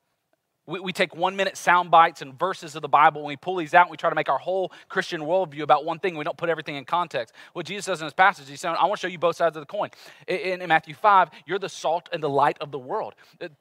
We, 0.67 0.81
we 0.81 0.93
take 0.93 1.15
one 1.15 1.37
minute 1.37 1.57
sound 1.57 1.91
bites 1.91 2.23
and 2.23 2.39
verses 2.39 2.75
of 2.75 2.83
the 2.83 2.89
Bible, 2.89 3.21
and 3.21 3.29
we 3.29 3.37
pull 3.37 3.57
these 3.57 3.75
out, 3.75 3.87
and 3.87 3.91
we 3.91 3.97
try 3.97 4.11
to 4.11 4.17
make 4.17 4.29
our 4.29 4.39
whole 4.39 4.73
Christian 4.89 5.21
worldview 5.21 5.63
about 5.63 5.85
one 5.85 5.99
thing. 5.99 6.17
We 6.17 6.25
don't 6.25 6.37
put 6.37 6.49
everything 6.49 6.77
in 6.77 6.85
context. 6.85 7.35
What 7.53 7.67
Jesus 7.67 7.85
says 7.85 8.01
in 8.01 8.07
this 8.07 8.15
passage, 8.15 8.49
he's 8.49 8.61
saying, 8.61 8.77
I 8.79 8.85
want 8.85 9.01
to 9.01 9.07
show 9.07 9.11
you 9.11 9.19
both 9.19 9.37
sides 9.37 9.57
of 9.57 9.63
the 9.63 9.67
coin. 9.67 9.91
In, 10.27 10.63
in 10.63 10.69
Matthew 10.69 10.95
5, 10.95 11.31
you're 11.47 11.59
the 11.59 11.69
salt 11.69 12.09
and 12.13 12.23
the 12.23 12.29
light 12.29 12.57
of 12.61 12.71
the 12.71 12.79
world. 12.79 13.15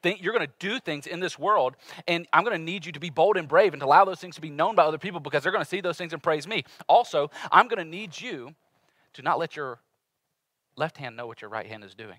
You're 0.04 0.34
going 0.34 0.48
to 0.48 0.54
do 0.60 0.80
things 0.80 1.08
in 1.08 1.20
this 1.20 1.38
world, 1.38 1.76
and 2.08 2.28
I'm 2.34 2.44
going 2.44 2.58
to 2.58 2.64
need 2.64 2.86
you 2.86 2.92
to 2.92 3.00
be 3.00 3.10
bold 3.10 3.38
and 3.38 3.48
brave 3.48 3.74
and 3.74 3.80
to 3.82 3.86
allow 3.86 4.06
those 4.06 4.20
things 4.20 4.36
to 4.36 4.42
be 4.42 4.50
known 4.50 4.76
by 4.76 4.84
other 4.84 4.98
people 4.98 5.20
because 5.20 5.44
they're 5.44 5.52
going 5.52 5.64
to 5.64 5.70
see 5.70 5.82
those 5.82 5.98
things 5.98 6.14
and 6.14 6.24
praise 6.24 6.48
me. 6.48 6.64
Also, 6.88 7.30
I'm 7.52 7.68
going 7.68 7.84
to 7.84 7.90
need 7.90 8.20
you 8.20 8.56
to 9.14 9.22
not 9.22 9.40
let 9.40 9.56
your 9.56 9.80
left 10.76 10.98
hand 10.98 11.16
know 11.16 11.28
what 11.28 11.42
your 11.42 11.50
right 11.50 11.66
hand 11.66 11.84
is 11.84 11.94
doing. 11.94 12.18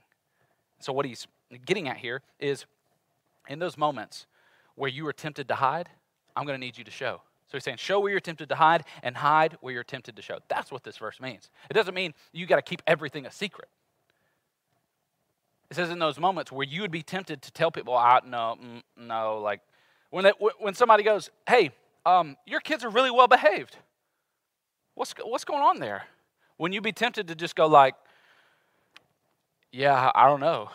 So, 0.80 0.92
what 0.92 1.06
he's 1.06 1.26
getting 1.64 1.88
at 1.88 1.96
here 1.96 2.22
is 2.38 2.66
in 3.48 3.58
those 3.58 3.78
moments, 3.78 4.26
where 4.76 4.90
you 4.90 5.06
are 5.08 5.12
tempted 5.12 5.48
to 5.48 5.54
hide, 5.54 5.88
I'm 6.36 6.46
going 6.46 6.58
to 6.58 6.64
need 6.64 6.78
you 6.78 6.84
to 6.84 6.90
show. 6.90 7.20
So 7.48 7.56
he's 7.56 7.64
saying, 7.64 7.76
show 7.78 8.00
where 8.00 8.10
you're 8.10 8.20
tempted 8.20 8.48
to 8.48 8.54
hide 8.54 8.84
and 9.02 9.16
hide 9.16 9.56
where 9.60 9.72
you're 9.72 9.84
tempted 9.84 10.16
to 10.16 10.22
show. 10.22 10.38
That's 10.48 10.70
what 10.70 10.84
this 10.84 10.96
verse 10.96 11.20
means. 11.20 11.50
It 11.70 11.74
doesn't 11.74 11.94
mean 11.94 12.12
you 12.32 12.46
got 12.46 12.56
to 12.56 12.62
keep 12.62 12.82
everything 12.86 13.26
a 13.26 13.30
secret. 13.30 13.68
It 15.70 15.74
says 15.74 15.90
in 15.90 15.98
those 15.98 16.18
moments 16.18 16.52
where 16.52 16.66
you 16.66 16.82
would 16.82 16.90
be 16.90 17.02
tempted 17.02 17.42
to 17.42 17.52
tell 17.52 17.70
people, 17.70 17.94
ah, 17.94 18.20
no, 18.24 18.56
mm, 18.60 18.82
no, 18.96 19.38
like 19.38 19.60
when, 20.10 20.24
they, 20.24 20.32
when 20.58 20.74
somebody 20.74 21.02
goes, 21.02 21.30
hey, 21.48 21.70
um, 22.04 22.36
your 22.46 22.60
kids 22.60 22.84
are 22.84 22.90
really 22.90 23.10
well 23.10 23.28
behaved. 23.28 23.76
What's, 24.94 25.14
what's 25.24 25.44
going 25.44 25.62
on 25.62 25.78
there? 25.78 26.04
When 26.56 26.72
you'd 26.72 26.84
be 26.84 26.92
tempted 26.92 27.28
to 27.28 27.34
just 27.34 27.54
go 27.54 27.66
like, 27.66 27.94
yeah, 29.72 30.10
I 30.14 30.26
don't 30.26 30.40
know, 30.40 30.70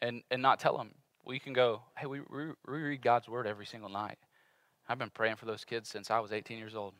and, 0.00 0.22
and 0.30 0.40
not 0.42 0.60
tell 0.60 0.76
them, 0.76 0.90
we 1.26 1.38
can 1.38 1.52
go, 1.52 1.82
hey, 1.96 2.06
we, 2.06 2.20
we, 2.20 2.52
read 2.66 3.02
God's 3.02 3.28
word 3.28 3.46
every 3.46 3.66
single 3.66 3.88
night. 3.88 4.18
I've 4.88 4.98
been 4.98 5.10
praying 5.10 5.36
for 5.36 5.46
those 5.46 5.64
kids 5.64 5.88
since 5.88 6.10
I 6.10 6.20
was 6.20 6.32
18 6.32 6.58
years 6.58 6.74
old, 6.74 6.94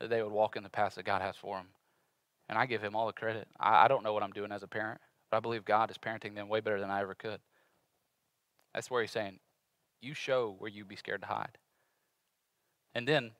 that 0.00 0.08
they 0.08 0.22
would 0.22 0.32
walk 0.32 0.56
in 0.56 0.62
the 0.62 0.70
path 0.70 0.94
that 0.94 1.04
God 1.04 1.20
has 1.20 1.36
for 1.36 1.56
them. 1.56 1.66
And 2.48 2.58
I 2.58 2.64
give 2.64 2.82
him 2.82 2.96
all 2.96 3.06
the 3.06 3.12
credit. 3.12 3.46
I, 3.60 3.84
I 3.84 3.88
don't 3.88 4.02
know 4.02 4.14
what 4.14 4.22
I'm 4.22 4.30
doing 4.30 4.52
as 4.52 4.62
a 4.62 4.68
parent, 4.68 5.00
but 5.30 5.36
I 5.36 5.40
believe 5.40 5.64
God 5.64 5.90
is 5.90 5.98
parenting 5.98 6.34
them 6.34 6.48
way 6.48 6.60
better 6.60 6.80
than 6.80 6.90
I 6.90 7.02
ever 7.02 7.14
could. 7.14 7.40
That's 8.74 8.90
where 8.90 9.02
he's 9.02 9.10
saying, 9.10 9.38
you 10.00 10.14
show 10.14 10.54
where 10.58 10.70
you'd 10.70 10.88
be 10.88 10.96
scared 10.96 11.22
to 11.22 11.26
hide. 11.26 11.58
And 12.94 13.06
then, 13.06 13.32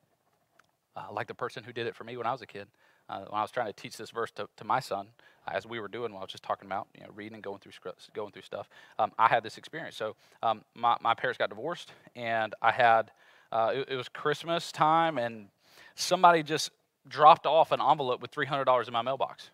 uh, 0.95 1.11
like 1.11 1.27
the 1.27 1.33
person 1.33 1.63
who 1.63 1.73
did 1.73 1.87
it 1.87 1.95
for 1.95 2.03
me 2.03 2.17
when 2.17 2.27
I 2.27 2.31
was 2.31 2.41
a 2.41 2.47
kid, 2.47 2.67
uh, 3.09 3.21
when 3.27 3.39
I 3.39 3.41
was 3.41 3.51
trying 3.51 3.67
to 3.67 3.73
teach 3.73 3.97
this 3.97 4.11
verse 4.11 4.31
to, 4.31 4.47
to 4.57 4.63
my 4.63 4.79
son, 4.79 5.07
as 5.47 5.65
we 5.65 5.79
were 5.79 5.87
doing, 5.87 6.11
while 6.11 6.21
I 6.21 6.25
was 6.25 6.31
just 6.31 6.43
talking 6.43 6.67
about, 6.67 6.87
you 6.95 7.01
know, 7.03 7.09
reading 7.15 7.33
and 7.35 7.43
going 7.43 7.59
through 7.59 7.71
going 8.13 8.31
through 8.31 8.43
stuff, 8.43 8.69
um, 8.99 9.11
I 9.17 9.27
had 9.27 9.43
this 9.43 9.57
experience. 9.57 9.95
So 9.95 10.15
um, 10.43 10.63
my, 10.75 10.95
my 11.01 11.13
parents 11.13 11.37
got 11.37 11.49
divorced, 11.49 11.91
and 12.15 12.53
I 12.61 12.71
had, 12.71 13.11
uh, 13.51 13.71
it, 13.73 13.89
it, 13.89 13.95
was 13.95 14.09
Christmas 14.09 14.71
time, 14.71 15.17
and 15.17 15.47
somebody 15.95 16.43
just 16.43 16.71
dropped 17.07 17.47
off 17.47 17.71
an 17.71 17.81
envelope 17.81 18.21
with 18.21 18.31
$300 18.31 18.87
in 18.87 18.93
my 18.93 19.01
mailbox 19.01 19.49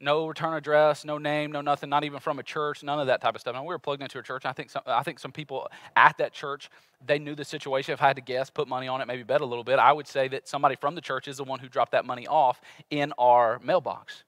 no 0.00 0.26
return 0.26 0.54
address, 0.54 1.04
no 1.04 1.18
name, 1.18 1.52
no 1.52 1.60
nothing, 1.60 1.90
not 1.90 2.04
even 2.04 2.20
from 2.20 2.38
a 2.38 2.42
church, 2.42 2.82
none 2.82 3.00
of 3.00 3.06
that 3.08 3.20
type 3.20 3.34
of 3.34 3.40
stuff. 3.40 3.54
And 3.54 3.64
we 3.64 3.68
were 3.68 3.78
plugged 3.78 4.02
into 4.02 4.18
a 4.18 4.22
church. 4.22 4.44
I 4.44 4.52
think 4.52 4.70
some, 4.70 4.82
I 4.86 5.02
think 5.02 5.18
some 5.18 5.32
people 5.32 5.68
at 5.96 6.16
that 6.18 6.32
church, 6.32 6.70
they 7.04 7.18
knew 7.18 7.34
the 7.34 7.44
situation. 7.44 7.92
If 7.92 8.02
I 8.02 8.08
had 8.08 8.16
to 8.16 8.22
guess, 8.22 8.50
put 8.50 8.68
money 8.68 8.88
on 8.88 9.00
it, 9.00 9.06
maybe 9.06 9.22
bet 9.22 9.40
a 9.40 9.46
little 9.46 9.64
bit, 9.64 9.78
I 9.78 9.92
would 9.92 10.06
say 10.06 10.28
that 10.28 10.48
somebody 10.48 10.76
from 10.76 10.94
the 10.94 11.00
church 11.00 11.28
is 11.28 11.36
the 11.36 11.44
one 11.44 11.58
who 11.58 11.68
dropped 11.68 11.92
that 11.92 12.04
money 12.04 12.26
off 12.26 12.60
in 12.90 13.12
our 13.18 13.60
mailbox. 13.62 14.24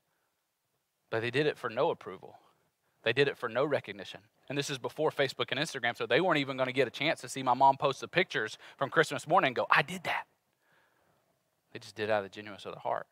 But 1.10 1.20
they 1.20 1.30
did 1.30 1.46
it 1.46 1.58
for 1.58 1.70
no 1.70 1.90
approval. 1.90 2.36
They 3.02 3.12
did 3.12 3.28
it 3.28 3.36
for 3.36 3.48
no 3.48 3.64
recognition. 3.64 4.20
And 4.48 4.58
this 4.58 4.68
is 4.70 4.78
before 4.78 5.10
Facebook 5.10 5.46
and 5.50 5.60
Instagram, 5.60 5.96
so 5.96 6.06
they 6.06 6.20
weren't 6.20 6.38
even 6.38 6.56
going 6.56 6.66
to 6.66 6.72
get 6.72 6.88
a 6.88 6.90
chance 6.90 7.20
to 7.20 7.28
see 7.28 7.42
my 7.42 7.54
mom 7.54 7.76
post 7.76 8.00
the 8.00 8.08
pictures 8.08 8.58
from 8.76 8.90
Christmas 8.90 9.26
morning 9.26 9.48
and 9.48 9.56
go, 9.56 9.66
I 9.70 9.82
did 9.82 10.04
that. 10.04 10.24
They 11.72 11.78
just 11.78 11.94
did 11.94 12.04
it 12.04 12.12
out 12.12 12.24
of 12.24 12.24
the 12.24 12.34
genuineness 12.34 12.66
of 12.66 12.72
their 12.72 12.80
heart. 12.80 13.06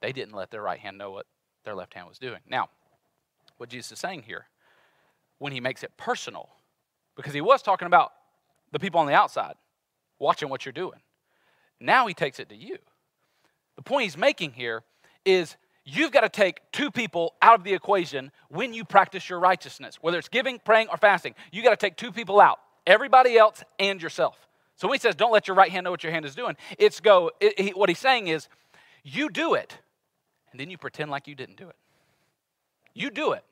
They 0.00 0.12
didn't 0.12 0.34
let 0.34 0.50
their 0.50 0.62
right 0.62 0.78
hand 0.78 0.96
know 0.96 1.10
what 1.10 1.26
their 1.64 1.74
left 1.74 1.94
hand 1.94 2.08
was 2.08 2.18
doing. 2.18 2.40
Now, 2.48 2.68
what 3.56 3.68
Jesus 3.68 3.92
is 3.92 3.98
saying 3.98 4.22
here, 4.22 4.46
when 5.38 5.52
he 5.52 5.60
makes 5.60 5.82
it 5.82 5.96
personal, 5.96 6.48
because 7.16 7.34
he 7.34 7.40
was 7.40 7.62
talking 7.62 7.86
about 7.86 8.12
the 8.72 8.78
people 8.78 9.00
on 9.00 9.06
the 9.06 9.14
outside 9.14 9.54
watching 10.18 10.48
what 10.48 10.64
you're 10.64 10.72
doing. 10.72 11.00
Now 11.80 12.06
he 12.06 12.14
takes 12.14 12.38
it 12.38 12.48
to 12.50 12.54
you. 12.54 12.78
The 13.76 13.82
point 13.82 14.04
he's 14.04 14.16
making 14.16 14.52
here 14.52 14.82
is 15.24 15.56
you've 15.84 16.12
got 16.12 16.20
to 16.20 16.28
take 16.28 16.60
two 16.72 16.90
people 16.90 17.34
out 17.40 17.54
of 17.54 17.64
the 17.64 17.72
equation 17.72 18.30
when 18.48 18.74
you 18.74 18.84
practice 18.84 19.28
your 19.28 19.40
righteousness, 19.40 19.98
whether 20.00 20.18
it's 20.18 20.28
giving, 20.28 20.58
praying, 20.58 20.88
or 20.90 20.98
fasting. 20.98 21.34
You 21.50 21.62
got 21.62 21.70
to 21.70 21.76
take 21.76 21.96
two 21.96 22.12
people 22.12 22.40
out 22.40 22.58
everybody 22.86 23.38
else 23.38 23.62
and 23.78 24.02
yourself. 24.02 24.48
So 24.76 24.88
when 24.88 24.96
he 24.96 25.00
says, 25.00 25.14
don't 25.14 25.32
let 25.32 25.46
your 25.46 25.56
right 25.56 25.70
hand 25.70 25.84
know 25.84 25.90
what 25.90 26.02
your 26.02 26.12
hand 26.12 26.24
is 26.24 26.34
doing, 26.34 26.56
it's 26.78 27.00
go, 27.00 27.30
it, 27.40 27.58
he, 27.60 27.70
what 27.70 27.88
he's 27.88 27.98
saying 27.98 28.28
is, 28.28 28.48
you 29.02 29.28
do 29.30 29.54
it 29.54 29.78
and 30.52 30.60
then 30.60 30.70
you 30.70 30.78
pretend 30.78 31.10
like 31.10 31.26
you 31.28 31.34
didn't 31.34 31.56
do 31.56 31.68
it. 31.68 31.76
You 32.94 33.10
do 33.10 33.32
it. 33.32 33.44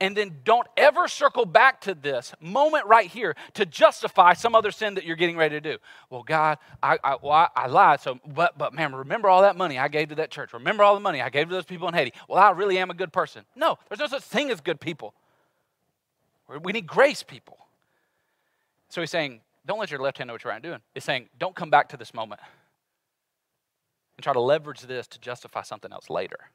And 0.00 0.14
then 0.14 0.40
don't 0.44 0.66
ever 0.76 1.08
circle 1.08 1.46
back 1.46 1.80
to 1.82 1.94
this 1.94 2.34
moment 2.40 2.84
right 2.86 3.08
here 3.08 3.34
to 3.54 3.64
justify 3.64 4.34
some 4.34 4.54
other 4.54 4.70
sin 4.70 4.94
that 4.94 5.04
you're 5.04 5.16
getting 5.16 5.36
ready 5.36 5.56
to 5.56 5.60
do. 5.60 5.78
Well, 6.10 6.22
God, 6.22 6.58
I, 6.82 6.98
I, 7.02 7.16
well, 7.22 7.32
I, 7.32 7.48
I 7.56 7.66
lied. 7.68 8.00
So, 8.00 8.20
but, 8.26 8.58
but 8.58 8.74
man, 8.74 8.94
remember 8.94 9.30
all 9.30 9.42
that 9.42 9.56
money 9.56 9.78
I 9.78 9.88
gave 9.88 10.10
to 10.10 10.16
that 10.16 10.30
church. 10.30 10.52
Remember 10.52 10.82
all 10.82 10.94
the 10.94 11.00
money 11.00 11.22
I 11.22 11.30
gave 11.30 11.48
to 11.48 11.54
those 11.54 11.64
people 11.64 11.88
in 11.88 11.94
Haiti. 11.94 12.12
Well, 12.28 12.38
I 12.38 12.50
really 12.50 12.76
am 12.78 12.90
a 12.90 12.94
good 12.94 13.12
person. 13.12 13.44
No, 13.56 13.78
there's 13.88 14.00
no 14.00 14.06
such 14.08 14.22
thing 14.22 14.50
as 14.50 14.60
good 14.60 14.78
people. 14.78 15.14
We 16.62 16.72
need 16.72 16.86
grace 16.86 17.22
people. 17.22 17.56
So 18.90 19.00
he's 19.00 19.10
saying, 19.10 19.40
don't 19.66 19.78
let 19.78 19.90
your 19.90 20.00
left 20.00 20.18
hand 20.18 20.28
know 20.28 20.34
what 20.34 20.44
you're 20.44 20.60
doing. 20.60 20.80
He's 20.92 21.04
saying, 21.04 21.28
don't 21.38 21.54
come 21.54 21.70
back 21.70 21.88
to 21.90 21.96
this 21.96 22.12
moment 22.12 22.40
and 24.18 24.24
try 24.24 24.32
to 24.32 24.40
leverage 24.40 24.80
this 24.82 25.06
to 25.06 25.20
justify 25.20 25.62
something 25.62 25.92
else 25.92 26.10
later. 26.10 26.50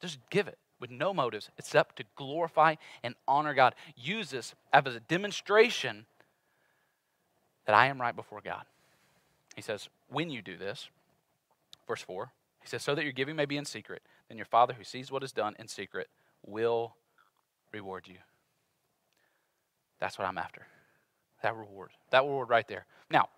Just 0.00 0.18
give 0.30 0.46
it 0.46 0.58
with 0.78 0.90
no 0.90 1.14
motives 1.14 1.48
except 1.58 1.96
to 1.96 2.04
glorify 2.16 2.74
and 3.02 3.14
honor 3.26 3.54
God. 3.54 3.74
Use 3.96 4.30
this 4.30 4.54
as 4.72 4.94
a 4.94 5.00
demonstration 5.00 6.04
that 7.64 7.74
I 7.74 7.86
am 7.86 7.98
right 8.00 8.14
before 8.14 8.42
God. 8.44 8.64
He 9.56 9.62
says, 9.62 9.88
when 10.08 10.28
you 10.28 10.42
do 10.42 10.58
this, 10.58 10.90
verse 11.88 12.02
4, 12.02 12.30
he 12.62 12.68
says, 12.68 12.82
so 12.82 12.94
that 12.94 13.04
your 13.04 13.12
giving 13.12 13.36
may 13.36 13.46
be 13.46 13.56
in 13.56 13.64
secret, 13.64 14.02
then 14.28 14.36
your 14.36 14.46
Father 14.46 14.74
who 14.74 14.84
sees 14.84 15.10
what 15.10 15.24
is 15.24 15.32
done 15.32 15.56
in 15.58 15.66
secret 15.66 16.08
will 16.46 16.94
reward 17.72 18.06
you. 18.06 18.16
That's 19.98 20.18
what 20.18 20.28
I'm 20.28 20.38
after. 20.38 20.66
That 21.42 21.56
reward. 21.56 21.90
That 22.10 22.22
reward 22.22 22.50
right 22.50 22.68
there. 22.68 22.84
Now, 23.10 23.28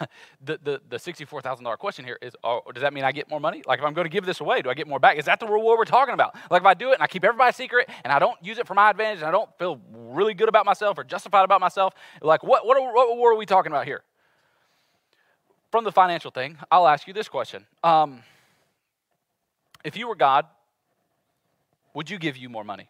the, 0.44 0.58
the, 0.62 0.80
the 0.88 0.96
$64,000 0.96 1.78
question 1.78 2.04
here 2.04 2.18
is 2.20 2.34
oh, 2.44 2.62
does 2.72 2.82
that 2.82 2.92
mean 2.92 3.04
I 3.04 3.12
get 3.12 3.28
more 3.30 3.40
money? 3.40 3.62
Like, 3.66 3.78
if 3.78 3.84
I'm 3.84 3.94
going 3.94 4.04
to 4.04 4.10
give 4.10 4.26
this 4.26 4.40
away, 4.40 4.62
do 4.62 4.70
I 4.70 4.74
get 4.74 4.86
more 4.86 4.98
back? 4.98 5.18
Is 5.18 5.24
that 5.26 5.40
the 5.40 5.46
reward 5.46 5.78
we're 5.78 5.84
talking 5.84 6.14
about? 6.14 6.34
Like, 6.50 6.62
if 6.62 6.66
I 6.66 6.74
do 6.74 6.90
it 6.90 6.94
and 6.94 7.02
I 7.02 7.06
keep 7.06 7.24
everybody 7.24 7.52
secret 7.52 7.88
and 8.04 8.12
I 8.12 8.18
don't 8.18 8.42
use 8.44 8.58
it 8.58 8.66
for 8.66 8.74
my 8.74 8.90
advantage 8.90 9.18
and 9.18 9.28
I 9.28 9.30
don't 9.30 9.50
feel 9.58 9.80
really 9.92 10.34
good 10.34 10.48
about 10.48 10.66
myself 10.66 10.98
or 10.98 11.04
justified 11.04 11.44
about 11.44 11.60
myself, 11.60 11.94
like, 12.20 12.42
what, 12.42 12.66
what, 12.66 12.80
what 12.80 13.08
reward 13.08 13.34
are 13.34 13.38
we 13.38 13.46
talking 13.46 13.72
about 13.72 13.86
here? 13.86 14.02
From 15.70 15.84
the 15.84 15.92
financial 15.92 16.30
thing, 16.30 16.58
I'll 16.70 16.86
ask 16.86 17.06
you 17.06 17.14
this 17.14 17.28
question. 17.28 17.66
Um, 17.82 18.22
if 19.84 19.96
you 19.96 20.06
were 20.06 20.14
God, 20.14 20.46
would 21.94 22.10
you 22.10 22.18
give 22.18 22.36
you 22.36 22.48
more 22.48 22.64
money? 22.64 22.88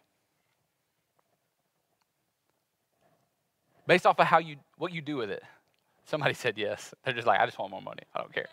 Based 3.87 4.05
off 4.05 4.19
of 4.19 4.27
how 4.27 4.37
you, 4.37 4.57
what 4.77 4.93
you 4.93 5.01
do 5.01 5.17
with 5.17 5.29
it. 5.29 5.43
Somebody 6.05 6.33
said 6.33 6.57
yes. 6.57 6.93
They're 7.03 7.13
just 7.13 7.27
like, 7.27 7.39
I 7.39 7.45
just 7.45 7.57
want 7.57 7.71
more 7.71 7.81
money. 7.81 8.03
I 8.13 8.19
don't 8.19 8.33
care. 8.33 8.49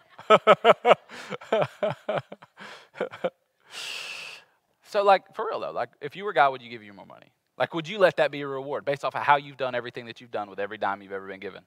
so, 4.84 5.02
like, 5.02 5.34
for 5.34 5.46
real 5.48 5.60
though, 5.60 5.72
like, 5.72 5.90
if 6.00 6.14
you 6.14 6.24
were 6.24 6.32
God, 6.32 6.52
would 6.52 6.62
you 6.62 6.70
give 6.70 6.82
you 6.82 6.92
more 6.92 7.06
money? 7.06 7.32
Like, 7.58 7.74
would 7.74 7.88
you 7.88 7.98
let 7.98 8.16
that 8.16 8.30
be 8.30 8.40
a 8.40 8.46
reward 8.46 8.84
based 8.84 9.04
off 9.04 9.14
of 9.14 9.22
how 9.22 9.36
you've 9.36 9.56
done 9.56 9.74
everything 9.74 10.06
that 10.06 10.20
you've 10.20 10.30
done 10.30 10.48
with 10.48 10.58
every 10.58 10.78
dime 10.78 11.02
you've 11.02 11.12
ever 11.12 11.26
been 11.26 11.40
given? 11.40 11.62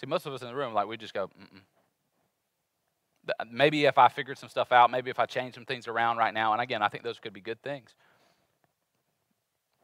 See, 0.00 0.06
most 0.06 0.26
of 0.26 0.32
us 0.32 0.42
in 0.42 0.48
the 0.48 0.54
room, 0.54 0.74
like, 0.74 0.88
we 0.88 0.96
just 0.96 1.14
go, 1.14 1.28
Mm-mm. 1.28 1.60
Maybe 3.50 3.86
if 3.86 3.98
I 3.98 4.08
figured 4.08 4.38
some 4.38 4.48
stuff 4.48 4.72
out, 4.72 4.90
maybe 4.90 5.10
if 5.10 5.18
I 5.18 5.26
changed 5.26 5.56
some 5.56 5.64
things 5.64 5.88
around 5.88 6.16
right 6.16 6.32
now, 6.32 6.52
and 6.52 6.62
again, 6.62 6.80
I 6.80 6.88
think 6.88 7.02
those 7.02 7.18
could 7.18 7.32
be 7.32 7.40
good 7.40 7.60
things. 7.60 7.94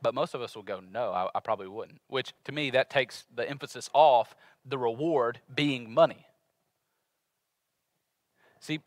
But 0.03 0.15
most 0.15 0.35
of 0.35 0.43
us 0.43 0.57
will 0.57 0.65
go, 0.65 0.81
no, 0.81 1.13
I, 1.13 1.29
I, 1.33 1.41
probably 1.41 1.69
wouldn't. 1.69 2.01
Which 2.09 2.35
to 2.45 2.53
me, 2.53 2.71
that 2.71 2.91
takes 2.91 3.25
the 3.33 3.49
emphasis 3.49 3.89
off 3.95 4.35
the 4.67 4.77
reward 4.77 5.41
being 5.55 5.95
money. 5.95 6.27
See, 8.59 8.81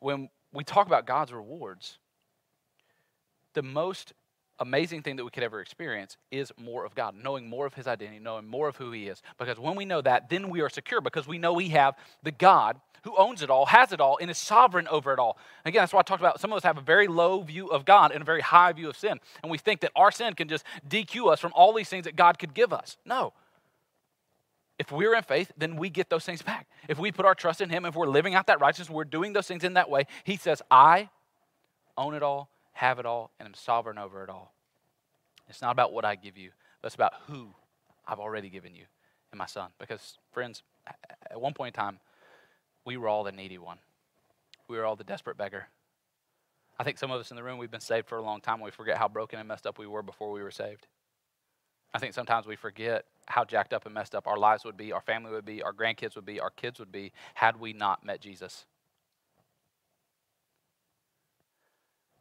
when 0.00 0.28
we 0.52 0.62
talk 0.62 0.86
about 0.86 1.06
God's 1.06 1.32
rewards, 1.32 1.98
the 3.54 3.62
most 3.62 4.12
amazing 4.60 5.02
thing 5.02 5.16
that 5.16 5.24
we 5.24 5.30
could 5.30 5.42
ever 5.42 5.60
experience 5.60 6.16
is 6.30 6.52
more 6.58 6.84
of 6.84 6.94
God, 6.94 7.14
knowing 7.20 7.48
more 7.48 7.66
of 7.66 7.74
His 7.74 7.86
identity, 7.86 8.20
knowing 8.20 8.46
more 8.46 8.68
of 8.68 8.76
who 8.76 8.92
He 8.92 9.08
is. 9.08 9.22
Because 9.38 9.58
when 9.58 9.74
we 9.74 9.84
know 9.84 10.00
that, 10.02 10.28
then 10.28 10.50
we 10.50 10.60
are 10.60 10.68
secure 10.68 11.00
because 11.00 11.26
we 11.26 11.38
know 11.38 11.52
we 11.52 11.70
have 11.70 11.96
the 12.22 12.30
God 12.30 12.80
who 13.04 13.16
owns 13.16 13.42
it 13.42 13.50
all, 13.50 13.66
has 13.66 13.92
it 13.92 14.00
all, 14.00 14.18
and 14.20 14.30
is 14.30 14.38
sovereign 14.38 14.86
over 14.88 15.12
it 15.12 15.18
all. 15.18 15.38
Again, 15.64 15.80
that's 15.82 15.92
why 15.92 16.00
I 16.00 16.02
talked 16.02 16.20
about 16.20 16.38
some 16.40 16.52
of 16.52 16.58
us 16.58 16.62
have 16.64 16.76
a 16.76 16.82
very 16.82 17.08
low 17.08 17.40
view 17.42 17.68
of 17.68 17.84
God 17.84 18.12
and 18.12 18.20
a 18.20 18.24
very 18.24 18.42
high 18.42 18.72
view 18.72 18.90
of 18.90 18.96
sin. 18.96 19.18
And 19.42 19.50
we 19.50 19.58
think 19.58 19.80
that 19.80 19.92
our 19.96 20.10
sin 20.10 20.34
can 20.34 20.48
just 20.48 20.64
DQ 20.88 21.32
us 21.32 21.40
from 21.40 21.52
all 21.54 21.72
these 21.72 21.88
things 21.88 22.04
that 22.04 22.16
God 22.16 22.38
could 22.38 22.52
give 22.52 22.72
us. 22.72 22.98
No. 23.06 23.32
If 24.78 24.92
we're 24.92 25.14
in 25.14 25.22
faith, 25.22 25.52
then 25.56 25.76
we 25.76 25.90
get 25.90 26.10
those 26.10 26.24
things 26.24 26.42
back. 26.42 26.66
If 26.88 26.98
we 26.98 27.12
put 27.12 27.26
our 27.26 27.34
trust 27.34 27.60
in 27.60 27.70
Him, 27.70 27.84
if 27.84 27.94
we're 27.94 28.06
living 28.06 28.34
out 28.34 28.46
that 28.48 28.60
righteousness, 28.60 28.90
we're 28.90 29.04
doing 29.04 29.32
those 29.32 29.46
things 29.46 29.64
in 29.64 29.74
that 29.74 29.88
way, 29.88 30.06
He 30.24 30.36
says, 30.36 30.62
I 30.70 31.08
own 31.96 32.14
it 32.14 32.22
all, 32.22 32.50
have 32.80 32.98
it 32.98 33.04
all, 33.04 33.30
and 33.38 33.46
am 33.46 33.52
sovereign 33.52 33.98
over 33.98 34.24
it 34.24 34.30
all. 34.30 34.54
It's 35.50 35.60
not 35.60 35.72
about 35.72 35.92
what 35.92 36.06
I 36.06 36.14
give 36.14 36.38
you, 36.38 36.50
but 36.80 36.86
it's 36.86 36.94
about 36.94 37.12
who 37.26 37.48
I've 38.08 38.18
already 38.18 38.48
given 38.48 38.74
you 38.74 38.84
in 39.32 39.38
my 39.38 39.44
Son. 39.44 39.68
Because, 39.78 40.16
friends, 40.32 40.62
at 41.30 41.38
one 41.38 41.52
point 41.52 41.76
in 41.76 41.78
time, 41.78 41.98
we 42.86 42.96
were 42.96 43.06
all 43.06 43.22
the 43.22 43.32
needy 43.32 43.58
one. 43.58 43.76
We 44.66 44.78
were 44.78 44.86
all 44.86 44.96
the 44.96 45.04
desperate 45.04 45.36
beggar. 45.36 45.66
I 46.78 46.84
think 46.84 46.96
some 46.96 47.10
of 47.10 47.20
us 47.20 47.30
in 47.30 47.36
the 47.36 47.42
room, 47.42 47.58
we've 47.58 47.70
been 47.70 47.80
saved 47.80 48.08
for 48.08 48.16
a 48.16 48.22
long 48.22 48.40
time. 48.40 48.62
We 48.62 48.70
forget 48.70 48.96
how 48.96 49.08
broken 49.08 49.38
and 49.38 49.46
messed 49.46 49.66
up 49.66 49.78
we 49.78 49.86
were 49.86 50.02
before 50.02 50.32
we 50.32 50.42
were 50.42 50.50
saved. 50.50 50.86
I 51.92 51.98
think 51.98 52.14
sometimes 52.14 52.46
we 52.46 52.56
forget 52.56 53.04
how 53.26 53.44
jacked 53.44 53.74
up 53.74 53.84
and 53.84 53.92
messed 53.92 54.14
up 54.14 54.26
our 54.26 54.38
lives 54.38 54.64
would 54.64 54.78
be, 54.78 54.90
our 54.90 55.02
family 55.02 55.32
would 55.32 55.44
be, 55.44 55.62
our 55.62 55.74
grandkids 55.74 56.16
would 56.16 56.24
be, 56.24 56.40
our 56.40 56.48
kids 56.48 56.78
would 56.78 56.92
be, 56.92 57.12
had 57.34 57.60
we 57.60 57.74
not 57.74 58.06
met 58.06 58.22
Jesus. 58.22 58.64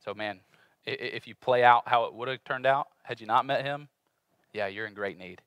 So, 0.10 0.16
man, 0.16 0.40
if 0.88 1.28
you 1.28 1.36
play 1.36 1.64
out 1.64 1.84
how 1.86 2.06
it 2.06 2.16
would 2.16 2.30
have 2.30 2.44
turned 2.44 2.66
out 2.66 2.88
had 3.04 3.22
you 3.22 3.28
not 3.28 3.46
met 3.46 3.64
him, 3.64 3.90
yeah, 4.54 4.66
you're 4.66 4.88
in 4.88 4.96
great 4.96 5.20
need. 5.20 5.44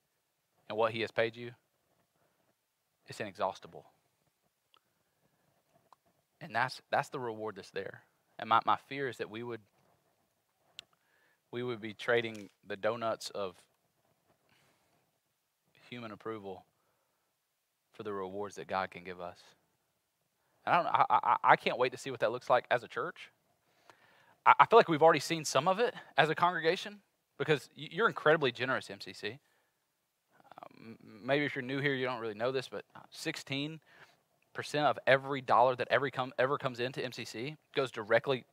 And 0.69 0.79
what 0.79 0.93
he 0.93 1.01
has 1.01 1.11
paid 1.11 1.35
you, 1.35 1.51
it's 3.09 3.19
inexhaustible. 3.19 3.85
And 6.41 6.55
that's 6.55 6.81
that's 6.93 7.09
the 7.09 7.19
reward 7.19 7.57
that's 7.57 7.71
there. 7.71 8.03
And 8.39 8.49
my, 8.49 8.61
my 8.65 8.77
fear 8.89 9.09
is 9.09 9.17
that 9.17 9.29
we 9.29 9.43
would 9.43 9.63
we 11.51 11.65
would 11.65 11.81
be 11.81 11.93
trading 11.93 12.49
the 12.65 12.77
donuts 12.77 13.31
of 13.31 13.57
human 15.91 16.13
approval 16.13 16.67
for 17.95 18.05
the 18.05 18.13
rewards 18.13 18.55
that 18.55 18.69
God 18.69 18.93
can 18.93 19.03
give 19.03 19.21
us. 19.21 19.39
And 20.65 20.73
I 20.73 20.79
don't 20.79 20.87
I, 20.87 21.05
I, 21.11 21.37
I 21.43 21.57
can't 21.57 21.79
wait 21.79 21.91
to 21.91 21.99
see 21.99 22.13
what 22.13 22.21
that 22.21 22.31
looks 22.31 22.49
like 22.49 22.67
as 22.71 22.85
a 22.85 22.89
church. 22.89 23.33
I, 24.45 24.67
feel 24.67 24.79
like 24.79 24.89
we've 24.89 25.03
already 25.03 25.21
seen 25.21 25.45
some 25.45 25.69
of 25.69 25.79
it 25.79 25.95
as 26.17 26.29
a 26.29 26.35
congregation 26.35 26.99
because 27.39 27.69
you're 27.77 28.09
incredibly 28.09 28.51
generous, 28.51 28.89
MCC. 28.89 29.39
Um, 30.63 30.97
maybe 31.25 31.45
if 31.45 31.55
you're 31.55 31.63
new 31.63 31.79
here, 31.79 31.95
you 31.95 32.05
don't 32.05 32.21
really 32.21 32.35
know 32.35 32.53
this, 32.53 32.69
but 32.69 32.85
16 33.11 33.81
percent 34.55 34.87
of 34.87 34.99
every 35.07 35.41
dollar 35.41 35.75
that 35.77 35.89
every 35.91 36.11
come, 36.11 36.33
ever 36.39 36.59
comes 36.59 36.81
into 36.81 37.01
MCC 37.01 37.57
goes 37.75 37.91
directly 37.91 38.45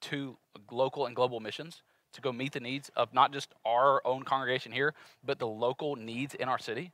to 0.00 0.36
local 0.70 1.06
and 1.06 1.14
global 1.14 1.40
missions 1.40 1.82
to 2.12 2.20
go 2.20 2.32
meet 2.32 2.52
the 2.52 2.60
needs 2.60 2.90
of 2.96 3.12
not 3.14 3.32
just 3.32 3.54
our 3.64 4.06
own 4.06 4.22
congregation 4.22 4.72
here, 4.72 4.94
but 5.24 5.38
the 5.38 5.46
local 5.46 5.96
needs 5.96 6.34
in 6.34 6.48
our 6.48 6.58
city. 6.58 6.92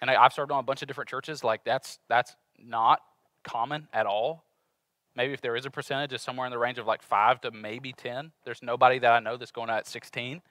And 0.00 0.10
I, 0.10 0.22
have 0.22 0.32
served 0.32 0.50
on 0.50 0.58
a 0.58 0.62
bunch 0.62 0.82
of 0.82 0.88
different 0.88 1.08
churches. 1.08 1.44
Like 1.44 1.64
that's 1.64 1.98
that's 2.08 2.34
not 2.58 3.00
common 3.44 3.88
at 3.92 4.06
all. 4.06 4.44
Maybe 5.16 5.32
if 5.32 5.40
there 5.40 5.56
is 5.56 5.64
a 5.64 5.70
percentage, 5.70 6.12
it's 6.12 6.24
somewhere 6.24 6.46
in 6.46 6.50
the 6.50 6.58
range 6.58 6.78
of 6.78 6.86
like 6.86 7.02
five 7.02 7.40
to 7.42 7.50
maybe 7.50 7.92
ten. 7.92 8.32
There's 8.44 8.62
nobody 8.62 8.98
that 8.98 9.12
I 9.12 9.20
know 9.20 9.36
that's 9.36 9.52
going 9.52 9.70
out 9.70 9.78
at 9.78 9.86
16, 9.86 10.42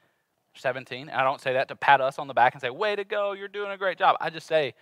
17. 0.54 1.08
And 1.08 1.10
I 1.10 1.22
don't 1.22 1.40
say 1.40 1.52
that 1.52 1.68
to 1.68 1.76
pat 1.76 2.00
us 2.00 2.18
on 2.18 2.28
the 2.28 2.34
back 2.34 2.54
and 2.54 2.60
say, 2.62 2.70
"Way 2.70 2.96
to 2.96 3.04
go, 3.04 3.32
you're 3.32 3.48
doing 3.48 3.72
a 3.72 3.76
great 3.76 3.98
job." 3.98 4.16
I 4.20 4.30
just 4.30 4.46
say 4.46 4.74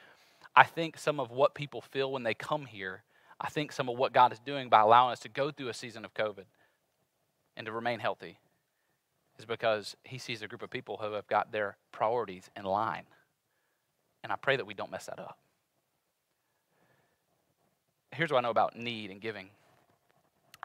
I 0.54 0.64
think 0.64 0.98
some 0.98 1.18
of 1.18 1.30
what 1.30 1.54
people 1.54 1.80
feel 1.80 2.12
when 2.12 2.22
they 2.22 2.34
come 2.34 2.66
here, 2.66 3.02
I 3.40 3.48
think 3.48 3.72
some 3.72 3.88
of 3.88 3.96
what 3.96 4.12
God 4.12 4.32
is 4.32 4.38
doing 4.38 4.68
by 4.68 4.80
allowing 4.80 5.12
us 5.12 5.20
to 5.20 5.28
go 5.28 5.50
through 5.50 5.68
a 5.68 5.74
season 5.74 6.04
of 6.04 6.14
COVID 6.14 6.44
and 7.56 7.66
to 7.66 7.72
remain 7.72 7.98
healthy 7.98 8.38
is 9.38 9.44
because 9.44 9.96
He 10.04 10.18
sees 10.18 10.42
a 10.42 10.48
group 10.48 10.62
of 10.62 10.70
people 10.70 10.98
who 10.98 11.12
have 11.12 11.26
got 11.26 11.52
their 11.52 11.76
priorities 11.90 12.50
in 12.56 12.64
line. 12.64 13.04
And 14.22 14.32
I 14.32 14.36
pray 14.36 14.56
that 14.56 14.66
we 14.66 14.74
don't 14.74 14.90
mess 14.90 15.06
that 15.06 15.18
up. 15.18 15.38
Here's 18.12 18.30
what 18.30 18.38
I 18.38 18.42
know 18.42 18.50
about 18.50 18.76
need 18.76 19.10
and 19.10 19.20
giving 19.20 19.48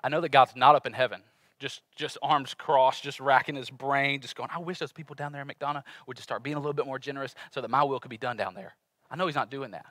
I 0.04 0.10
know 0.10 0.22
that 0.22 0.30
God's 0.30 0.56
not 0.56 0.76
up 0.76 0.86
in 0.86 0.94
heaven 0.94 1.22
just 1.60 1.82
just 1.96 2.18
arms 2.22 2.54
crossed, 2.54 3.04
just 3.04 3.20
racking 3.20 3.56
his 3.56 3.70
brain, 3.70 4.22
just 4.22 4.36
going, 4.36 4.50
I 4.54 4.60
wish 4.60 4.80
those 4.80 4.92
people 4.92 5.16
down 5.16 5.32
there 5.32 5.42
in 5.42 5.48
McDonough 5.48 5.84
would 6.06 6.18
just 6.18 6.28
start 6.28 6.44
being 6.44 6.56
a 6.56 6.60
little 6.60 6.74
bit 6.74 6.86
more 6.86 7.00
generous 7.00 7.36
so 7.52 7.62
that 7.62 7.70
my 7.70 7.84
will 7.84 8.00
could 8.00 8.12
be 8.12 8.18
done 8.18 8.38
down 8.38 8.54
there. 8.54 8.76
I 9.10 9.16
know 9.16 9.26
he's 9.26 9.36
not 9.36 9.50
doing 9.50 9.72
that. 9.72 9.86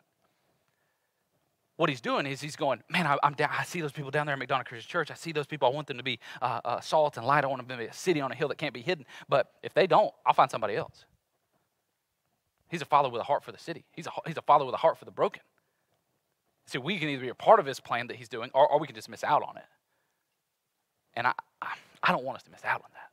What 1.76 1.90
he's 1.90 2.00
doing 2.00 2.24
is 2.24 2.40
he's 2.40 2.56
going, 2.56 2.82
man, 2.88 3.06
I, 3.06 3.18
am 3.22 3.34
down, 3.34 3.50
I 3.52 3.64
see 3.64 3.82
those 3.82 3.92
people 3.92 4.10
down 4.10 4.26
there 4.26 4.34
at 4.34 4.40
McDonough 4.40 4.64
Christian 4.64 4.88
Church. 4.88 5.10
I 5.10 5.14
see 5.14 5.32
those 5.32 5.46
people. 5.46 5.68
I 5.68 5.72
want 5.72 5.86
them 5.86 5.98
to 5.98 6.02
be 6.02 6.18
uh, 6.40 6.60
uh, 6.64 6.80
salt 6.80 7.18
and 7.18 7.26
light. 7.26 7.44
I 7.44 7.48
want 7.48 7.66
them 7.66 7.76
to 7.76 7.84
be 7.84 7.88
a 7.88 7.92
city 7.92 8.20
on 8.20 8.32
a 8.32 8.34
hill 8.34 8.48
that 8.48 8.56
can't 8.56 8.72
be 8.72 8.80
hidden. 8.80 9.04
But 9.28 9.52
if 9.62 9.74
they 9.74 9.86
don't, 9.86 10.10
I'll 10.24 10.32
find 10.32 10.50
somebody 10.50 10.74
else. 10.74 11.04
He's 12.68 12.80
a 12.80 12.86
father 12.86 13.10
with 13.10 13.20
a 13.20 13.24
heart 13.24 13.44
for 13.44 13.52
the 13.52 13.58
city. 13.58 13.84
He's 13.92 14.06
a, 14.06 14.10
he's 14.26 14.38
a 14.38 14.42
father 14.42 14.64
with 14.64 14.74
a 14.74 14.78
heart 14.78 14.96
for 14.96 15.04
the 15.04 15.10
broken. 15.10 15.42
See, 16.64 16.78
we 16.78 16.98
can 16.98 17.10
either 17.10 17.22
be 17.22 17.28
a 17.28 17.34
part 17.34 17.60
of 17.60 17.66
his 17.66 17.78
plan 17.78 18.06
that 18.06 18.16
he's 18.16 18.28
doing, 18.28 18.50
or, 18.54 18.66
or 18.66 18.80
we 18.80 18.86
can 18.86 18.96
just 18.96 19.10
miss 19.10 19.22
out 19.22 19.42
on 19.42 19.58
it. 19.58 19.64
And 21.16 21.26
I, 21.26 21.32
I, 22.02 22.12
don't 22.12 22.24
want 22.24 22.36
us 22.36 22.42
to 22.44 22.50
miss 22.50 22.64
out 22.64 22.82
on 22.82 22.90
that. 22.92 23.10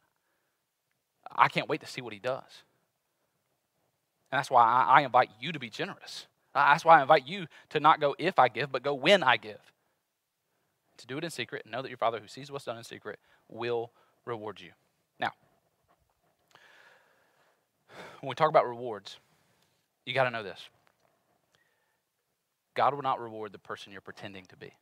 I 1.36 1.48
can't 1.48 1.70
wait 1.70 1.82
to 1.82 1.88
see 1.88 2.02
what 2.02 2.14
he 2.14 2.20
does. 2.20 2.64
And 4.32 4.38
that's 4.38 4.52
why 4.52 4.64
I, 4.64 5.00
I 5.00 5.02
invite 5.02 5.30
you 5.40 5.54
to 5.54 5.60
be 5.60 5.70
generous. 5.70 6.28
That's 6.54 6.86
why 6.86 7.00
I 7.00 7.02
invite 7.02 7.28
you 7.28 7.48
to 7.70 7.80
not 7.80 8.00
go 8.00 8.16
if 8.20 8.38
I 8.38 8.50
give, 8.50 8.72
but 8.72 8.84
go 8.84 8.94
when 8.94 9.24
I 9.24 9.38
give. 9.38 9.60
To 10.98 11.08
do 11.08 11.18
it 11.18 11.24
in 11.24 11.32
secret 11.32 11.64
and 11.66 11.72
know 11.72 11.82
that 11.82 11.90
your 11.90 11.98
Father 11.98 12.20
who 12.20 12.28
sees 12.28 12.52
what's 12.52 12.66
done 12.66 12.78
in 12.78 12.84
secret 12.84 13.20
will 13.50 13.92
reward 14.26 14.62
you. 14.62 14.72
Now, 15.20 15.32
when 18.20 18.30
we 18.30 18.36
talk 18.36 18.50
about 18.50 18.68
rewards, 18.68 19.18
you 20.06 20.14
got 20.14 20.26
to 20.26 20.32
know 20.32 20.44
this 20.44 20.70
God 22.76 22.94
will 22.94 23.02
not 23.02 23.20
reward 23.20 23.52
the 23.52 23.60
person 23.60 23.92
you're 23.92 24.02
pretending 24.02 24.46
to 24.46 24.56
be. 24.56 24.74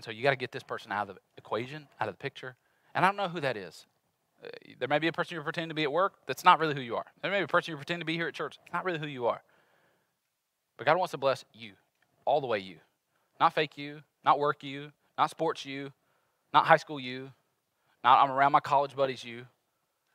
And 0.00 0.04
so 0.06 0.12
you 0.12 0.22
got 0.22 0.30
to 0.30 0.36
get 0.36 0.50
this 0.50 0.62
person 0.62 0.92
out 0.92 1.10
of 1.10 1.16
the 1.16 1.20
equation, 1.36 1.86
out 2.00 2.08
of 2.08 2.14
the 2.14 2.18
picture. 2.18 2.56
And 2.94 3.04
I 3.04 3.08
don't 3.08 3.18
know 3.18 3.28
who 3.28 3.38
that 3.40 3.54
is. 3.54 3.84
Uh, 4.42 4.48
there 4.78 4.88
may 4.88 4.98
be 4.98 5.08
a 5.08 5.12
person 5.12 5.34
you're 5.34 5.44
pretending 5.44 5.68
to 5.68 5.74
be 5.74 5.82
at 5.82 5.92
work 5.92 6.14
that's 6.26 6.42
not 6.42 6.58
really 6.58 6.74
who 6.74 6.80
you 6.80 6.96
are. 6.96 7.04
There 7.20 7.30
may 7.30 7.40
be 7.40 7.44
a 7.44 7.48
person 7.48 7.72
you're 7.72 7.76
pretending 7.76 8.00
to 8.00 8.06
be 8.06 8.14
here 8.14 8.26
at 8.26 8.32
church, 8.32 8.58
not 8.72 8.86
really 8.86 8.98
who 8.98 9.06
you 9.06 9.26
are. 9.26 9.42
But 10.78 10.86
God 10.86 10.96
wants 10.96 11.10
to 11.10 11.18
bless 11.18 11.44
you, 11.52 11.72
all 12.24 12.40
the 12.40 12.46
way 12.46 12.60
you. 12.60 12.76
Not 13.38 13.52
fake 13.52 13.76
you, 13.76 14.00
not 14.24 14.38
work 14.38 14.64
you, 14.64 14.90
not 15.18 15.28
sports 15.28 15.66
you, 15.66 15.92
not 16.54 16.64
high 16.64 16.78
school 16.78 16.98
you, 16.98 17.30
not 18.02 18.24
I'm 18.24 18.34
around 18.34 18.52
my 18.52 18.60
college 18.60 18.96
buddies 18.96 19.22
you, 19.22 19.44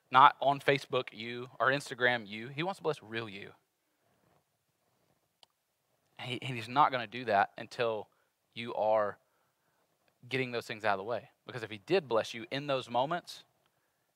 not 0.10 0.36
on 0.42 0.60
Facebook 0.62 1.10
you 1.12 1.48
or 1.60 1.68
Instagram 1.68 2.28
you. 2.28 2.48
He 2.48 2.64
wants 2.64 2.80
to 2.80 2.84
bless 2.84 3.04
real 3.04 3.30
you. 3.30 3.52
And 6.18 6.42
he's 6.42 6.68
not 6.68 6.92
going 6.92 7.06
to 7.06 7.08
do 7.08 7.26
that 7.26 7.52
until 7.56 8.08
you 8.56 8.74
are 8.74 9.20
getting 10.30 10.52
those 10.52 10.66
things 10.66 10.86
out 10.86 10.94
of 10.94 11.00
the 11.00 11.04
way. 11.04 11.30
Because 11.46 11.64
if 11.64 11.70
he 11.70 11.80
did 11.86 12.08
bless 12.08 12.34
you 12.34 12.46
in 12.52 12.68
those 12.68 12.90
moments, 12.90 13.44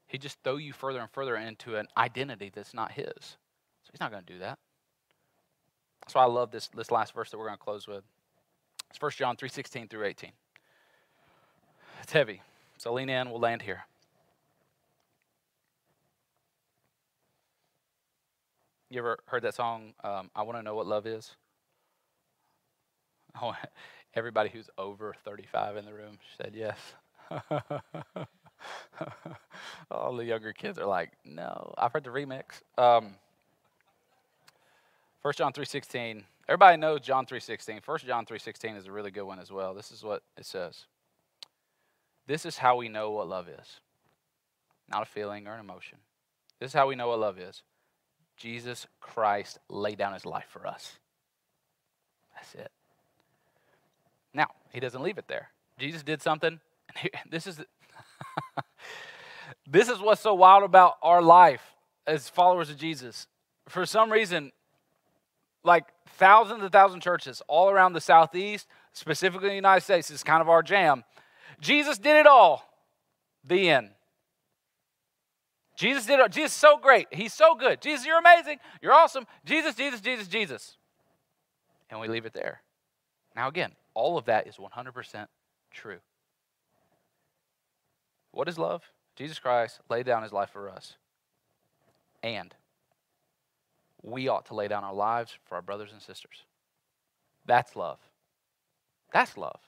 he'd 0.08 0.22
just 0.22 0.38
throw 0.44 0.58
you 0.58 0.74
further 0.74 1.00
and 1.00 1.10
further 1.12 1.36
into 1.36 1.76
an 1.76 1.88
identity 1.98 2.52
that's 2.54 2.74
not 2.74 2.92
his. 2.92 3.08
So 3.14 3.92
he's 3.92 4.00
not 4.00 4.12
going 4.12 4.24
to 4.24 4.34
do 4.34 4.40
that. 4.40 4.60
Why 6.14 6.24
I 6.24 6.28
love 6.28 6.52
this, 6.52 6.70
this 6.70 6.92
last 6.92 7.14
verse 7.14 7.30
that 7.30 7.38
we're 7.38 7.46
going 7.46 7.58
to 7.58 7.64
close 7.64 7.88
with. 7.88 8.04
It's 8.90 9.00
1 9.00 9.12
John 9.12 9.36
3 9.36 9.48
16 9.48 9.88
through 9.88 10.06
18. 10.06 10.32
It's 12.02 12.12
heavy. 12.12 12.42
So 12.78 12.94
lean 12.94 13.10
in, 13.10 13.30
we'll 13.30 13.40
land 13.40 13.62
here. 13.62 13.84
You 18.90 19.00
ever 19.00 19.20
heard 19.28 19.44
that 19.44 19.54
song, 19.54 19.94
um, 20.04 20.32
I 20.36 20.42
Want 20.42 20.58
to 20.58 20.64
Know 20.64 20.74
What 20.74 20.88
Love 20.88 21.06
Is? 21.06 21.36
Oh, 23.40 23.54
everybody 24.16 24.50
who's 24.50 24.70
over 24.78 25.16
35 25.24 25.78
in 25.78 25.86
the 25.86 25.94
room 25.94 26.18
said 26.38 26.54
yes. 26.56 26.78
All 29.92 30.16
the 30.16 30.26
younger 30.26 30.54
kids 30.54 30.78
are 30.80 30.86
like, 30.86 31.12
no. 31.24 31.74
I've 31.78 31.94
heard 31.94 32.04
the 32.04 32.10
remix. 32.10 32.62
Um, 32.78 33.16
1 35.22 35.34
John 35.38 35.54
3.16. 35.54 36.24
Everybody 36.48 36.78
knows 36.78 37.02
John 37.02 37.26
3.16. 37.26 37.86
1 37.86 38.00
John 38.06 38.26
3.16 38.26 38.78
is 38.78 38.88
a 38.88 38.92
really 38.92 39.12
good 39.12 39.24
one 39.24 39.40
as 39.40 39.52
well. 39.52 39.74
This 39.74 39.92
is 39.92 40.04
what 40.04 40.24
it 40.38 40.46
says. 40.46 40.86
This 42.28 42.46
is 42.46 42.58
how 42.58 42.78
we 42.78 42.90
know 42.90 43.12
what 43.12 43.28
love 43.28 43.48
is. 43.48 43.80
Not 44.90 45.04
a 45.04 45.06
feeling 45.06 45.48
or 45.48 45.54
an 45.54 45.60
emotion. 45.60 46.00
This 46.60 46.70
is 46.72 46.74
how 46.74 46.88
we 46.88 46.96
know 46.96 47.10
what 47.10 47.20
love 47.20 47.38
is. 47.38 47.64
Jesus 48.38 48.88
Christ 49.02 49.60
laid 49.70 49.98
down 49.98 50.14
his 50.14 50.26
life 50.26 50.48
for 50.50 50.66
us. 50.66 50.94
That's 52.36 52.56
it. 52.56 52.72
Now, 54.34 54.48
he 54.72 54.80
doesn't 54.80 55.02
leave 55.02 55.18
it 55.18 55.28
there. 55.28 55.50
Jesus 55.78 56.04
did 56.04 56.22
something. 56.22 56.60
this 57.30 57.48
is 57.48 57.62
this 59.70 59.90
is 59.90 60.00
what's 60.00 60.22
so 60.22 60.34
wild 60.34 60.64
about 60.64 60.98
our 61.02 61.22
life 61.22 61.76
as 62.06 62.30
followers 62.30 62.70
of 62.70 62.78
Jesus. 62.78 63.28
For 63.68 63.86
some 63.86 64.12
reason, 64.12 64.52
like 65.64 65.86
thousands 66.18 66.64
and 66.64 66.72
thousands 66.72 66.98
of 66.98 67.04
churches 67.04 67.42
all 67.48 67.70
around 67.70 67.94
the 67.94 68.02
southeast, 68.02 68.68
specifically 68.94 69.48
in 69.48 69.52
the 69.52 69.56
United 69.56 69.82
States, 69.82 70.10
is 70.10 70.24
kind 70.24 70.42
of 70.42 70.50
our 70.50 70.64
jam. 70.64 71.04
Jesus 71.60 71.98
did 71.98 72.16
it 72.16 72.28
all. 72.28 72.64
The 73.44 73.70
end. 73.70 73.90
Jesus 75.76 76.06
did 76.06 76.20
it. 76.20 76.32
Jesus 76.32 76.54
so 76.54 76.78
great. 76.78 77.08
He's 77.12 77.34
so 77.34 77.56
good. 77.56 77.82
Jesus, 77.82 78.06
you're 78.06 78.20
amazing. 78.20 78.58
You're 78.82 78.94
awesome. 78.94 79.26
Jesus, 79.46 79.76
Jesus, 79.76 80.02
Jesus, 80.02 80.28
Jesus. 80.28 80.78
And 81.90 82.00
we 82.02 82.08
leave 82.08 82.26
it 82.26 82.34
there. 82.34 82.62
Now, 83.40 83.48
again, 83.48 83.72
all 83.94 84.18
of 84.18 84.26
that 84.26 84.48
is 84.48 84.58
100% 84.58 85.28
true. 85.72 86.00
What 88.32 88.50
is 88.50 88.60
love? 88.60 88.84
Jesus 89.16 89.40
Christ 89.40 89.80
laid 89.90 90.06
down 90.06 90.24
his 90.24 90.34
life 90.34 90.50
for 90.50 90.70
us. 90.70 90.98
And 92.22 92.54
we 94.04 94.28
ought 94.28 94.48
to 94.48 94.56
lay 94.56 94.68
down 94.68 94.84
our 94.84 94.94
lives 94.94 95.38
for 95.46 95.56
our 95.56 95.62
brothers 95.62 95.92
and 95.94 96.02
sisters. 96.02 96.44
That's 97.46 97.78
love. 97.78 98.00
That's 99.14 99.38
love. 99.38 99.62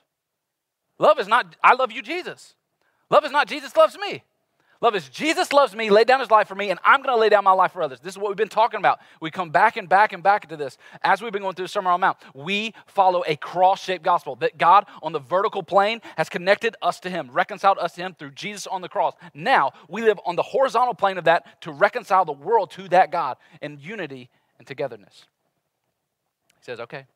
Love 0.98 1.18
is 1.18 1.26
not, 1.26 1.56
I 1.64 1.72
love 1.72 1.92
you, 1.92 2.02
Jesus. 2.02 2.54
Love 3.08 3.24
is 3.24 3.32
not, 3.32 3.48
Jesus 3.48 3.74
loves 3.74 3.96
me. 3.96 4.22
Love 4.82 4.96
is 4.96 5.08
Jesus 5.08 5.52
loves 5.52 5.76
me, 5.76 5.90
laid 5.90 6.08
down 6.08 6.18
his 6.18 6.30
life 6.30 6.48
for 6.48 6.56
me, 6.56 6.70
and 6.70 6.80
I'm 6.84 7.02
going 7.02 7.14
to 7.14 7.20
lay 7.20 7.28
down 7.28 7.44
my 7.44 7.52
life 7.52 7.70
for 7.72 7.84
others. 7.84 8.00
This 8.00 8.14
is 8.14 8.18
what 8.18 8.30
we've 8.30 8.36
been 8.36 8.48
talking 8.48 8.78
about. 8.78 8.98
We 9.20 9.30
come 9.30 9.50
back 9.50 9.76
and 9.76 9.88
back 9.88 10.12
and 10.12 10.24
back 10.24 10.42
into 10.42 10.56
this 10.56 10.76
as 11.02 11.22
we've 11.22 11.30
been 11.30 11.42
going 11.42 11.54
through 11.54 11.66
the 11.66 11.68
Sermon 11.68 11.92
on 11.92 12.00
the 12.00 12.06
Mount. 12.06 12.18
We 12.34 12.74
follow 12.86 13.22
a 13.28 13.36
cross 13.36 13.80
shaped 13.80 14.02
gospel 14.02 14.34
that 14.36 14.58
God 14.58 14.86
on 15.00 15.12
the 15.12 15.20
vertical 15.20 15.62
plane 15.62 16.00
has 16.16 16.28
connected 16.28 16.74
us 16.82 16.98
to 17.00 17.10
him, 17.10 17.30
reconciled 17.30 17.78
us 17.78 17.92
to 17.94 18.00
him 18.00 18.14
through 18.18 18.32
Jesus 18.32 18.66
on 18.66 18.82
the 18.82 18.88
cross. 18.88 19.14
Now 19.34 19.70
we 19.88 20.02
live 20.02 20.18
on 20.26 20.34
the 20.34 20.42
horizontal 20.42 20.94
plane 20.94 21.16
of 21.16 21.24
that 21.24 21.62
to 21.62 21.70
reconcile 21.70 22.24
the 22.24 22.32
world 22.32 22.72
to 22.72 22.88
that 22.88 23.12
God 23.12 23.36
in 23.60 23.78
unity 23.78 24.30
and 24.58 24.66
togetherness. 24.66 25.26
He 26.58 26.64
says, 26.64 26.80
okay, 26.80 27.06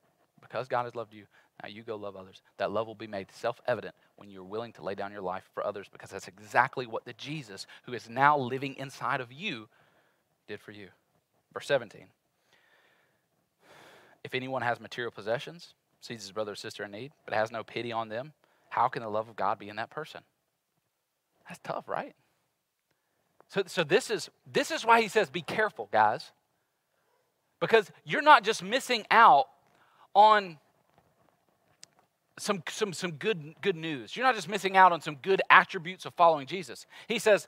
because 0.40 0.68
God 0.68 0.84
has 0.84 0.94
loved 0.94 1.12
you, 1.12 1.26
now 1.62 1.68
you 1.68 1.82
go 1.82 1.96
love 1.96 2.16
others. 2.16 2.42
That 2.59 2.70
love 2.70 2.86
will 2.86 2.94
be 2.94 3.07
made 3.07 3.28
self 3.32 3.61
evident 3.66 3.94
when 4.16 4.30
you're 4.30 4.44
willing 4.44 4.72
to 4.74 4.82
lay 4.82 4.94
down 4.94 5.12
your 5.12 5.22
life 5.22 5.48
for 5.54 5.66
others 5.66 5.88
because 5.90 6.11
that's 6.11 6.28
exactly 6.28 6.86
what 6.86 7.04
the 7.04 7.14
Jesus 7.14 7.66
who 7.84 7.92
is 7.92 8.09
now 8.09 8.36
living 8.36 8.74
inside 8.76 9.20
of 9.20 9.32
you 9.32 9.68
did 10.46 10.61
for 10.61 10.72
you. 10.72 10.88
Verse 11.52 11.66
17. 11.66 12.07
If 14.24 14.34
anyone 14.34 14.62
has 14.62 14.80
material 14.80 15.12
possessions, 15.12 15.74
sees 16.00 16.22
his 16.22 16.32
brother 16.32 16.52
or 16.52 16.57
sister 16.57 16.84
in 16.84 16.90
need, 16.90 17.12
but 17.24 17.34
has 17.34 17.50
no 17.50 17.62
pity 17.62 17.92
on 17.92 18.09
them, 18.09 18.32
how 18.68 18.88
can 18.88 19.02
the 19.02 19.09
love 19.09 19.28
of 19.28 19.36
God 19.36 19.59
be 19.59 19.68
in 19.68 19.76
that 19.76 19.90
person? 19.90 20.20
That's 21.48 21.61
tough, 21.62 21.88
right? 21.88 22.14
So, 23.48 23.62
so 23.66 23.84
this 23.84 24.11
is 24.11 24.28
this 24.50 24.70
is 24.70 24.84
why 24.84 25.00
he 25.00 25.09
says, 25.09 25.30
be 25.30 25.42
careful, 25.42 25.88
guys. 25.92 26.32
Because 27.61 27.90
you're 28.04 28.22
not 28.22 28.42
just 28.44 28.62
missing 28.62 29.07
out 29.11 29.46
on 30.14 30.59
some, 32.39 32.62
some, 32.68 32.93
some 32.93 33.12
good, 33.12 33.55
good 33.62 33.76
news. 33.76 34.16
You're 34.16 34.26
not 34.26 34.34
just 34.34 34.49
missing 34.49 34.76
out 34.76 34.93
on 34.93 35.01
some 35.01 35.16
good 35.16 35.41
attributes 35.51 36.05
of 36.05 36.14
following 36.14 36.47
Jesus. 36.47 36.87
He 37.09 37.18
says, 37.18 37.47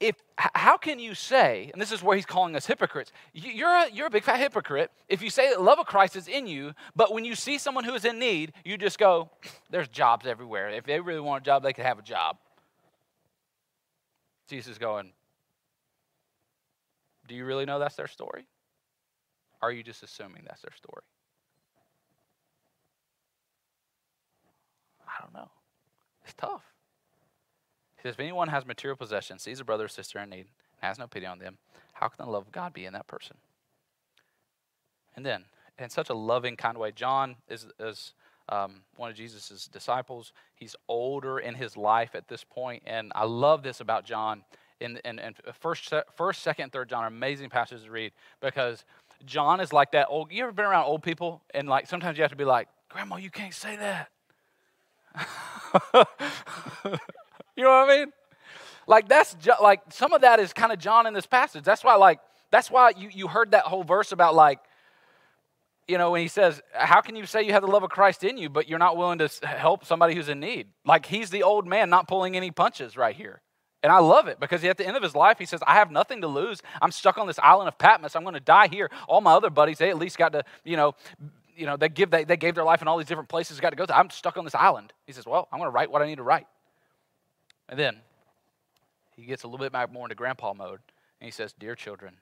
if 0.00 0.16
how 0.36 0.76
can 0.76 0.98
you 0.98 1.14
say, 1.14 1.70
and 1.72 1.80
this 1.80 1.92
is 1.92 2.02
where 2.02 2.16
he's 2.16 2.26
calling 2.26 2.56
us 2.56 2.66
hypocrites, 2.66 3.12
you're 3.32 3.68
a, 3.68 3.90
you're 3.90 4.08
a 4.08 4.10
big 4.10 4.24
fat 4.24 4.38
hypocrite 4.38 4.90
if 5.08 5.22
you 5.22 5.30
say 5.30 5.50
that 5.50 5.62
love 5.62 5.78
of 5.78 5.86
Christ 5.86 6.16
is 6.16 6.28
in 6.28 6.46
you, 6.46 6.72
but 6.96 7.12
when 7.12 7.24
you 7.24 7.34
see 7.34 7.58
someone 7.58 7.84
who 7.84 7.94
is 7.94 8.04
in 8.04 8.18
need, 8.18 8.52
you 8.64 8.76
just 8.76 8.98
go, 8.98 9.30
there's 9.70 9.88
jobs 9.88 10.26
everywhere. 10.26 10.68
If 10.70 10.84
they 10.84 11.00
really 11.00 11.20
want 11.20 11.42
a 11.42 11.46
job, 11.46 11.62
they 11.62 11.72
could 11.72 11.86
have 11.86 11.98
a 11.98 12.02
job. 12.02 12.36
Jesus 14.48 14.72
is 14.72 14.78
going, 14.78 15.12
do 17.26 17.34
you 17.34 17.44
really 17.44 17.64
know 17.64 17.78
that's 17.78 17.96
their 17.96 18.08
story? 18.08 18.46
Or 19.62 19.70
are 19.70 19.72
you 19.72 19.82
just 19.82 20.02
assuming 20.02 20.42
that's 20.46 20.60
their 20.60 20.74
story? 20.76 21.02
I 25.06 25.13
don't 25.24 25.34
know. 25.34 25.50
It's 26.24 26.34
tough. 26.34 26.62
He 27.96 28.02
says, 28.02 28.14
if 28.14 28.20
anyone 28.20 28.48
has 28.48 28.66
material 28.66 28.96
possessions, 28.96 29.42
sees 29.42 29.60
a 29.60 29.64
brother 29.64 29.84
or 29.84 29.88
sister 29.88 30.18
in 30.18 30.30
need, 30.30 30.46
and 30.80 30.88
has 30.88 30.98
no 30.98 31.06
pity 31.06 31.26
on 31.26 31.38
them, 31.38 31.58
how 31.94 32.08
can 32.08 32.24
the 32.24 32.30
love 32.30 32.46
of 32.46 32.52
God 32.52 32.72
be 32.72 32.84
in 32.84 32.92
that 32.92 33.06
person? 33.06 33.36
And 35.16 35.24
then, 35.24 35.44
in 35.78 35.90
such 35.90 36.10
a 36.10 36.14
loving 36.14 36.56
kind 36.56 36.76
way, 36.78 36.92
John 36.92 37.36
is, 37.48 37.66
is 37.78 38.14
um, 38.48 38.82
one 38.96 39.10
of 39.10 39.16
Jesus' 39.16 39.68
disciples. 39.72 40.32
He's 40.54 40.76
older 40.88 41.38
in 41.38 41.54
his 41.54 41.76
life 41.76 42.14
at 42.14 42.28
this 42.28 42.44
point, 42.44 42.82
and 42.86 43.12
I 43.14 43.24
love 43.24 43.62
this 43.62 43.80
about 43.80 44.04
John. 44.04 44.44
In, 44.80 44.98
in 45.04 45.20
first, 45.60 45.92
first, 46.16 46.42
second, 46.42 46.72
third 46.72 46.90
John 46.90 47.04
are 47.04 47.08
amazing 47.08 47.48
passages 47.48 47.84
to 47.84 47.90
read 47.90 48.12
because 48.40 48.84
John 49.24 49.60
is 49.60 49.72
like 49.72 49.92
that 49.92 50.08
old. 50.10 50.32
You 50.32 50.42
ever 50.42 50.52
been 50.52 50.66
around 50.66 50.84
old 50.84 51.02
people 51.02 51.42
and 51.54 51.68
like 51.68 51.86
sometimes 51.86 52.18
you 52.18 52.22
have 52.22 52.32
to 52.32 52.36
be 52.36 52.44
like, 52.44 52.68
Grandma, 52.90 53.16
you 53.16 53.30
can't 53.30 53.54
say 53.54 53.76
that. 53.76 54.10
you 57.56 57.64
know 57.64 57.70
what 57.70 57.88
I 57.90 57.98
mean? 57.98 58.12
Like 58.86 59.08
that's 59.08 59.34
ju- 59.34 59.52
like 59.62 59.80
some 59.90 60.12
of 60.12 60.20
that 60.22 60.40
is 60.40 60.52
kind 60.52 60.72
of 60.72 60.78
John 60.78 61.06
in 61.06 61.14
this 61.14 61.26
passage. 61.26 61.64
That's 61.64 61.84
why 61.84 61.94
like 61.96 62.20
that's 62.50 62.70
why 62.70 62.92
you 62.96 63.08
you 63.12 63.28
heard 63.28 63.52
that 63.52 63.64
whole 63.64 63.84
verse 63.84 64.12
about 64.12 64.34
like 64.34 64.58
you 65.88 65.98
know 65.98 66.10
when 66.10 66.20
he 66.20 66.28
says 66.28 66.60
how 66.72 67.00
can 67.00 67.16
you 67.16 67.26
say 67.26 67.42
you 67.42 67.52
have 67.52 67.62
the 67.62 67.70
love 67.70 67.82
of 67.82 67.90
Christ 67.90 68.24
in 68.24 68.36
you 68.36 68.48
but 68.48 68.68
you're 68.68 68.78
not 68.78 68.96
willing 68.96 69.18
to 69.18 69.28
help 69.46 69.84
somebody 69.84 70.14
who's 70.14 70.28
in 70.28 70.40
need? 70.40 70.68
Like 70.84 71.06
he's 71.06 71.30
the 71.30 71.42
old 71.42 71.66
man 71.66 71.88
not 71.90 72.08
pulling 72.08 72.36
any 72.36 72.50
punches 72.50 72.96
right 72.96 73.16
here. 73.16 73.40
And 73.84 73.92
I 73.92 73.98
love 73.98 74.28
it 74.28 74.40
because 74.40 74.64
at 74.64 74.78
the 74.78 74.86
end 74.86 74.96
of 74.96 75.02
his 75.02 75.14
life, 75.14 75.38
he 75.38 75.44
says, 75.44 75.60
I 75.66 75.74
have 75.74 75.90
nothing 75.90 76.22
to 76.22 76.26
lose. 76.26 76.62
I'm 76.80 76.90
stuck 76.90 77.18
on 77.18 77.26
this 77.26 77.38
island 77.38 77.68
of 77.68 77.76
Patmos. 77.76 78.16
I'm 78.16 78.22
going 78.22 78.32
to 78.32 78.40
die 78.40 78.66
here. 78.66 78.90
All 79.06 79.20
my 79.20 79.32
other 79.32 79.50
buddies, 79.50 79.76
they 79.76 79.90
at 79.90 79.98
least 79.98 80.16
got 80.16 80.32
to, 80.32 80.42
you 80.64 80.78
know, 80.78 80.94
you 81.56 81.66
know, 81.66 81.76
they, 81.76 81.88
give, 81.88 82.10
they, 82.10 82.24
they 82.24 82.36
gave 82.36 82.54
their 82.54 82.64
life 82.64 82.82
in 82.82 82.88
all 82.88 82.98
these 82.98 83.06
different 83.06 83.28
places, 83.28 83.60
got 83.60 83.70
to 83.70 83.76
go 83.76 83.86
to. 83.86 83.96
I'm 83.96 84.10
stuck 84.10 84.36
on 84.36 84.44
this 84.44 84.54
island. 84.54 84.92
He 85.06 85.12
says, 85.12 85.26
Well, 85.26 85.48
I'm 85.52 85.58
going 85.58 85.68
to 85.68 85.74
write 85.74 85.90
what 85.90 86.02
I 86.02 86.06
need 86.06 86.16
to 86.16 86.22
write. 86.22 86.46
And 87.68 87.78
then 87.78 87.96
he 89.16 89.24
gets 89.24 89.44
a 89.44 89.48
little 89.48 89.68
bit 89.68 89.92
more 89.92 90.04
into 90.06 90.14
grandpa 90.14 90.52
mode, 90.52 90.80
and 91.20 91.26
he 91.26 91.30
says, 91.30 91.54
Dear 91.58 91.74
children, 91.74 92.16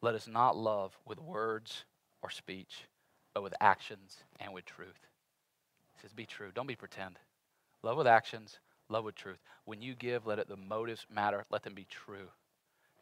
let 0.00 0.14
us 0.14 0.28
not 0.28 0.56
love 0.56 0.96
with 1.06 1.18
words 1.18 1.84
or 2.22 2.30
speech, 2.30 2.84
but 3.34 3.42
with 3.42 3.54
actions 3.60 4.18
and 4.40 4.52
with 4.52 4.64
truth. 4.64 5.06
He 5.94 6.02
says, 6.02 6.12
Be 6.12 6.26
true. 6.26 6.50
Don't 6.54 6.66
be 6.66 6.76
pretend. 6.76 7.18
Love 7.82 7.96
with 7.96 8.06
actions, 8.06 8.58
love 8.88 9.04
with 9.04 9.14
truth. 9.14 9.38
When 9.64 9.80
you 9.80 9.94
give, 9.94 10.26
let 10.26 10.38
it 10.38 10.48
the 10.48 10.56
motives 10.56 11.06
matter. 11.12 11.44
Let 11.50 11.62
them 11.62 11.74
be 11.74 11.86
true. 11.88 12.28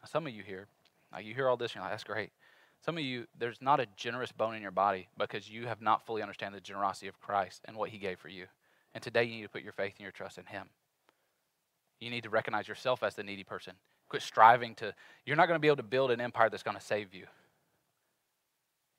Now, 0.03 0.07
some 0.07 0.27
of 0.27 0.33
you 0.33 0.43
here, 0.43 0.67
now 1.13 1.19
you 1.19 1.35
hear 1.35 1.49
all 1.49 1.57
this, 1.57 1.73
and 1.73 1.77
you're 1.77 1.85
like, 1.85 1.93
That's 1.93 2.05
great. 2.05 2.31
Some 2.85 2.99
of 2.99 3.05
you, 3.05 3.27
there's 3.37 3.61
not 3.61 3.81
a 3.81 3.87
generous 3.97 4.33
bone 4.33 4.55
in 4.55 4.63
your 4.63 4.71
body 4.71 5.09
because 5.19 5.51
you 5.51 5.67
have 5.67 5.81
not 5.81 6.07
fully 6.07 6.23
understand 6.23 6.55
the 6.55 6.61
generosity 6.61 7.09
of 7.09 7.21
Christ 7.21 7.63
and 7.65 7.77
what 7.77 7.91
he 7.91 7.99
gave 7.99 8.19
for 8.19 8.29
you. 8.29 8.47
And 8.95 9.03
today 9.03 9.25
you 9.25 9.37
need 9.37 9.43
to 9.43 9.49
put 9.49 9.63
your 9.63 9.73
faith 9.73 9.95
and 9.99 10.05
your 10.05 10.13
trust 10.13 10.39
in 10.39 10.47
him. 10.47 10.69
You 12.01 12.11
need 12.11 12.23
to 12.23 12.31
recognize 12.31 12.69
yourself 12.69 13.03
as 13.03 13.15
the 13.15 13.25
needy 13.25 13.45
person. 13.45 13.75
Quit 14.09 14.23
striving 14.23 14.75
to, 14.77 14.95
you're 15.25 15.37
not 15.37 15.49
going 15.49 15.57
to 15.57 15.61
be 15.61 15.69
able 15.69 15.77
to 15.79 15.83
build 15.83 16.11
an 16.11 16.21
empire 16.21 16.49
that's 16.49 16.63
going 16.63 16.77
to 16.77 16.83
save 16.83 17.13
you. 17.13 17.27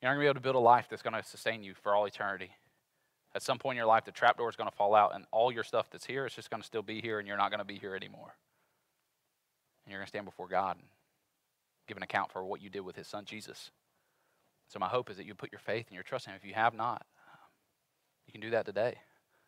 You're 0.02 0.12
not 0.12 0.16
going 0.16 0.20
to 0.20 0.26
be 0.26 0.28
able 0.28 0.36
to 0.36 0.42
build 0.42 0.56
a 0.56 0.60
life 0.60 0.88
that's 0.90 1.02
going 1.02 1.16
to 1.16 1.24
sustain 1.24 1.64
you 1.64 1.74
for 1.82 1.96
all 1.96 2.06
eternity. 2.06 2.52
At 3.34 3.42
some 3.42 3.58
point 3.58 3.76
in 3.76 3.78
your 3.78 3.88
life, 3.88 4.06
the 4.06 4.12
trapdoor 4.12 4.50
is 4.50 4.56
going 4.56 4.70
to 4.70 4.76
fall 4.76 4.96
out, 4.96 5.14
and 5.16 5.26
all 5.32 5.52
your 5.52 5.64
stuff 5.64 5.90
that's 5.92 6.06
here 6.06 6.26
is 6.26 6.34
just 6.34 6.50
going 6.50 6.62
to 6.62 6.68
still 6.68 6.82
be 6.82 7.02
here, 7.02 7.20
and 7.20 7.28
you're 7.28 7.38
not 7.38 7.52
going 7.52 7.60
to 7.60 7.66
be 7.66 7.78
here 7.78 7.96
anymore. 7.96 8.36
And 9.86 9.92
you're 9.92 10.00
going 10.00 10.06
to 10.06 10.10
stand 10.10 10.26
before 10.26 10.48
God 10.48 10.78
give 11.88 11.98
an 11.98 12.04
account 12.04 12.32
for 12.32 12.44
what 12.44 12.62
you 12.62 12.70
did 12.70 12.82
with 12.82 12.96
His 12.96 13.08
Son, 13.08 13.26
Jesus. 13.26 13.72
So, 14.68 14.80
my 14.80 14.88
hope 14.88 15.10
is 15.10 15.18
that 15.18 15.26
you 15.26 15.34
put 15.34 15.52
your 15.52 15.60
faith 15.60 15.88
and 15.88 15.96
your 15.96 16.04
trust 16.04 16.28
in 16.28 16.34
Him. 16.34 16.40
If 16.42 16.48
you 16.48 16.54
have 16.54 16.74
not, 16.74 17.06
you 18.26 18.32
can 18.32 18.42
do 18.42 18.50
that 18.52 18.66
today. 18.66 18.96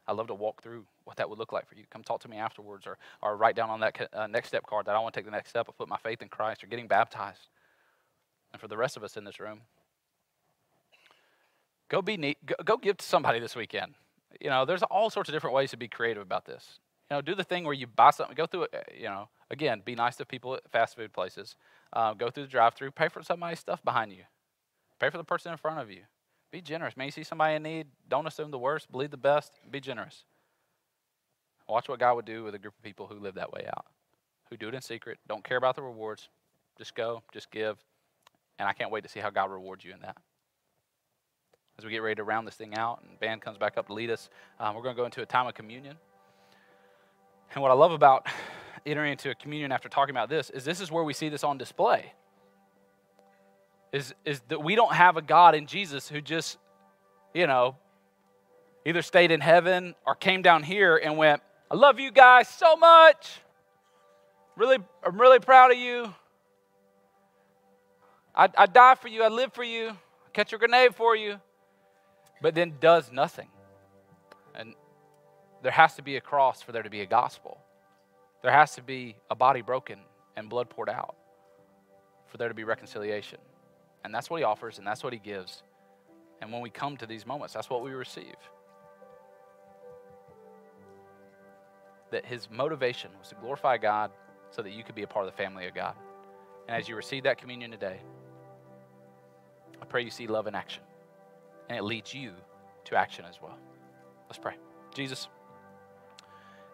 I'd 0.08 0.16
love 0.16 0.28
to 0.28 0.34
walk 0.34 0.64
through 0.64 0.86
what 1.04 1.18
that 1.18 1.30
would 1.30 1.38
look 1.38 1.52
like 1.52 1.68
for 1.68 1.76
you. 1.76 1.84
Come 1.92 2.04
talk 2.04 2.22
to 2.22 2.30
me 2.30 2.38
afterwards 2.38 2.88
or, 2.88 2.98
or 3.22 3.38
write 3.38 3.56
down 3.56 3.70
on 3.70 3.82
that 3.82 4.10
uh, 4.14 4.28
next 4.28 4.48
step 4.48 4.66
card 4.66 4.88
that 4.88 4.96
I 4.96 5.00
want 5.00 5.14
to 5.14 5.20
take 5.20 5.26
the 5.26 5.32
next 5.32 5.50
step 5.50 5.68
of 5.68 5.78
put 5.78 5.88
my 5.88 5.98
faith 5.98 6.22
in 6.22 6.30
Christ 6.30 6.64
or 6.64 6.68
getting 6.68 6.88
baptized. 6.88 7.50
And 8.52 8.60
for 8.60 8.68
the 8.68 8.78
rest 8.78 8.98
of 8.98 9.04
us 9.04 9.18
in 9.18 9.24
this 9.24 9.40
room, 9.40 9.62
Go 11.90 12.04
be 12.04 12.18
neat. 12.18 12.38
Go, 12.46 12.56
go 12.64 12.78
give 12.78 12.98
to 12.98 13.06
somebody 13.06 13.40
this 13.40 13.56
weekend. 13.56 13.96
You 14.40 14.50
know, 14.50 14.64
there's 14.64 14.84
all 14.84 15.10
sorts 15.10 15.28
of 15.28 15.34
different 15.34 15.56
ways 15.56 15.72
to 15.72 15.78
be 15.78 15.88
creative 15.88 16.22
about 16.22 16.46
this. 16.46 16.80
You 17.10 17.18
know, 17.18 17.22
do 17.22 17.34
the 17.34 17.44
thing 17.44 17.64
where 17.66 17.74
you 17.74 17.88
buy 17.88 18.12
something, 18.12 18.36
go 18.36 18.46
through 18.46 18.64
it. 18.64 18.74
Uh, 18.74 18.80
you 18.96 19.06
know, 19.06 19.28
again, 19.52 19.82
be 19.84 19.96
nice 19.96 20.16
to 20.18 20.26
people 20.26 20.56
at 20.56 20.70
fast 20.70 20.96
food 20.96 21.14
places. 21.14 21.56
Uh, 21.94 22.14
go 22.14 22.30
through 22.30 22.44
the 22.44 22.50
drive-through. 22.50 22.92
Pay 22.92 23.10
for 23.10 23.24
somebody's 23.24 23.60
stuff 23.60 23.84
behind 23.84 24.12
you. 24.12 24.24
Pay 25.00 25.10
for 25.10 25.18
the 25.18 25.24
person 25.24 25.52
in 25.52 25.58
front 25.58 25.80
of 25.80 25.90
you. 25.90 26.02
Be 26.52 26.62
generous. 26.62 26.98
May 26.98 27.06
you 27.06 27.12
see 27.12 27.24
somebody 27.24 27.56
in 27.56 27.64
need. 27.64 27.88
Don't 28.08 28.28
assume 28.28 28.52
the 28.52 28.60
worst. 28.60 28.92
Believe 28.92 29.12
the 29.12 29.18
best. 29.18 29.60
Be 29.70 29.80
generous. 29.80 30.24
Watch 31.68 31.88
what 31.88 32.00
God 32.00 32.16
would 32.16 32.26
do 32.26 32.44
with 32.44 32.56
a 32.56 32.60
group 32.60 32.74
of 32.76 32.84
people 32.84 33.08
who 33.08 33.20
live 33.20 33.36
that 33.36 33.52
way 33.52 33.66
out, 33.68 33.86
who 34.50 34.58
do 34.58 34.68
it 34.70 34.74
in 34.74 34.82
secret, 34.82 35.20
don't 35.28 35.44
care 35.44 35.58
about 35.58 35.76
the 35.76 35.84
rewards. 35.84 36.30
Just 36.78 36.96
go, 36.96 37.22
just 37.32 37.52
give. 37.52 37.78
And 38.58 38.68
I 38.68 38.74
can't 38.74 38.90
wait 38.90 39.04
to 39.04 39.10
see 39.10 39.20
how 39.20 39.30
God 39.30 39.52
rewards 39.52 39.86
you 39.86 39.94
in 39.94 40.00
that 40.02 40.18
as 41.80 41.86
we 41.86 41.92
get 41.92 42.02
ready 42.02 42.16
to 42.16 42.26
round 42.26 42.46
this 42.46 42.56
thing 42.56 42.76
out 42.76 43.02
and 43.08 43.18
band 43.22 43.42
comes 43.42 43.58
back 43.58 43.78
up 43.78 43.88
to 43.88 43.94
lead 43.94 44.10
us 44.10 44.30
um, 44.60 44.76
we're 44.76 44.82
going 44.82 44.94
to 44.94 45.00
go 45.00 45.06
into 45.06 45.22
a 45.22 45.26
time 45.26 45.48
of 45.48 45.54
communion 45.54 45.96
and 47.54 47.62
what 47.62 47.72
i 47.72 47.74
love 47.74 47.94
about 47.94 48.28
entering 48.86 49.12
into 49.12 49.30
a 49.30 49.36
communion 49.36 49.72
after 49.72 49.90
talking 49.90 50.16
about 50.16 50.30
this 50.30 50.50
is 50.50 50.64
this 50.64 50.82
is 50.82 50.92
where 50.92 51.04
we 51.04 51.14
see 51.14 51.30
this 51.30 51.44
on 51.44 51.58
display. 51.58 52.14
Is, 53.92 54.14
is 54.24 54.42
that 54.50 54.64
we 54.64 54.76
don't 54.76 54.94
have 54.94 55.18
a 55.18 55.22
god 55.22 55.56
in 55.56 55.66
jesus 55.66 56.08
who 56.08 56.22
just 56.22 56.60
you 57.34 57.48
know 57.48 57.76
either 58.86 59.02
stayed 59.02 59.32
in 59.32 59.42
heaven 59.42 59.96
or 60.06 60.14
came 60.14 60.44
down 60.44 60.62
here 60.62 60.96
and 60.96 61.18
went 61.18 61.42
i 61.72 61.76
love 61.76 62.00
you 62.00 62.12
guys 62.12 62.48
so 62.48 62.76
much. 62.76 63.40
Really 64.56 64.78
i'm 65.04 65.20
really 65.20 65.40
proud 65.40 65.72
of 65.72 65.78
you. 65.78 66.14
I, 68.36 68.48
I 68.58 68.66
die 68.68 68.96
for 68.96 69.08
you. 69.08 69.24
I 69.24 69.28
live 69.28 69.54
for 69.54 69.64
you. 69.64 69.90
I 69.90 70.30
catch 70.34 70.54
a 70.54 70.58
grenade 70.58 70.96
for 70.96 71.16
you. 71.16 71.40
But 72.42 72.56
then 72.56 72.76
does 72.80 73.12
nothing. 73.12 73.50
And 74.56 74.76
there 75.62 75.72
has 75.72 75.96
to 75.96 76.02
be 76.02 76.16
a 76.16 76.22
cross 76.22 76.62
for 76.62 76.72
there 76.72 76.84
to 76.84 76.90
be 76.90 77.02
a 77.02 77.06
gospel. 77.06 77.60
There 78.42 78.52
has 78.52 78.76
to 78.76 78.82
be 78.82 79.16
a 79.30 79.36
body 79.36 79.62
broken 79.62 80.00
and 80.36 80.50
blood 80.50 80.70
poured 80.70 80.90
out 80.90 81.16
for 82.28 82.38
there 82.38 82.48
to 82.48 82.54
be 82.54 82.64
reconciliation. 82.64 83.40
And 84.04 84.14
that's 84.14 84.30
what 84.30 84.38
he 84.38 84.44
offers 84.44 84.78
and 84.78 84.88
that's 84.88 85.04
what 85.04 85.14
he 85.14 85.20
gives. 85.20 85.64
And 86.42 86.54
when 86.54 86.62
we 86.62 86.70
come 86.70 86.96
to 86.98 87.06
these 87.06 87.26
moments, 87.26 87.54
that's 87.54 87.70
what 87.70 87.84
we 87.84 87.92
receive. 87.92 88.36
That 92.12 92.26
his 92.26 92.50
motivation 92.50 93.12
was 93.20 93.30
to 93.30 93.36
glorify 93.36 93.78
God 93.78 94.12
so 94.52 94.62
that 94.62 94.72
you 94.72 94.84
could 94.84 94.96
be 94.96 95.04
a 95.04 95.08
part 95.08 95.26
of 95.26 95.32
the 95.32 95.38
family 95.38 95.68
of 95.68 95.76
God. 95.76 95.96
And 96.68 96.78
as 96.78 96.88
you 96.88 96.96
receive 96.96 97.24
that 97.24 97.38
communion 97.38 97.72
today, 97.72 98.00
I 99.82 99.86
pray 99.86 100.04
you 100.04 100.12
see 100.12 100.28
love 100.28 100.48
in 100.48 100.56
action 100.56 100.84
and 101.68 101.78
it 101.78 101.84
leads 101.84 102.14
you 102.14 102.32
to 102.86 102.96
action 102.96 103.26
as 103.30 103.40
well. 103.42 103.58
Let's 104.28 104.40
pray. 104.40 104.56
Jesus, 104.94 105.28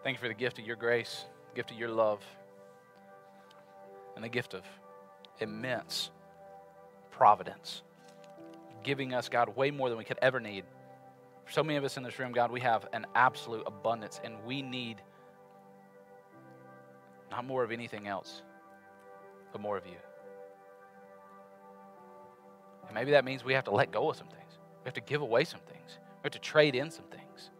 thank 0.02 0.16
you 0.16 0.20
for 0.20 0.28
the 0.28 0.34
gift 0.34 0.58
of 0.58 0.66
your 0.66 0.76
grace, 0.76 1.26
gift 1.56 1.70
of 1.72 1.78
your 1.78 1.88
love, 1.88 2.22
and 4.14 4.22
the 4.22 4.28
gift 4.28 4.54
of 4.54 4.62
immense 5.40 6.10
providence, 7.10 7.82
giving 8.84 9.14
us, 9.14 9.28
God, 9.28 9.56
way 9.56 9.70
more 9.70 9.88
than 9.88 9.98
we 9.98 10.04
could 10.04 10.18
ever 10.22 10.38
need. 10.38 10.64
For 11.46 11.52
so 11.52 11.62
many 11.62 11.76
of 11.76 11.84
us 11.84 11.96
in 11.96 12.02
this 12.02 12.18
room, 12.18 12.32
God, 12.32 12.50
we 12.50 12.60
have 12.60 12.86
an 12.92 13.06
absolute 13.14 13.64
abundance, 13.66 14.20
and 14.22 14.34
we 14.44 14.62
need 14.62 15.00
not 17.30 17.44
more 17.44 17.64
of 17.64 17.72
anything 17.72 18.06
else, 18.06 18.42
but 19.50 19.60
more 19.60 19.76
of 19.76 19.86
you. 19.86 19.96
And 22.86 22.94
maybe 22.94 23.12
that 23.12 23.24
means 23.24 23.44
we 23.44 23.54
have 23.54 23.64
to 23.64 23.70
let 23.70 23.90
go 23.90 24.10
of 24.10 24.16
some 24.16 24.28
things. 24.28 24.58
We 24.84 24.88
have 24.88 24.94
to 24.94 25.00
give 25.00 25.22
away 25.22 25.44
some 25.44 25.60
things. 25.60 25.98
We 26.22 26.26
have 26.26 26.32
to 26.32 26.38
trade 26.38 26.74
in 26.74 26.90
some 26.90 27.06
things, 27.06 27.50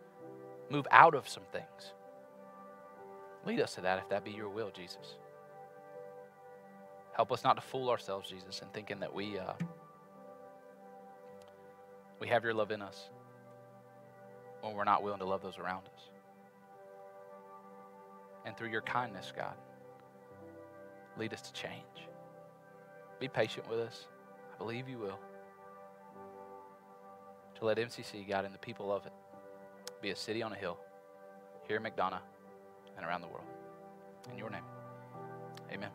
move 0.71 0.87
out 0.91 1.15
of 1.15 1.29
some 1.29 1.45
things. 1.51 1.95
Lead 3.47 3.61
us 3.61 3.77
to 3.77 3.81
that 3.83 3.99
if 3.99 4.09
that 4.09 4.25
be 4.25 4.33
your 4.33 4.49
will, 4.49 4.71
Jesus. 4.71 5.15
Help 7.13 7.31
us 7.31 7.45
not 7.45 7.55
to 7.55 7.63
fool 7.63 7.89
ourselves, 7.89 8.29
Jesus, 8.29 8.61
in 8.61 8.69
thinking 8.69 9.01
that 9.01 9.15
we 9.15 9.39
uh, 9.39 9.53
we 12.21 12.27
have 12.27 12.43
your 12.43 12.53
love 12.53 12.73
in 12.73 12.83
us 12.83 13.09
when 14.63 14.75
we're 14.75 14.85
not 14.85 15.03
willing 15.03 15.21
to 15.21 15.25
love 15.25 15.43
those 15.43 15.59
around 15.59 15.85
us. 15.95 16.11
And 18.45 18.57
through 18.57 18.71
your 18.71 18.83
kindness, 18.83 19.33
God, 19.35 19.55
lead 21.17 21.33
us 21.33 21.43
to 21.43 21.53
change. 21.53 22.09
Be 23.21 23.29
patient 23.29 23.69
with 23.71 23.79
us. 23.79 24.07
I 24.55 24.59
believe 24.59 24.89
you 24.89 24.99
will 24.99 25.19
to 27.59 27.65
let 27.65 27.79
MCC, 27.79 28.29
God, 28.29 28.45
and 28.45 28.55
the 28.55 28.59
people 28.59 28.93
of 28.93 29.07
it 29.07 29.13
be 30.03 30.11
a 30.11 30.17
city 30.17 30.43
on 30.43 30.53
a 30.53 30.57
hill 30.57 30.79
here 31.67 31.77
in 31.77 31.83
McDonough 31.83 32.21
and 32.97 33.07
around 33.07 33.21
the 33.21 33.29
world. 33.29 33.47
In 34.33 34.39
your 34.39 34.51
name, 34.51 34.65
amen. 35.73 35.91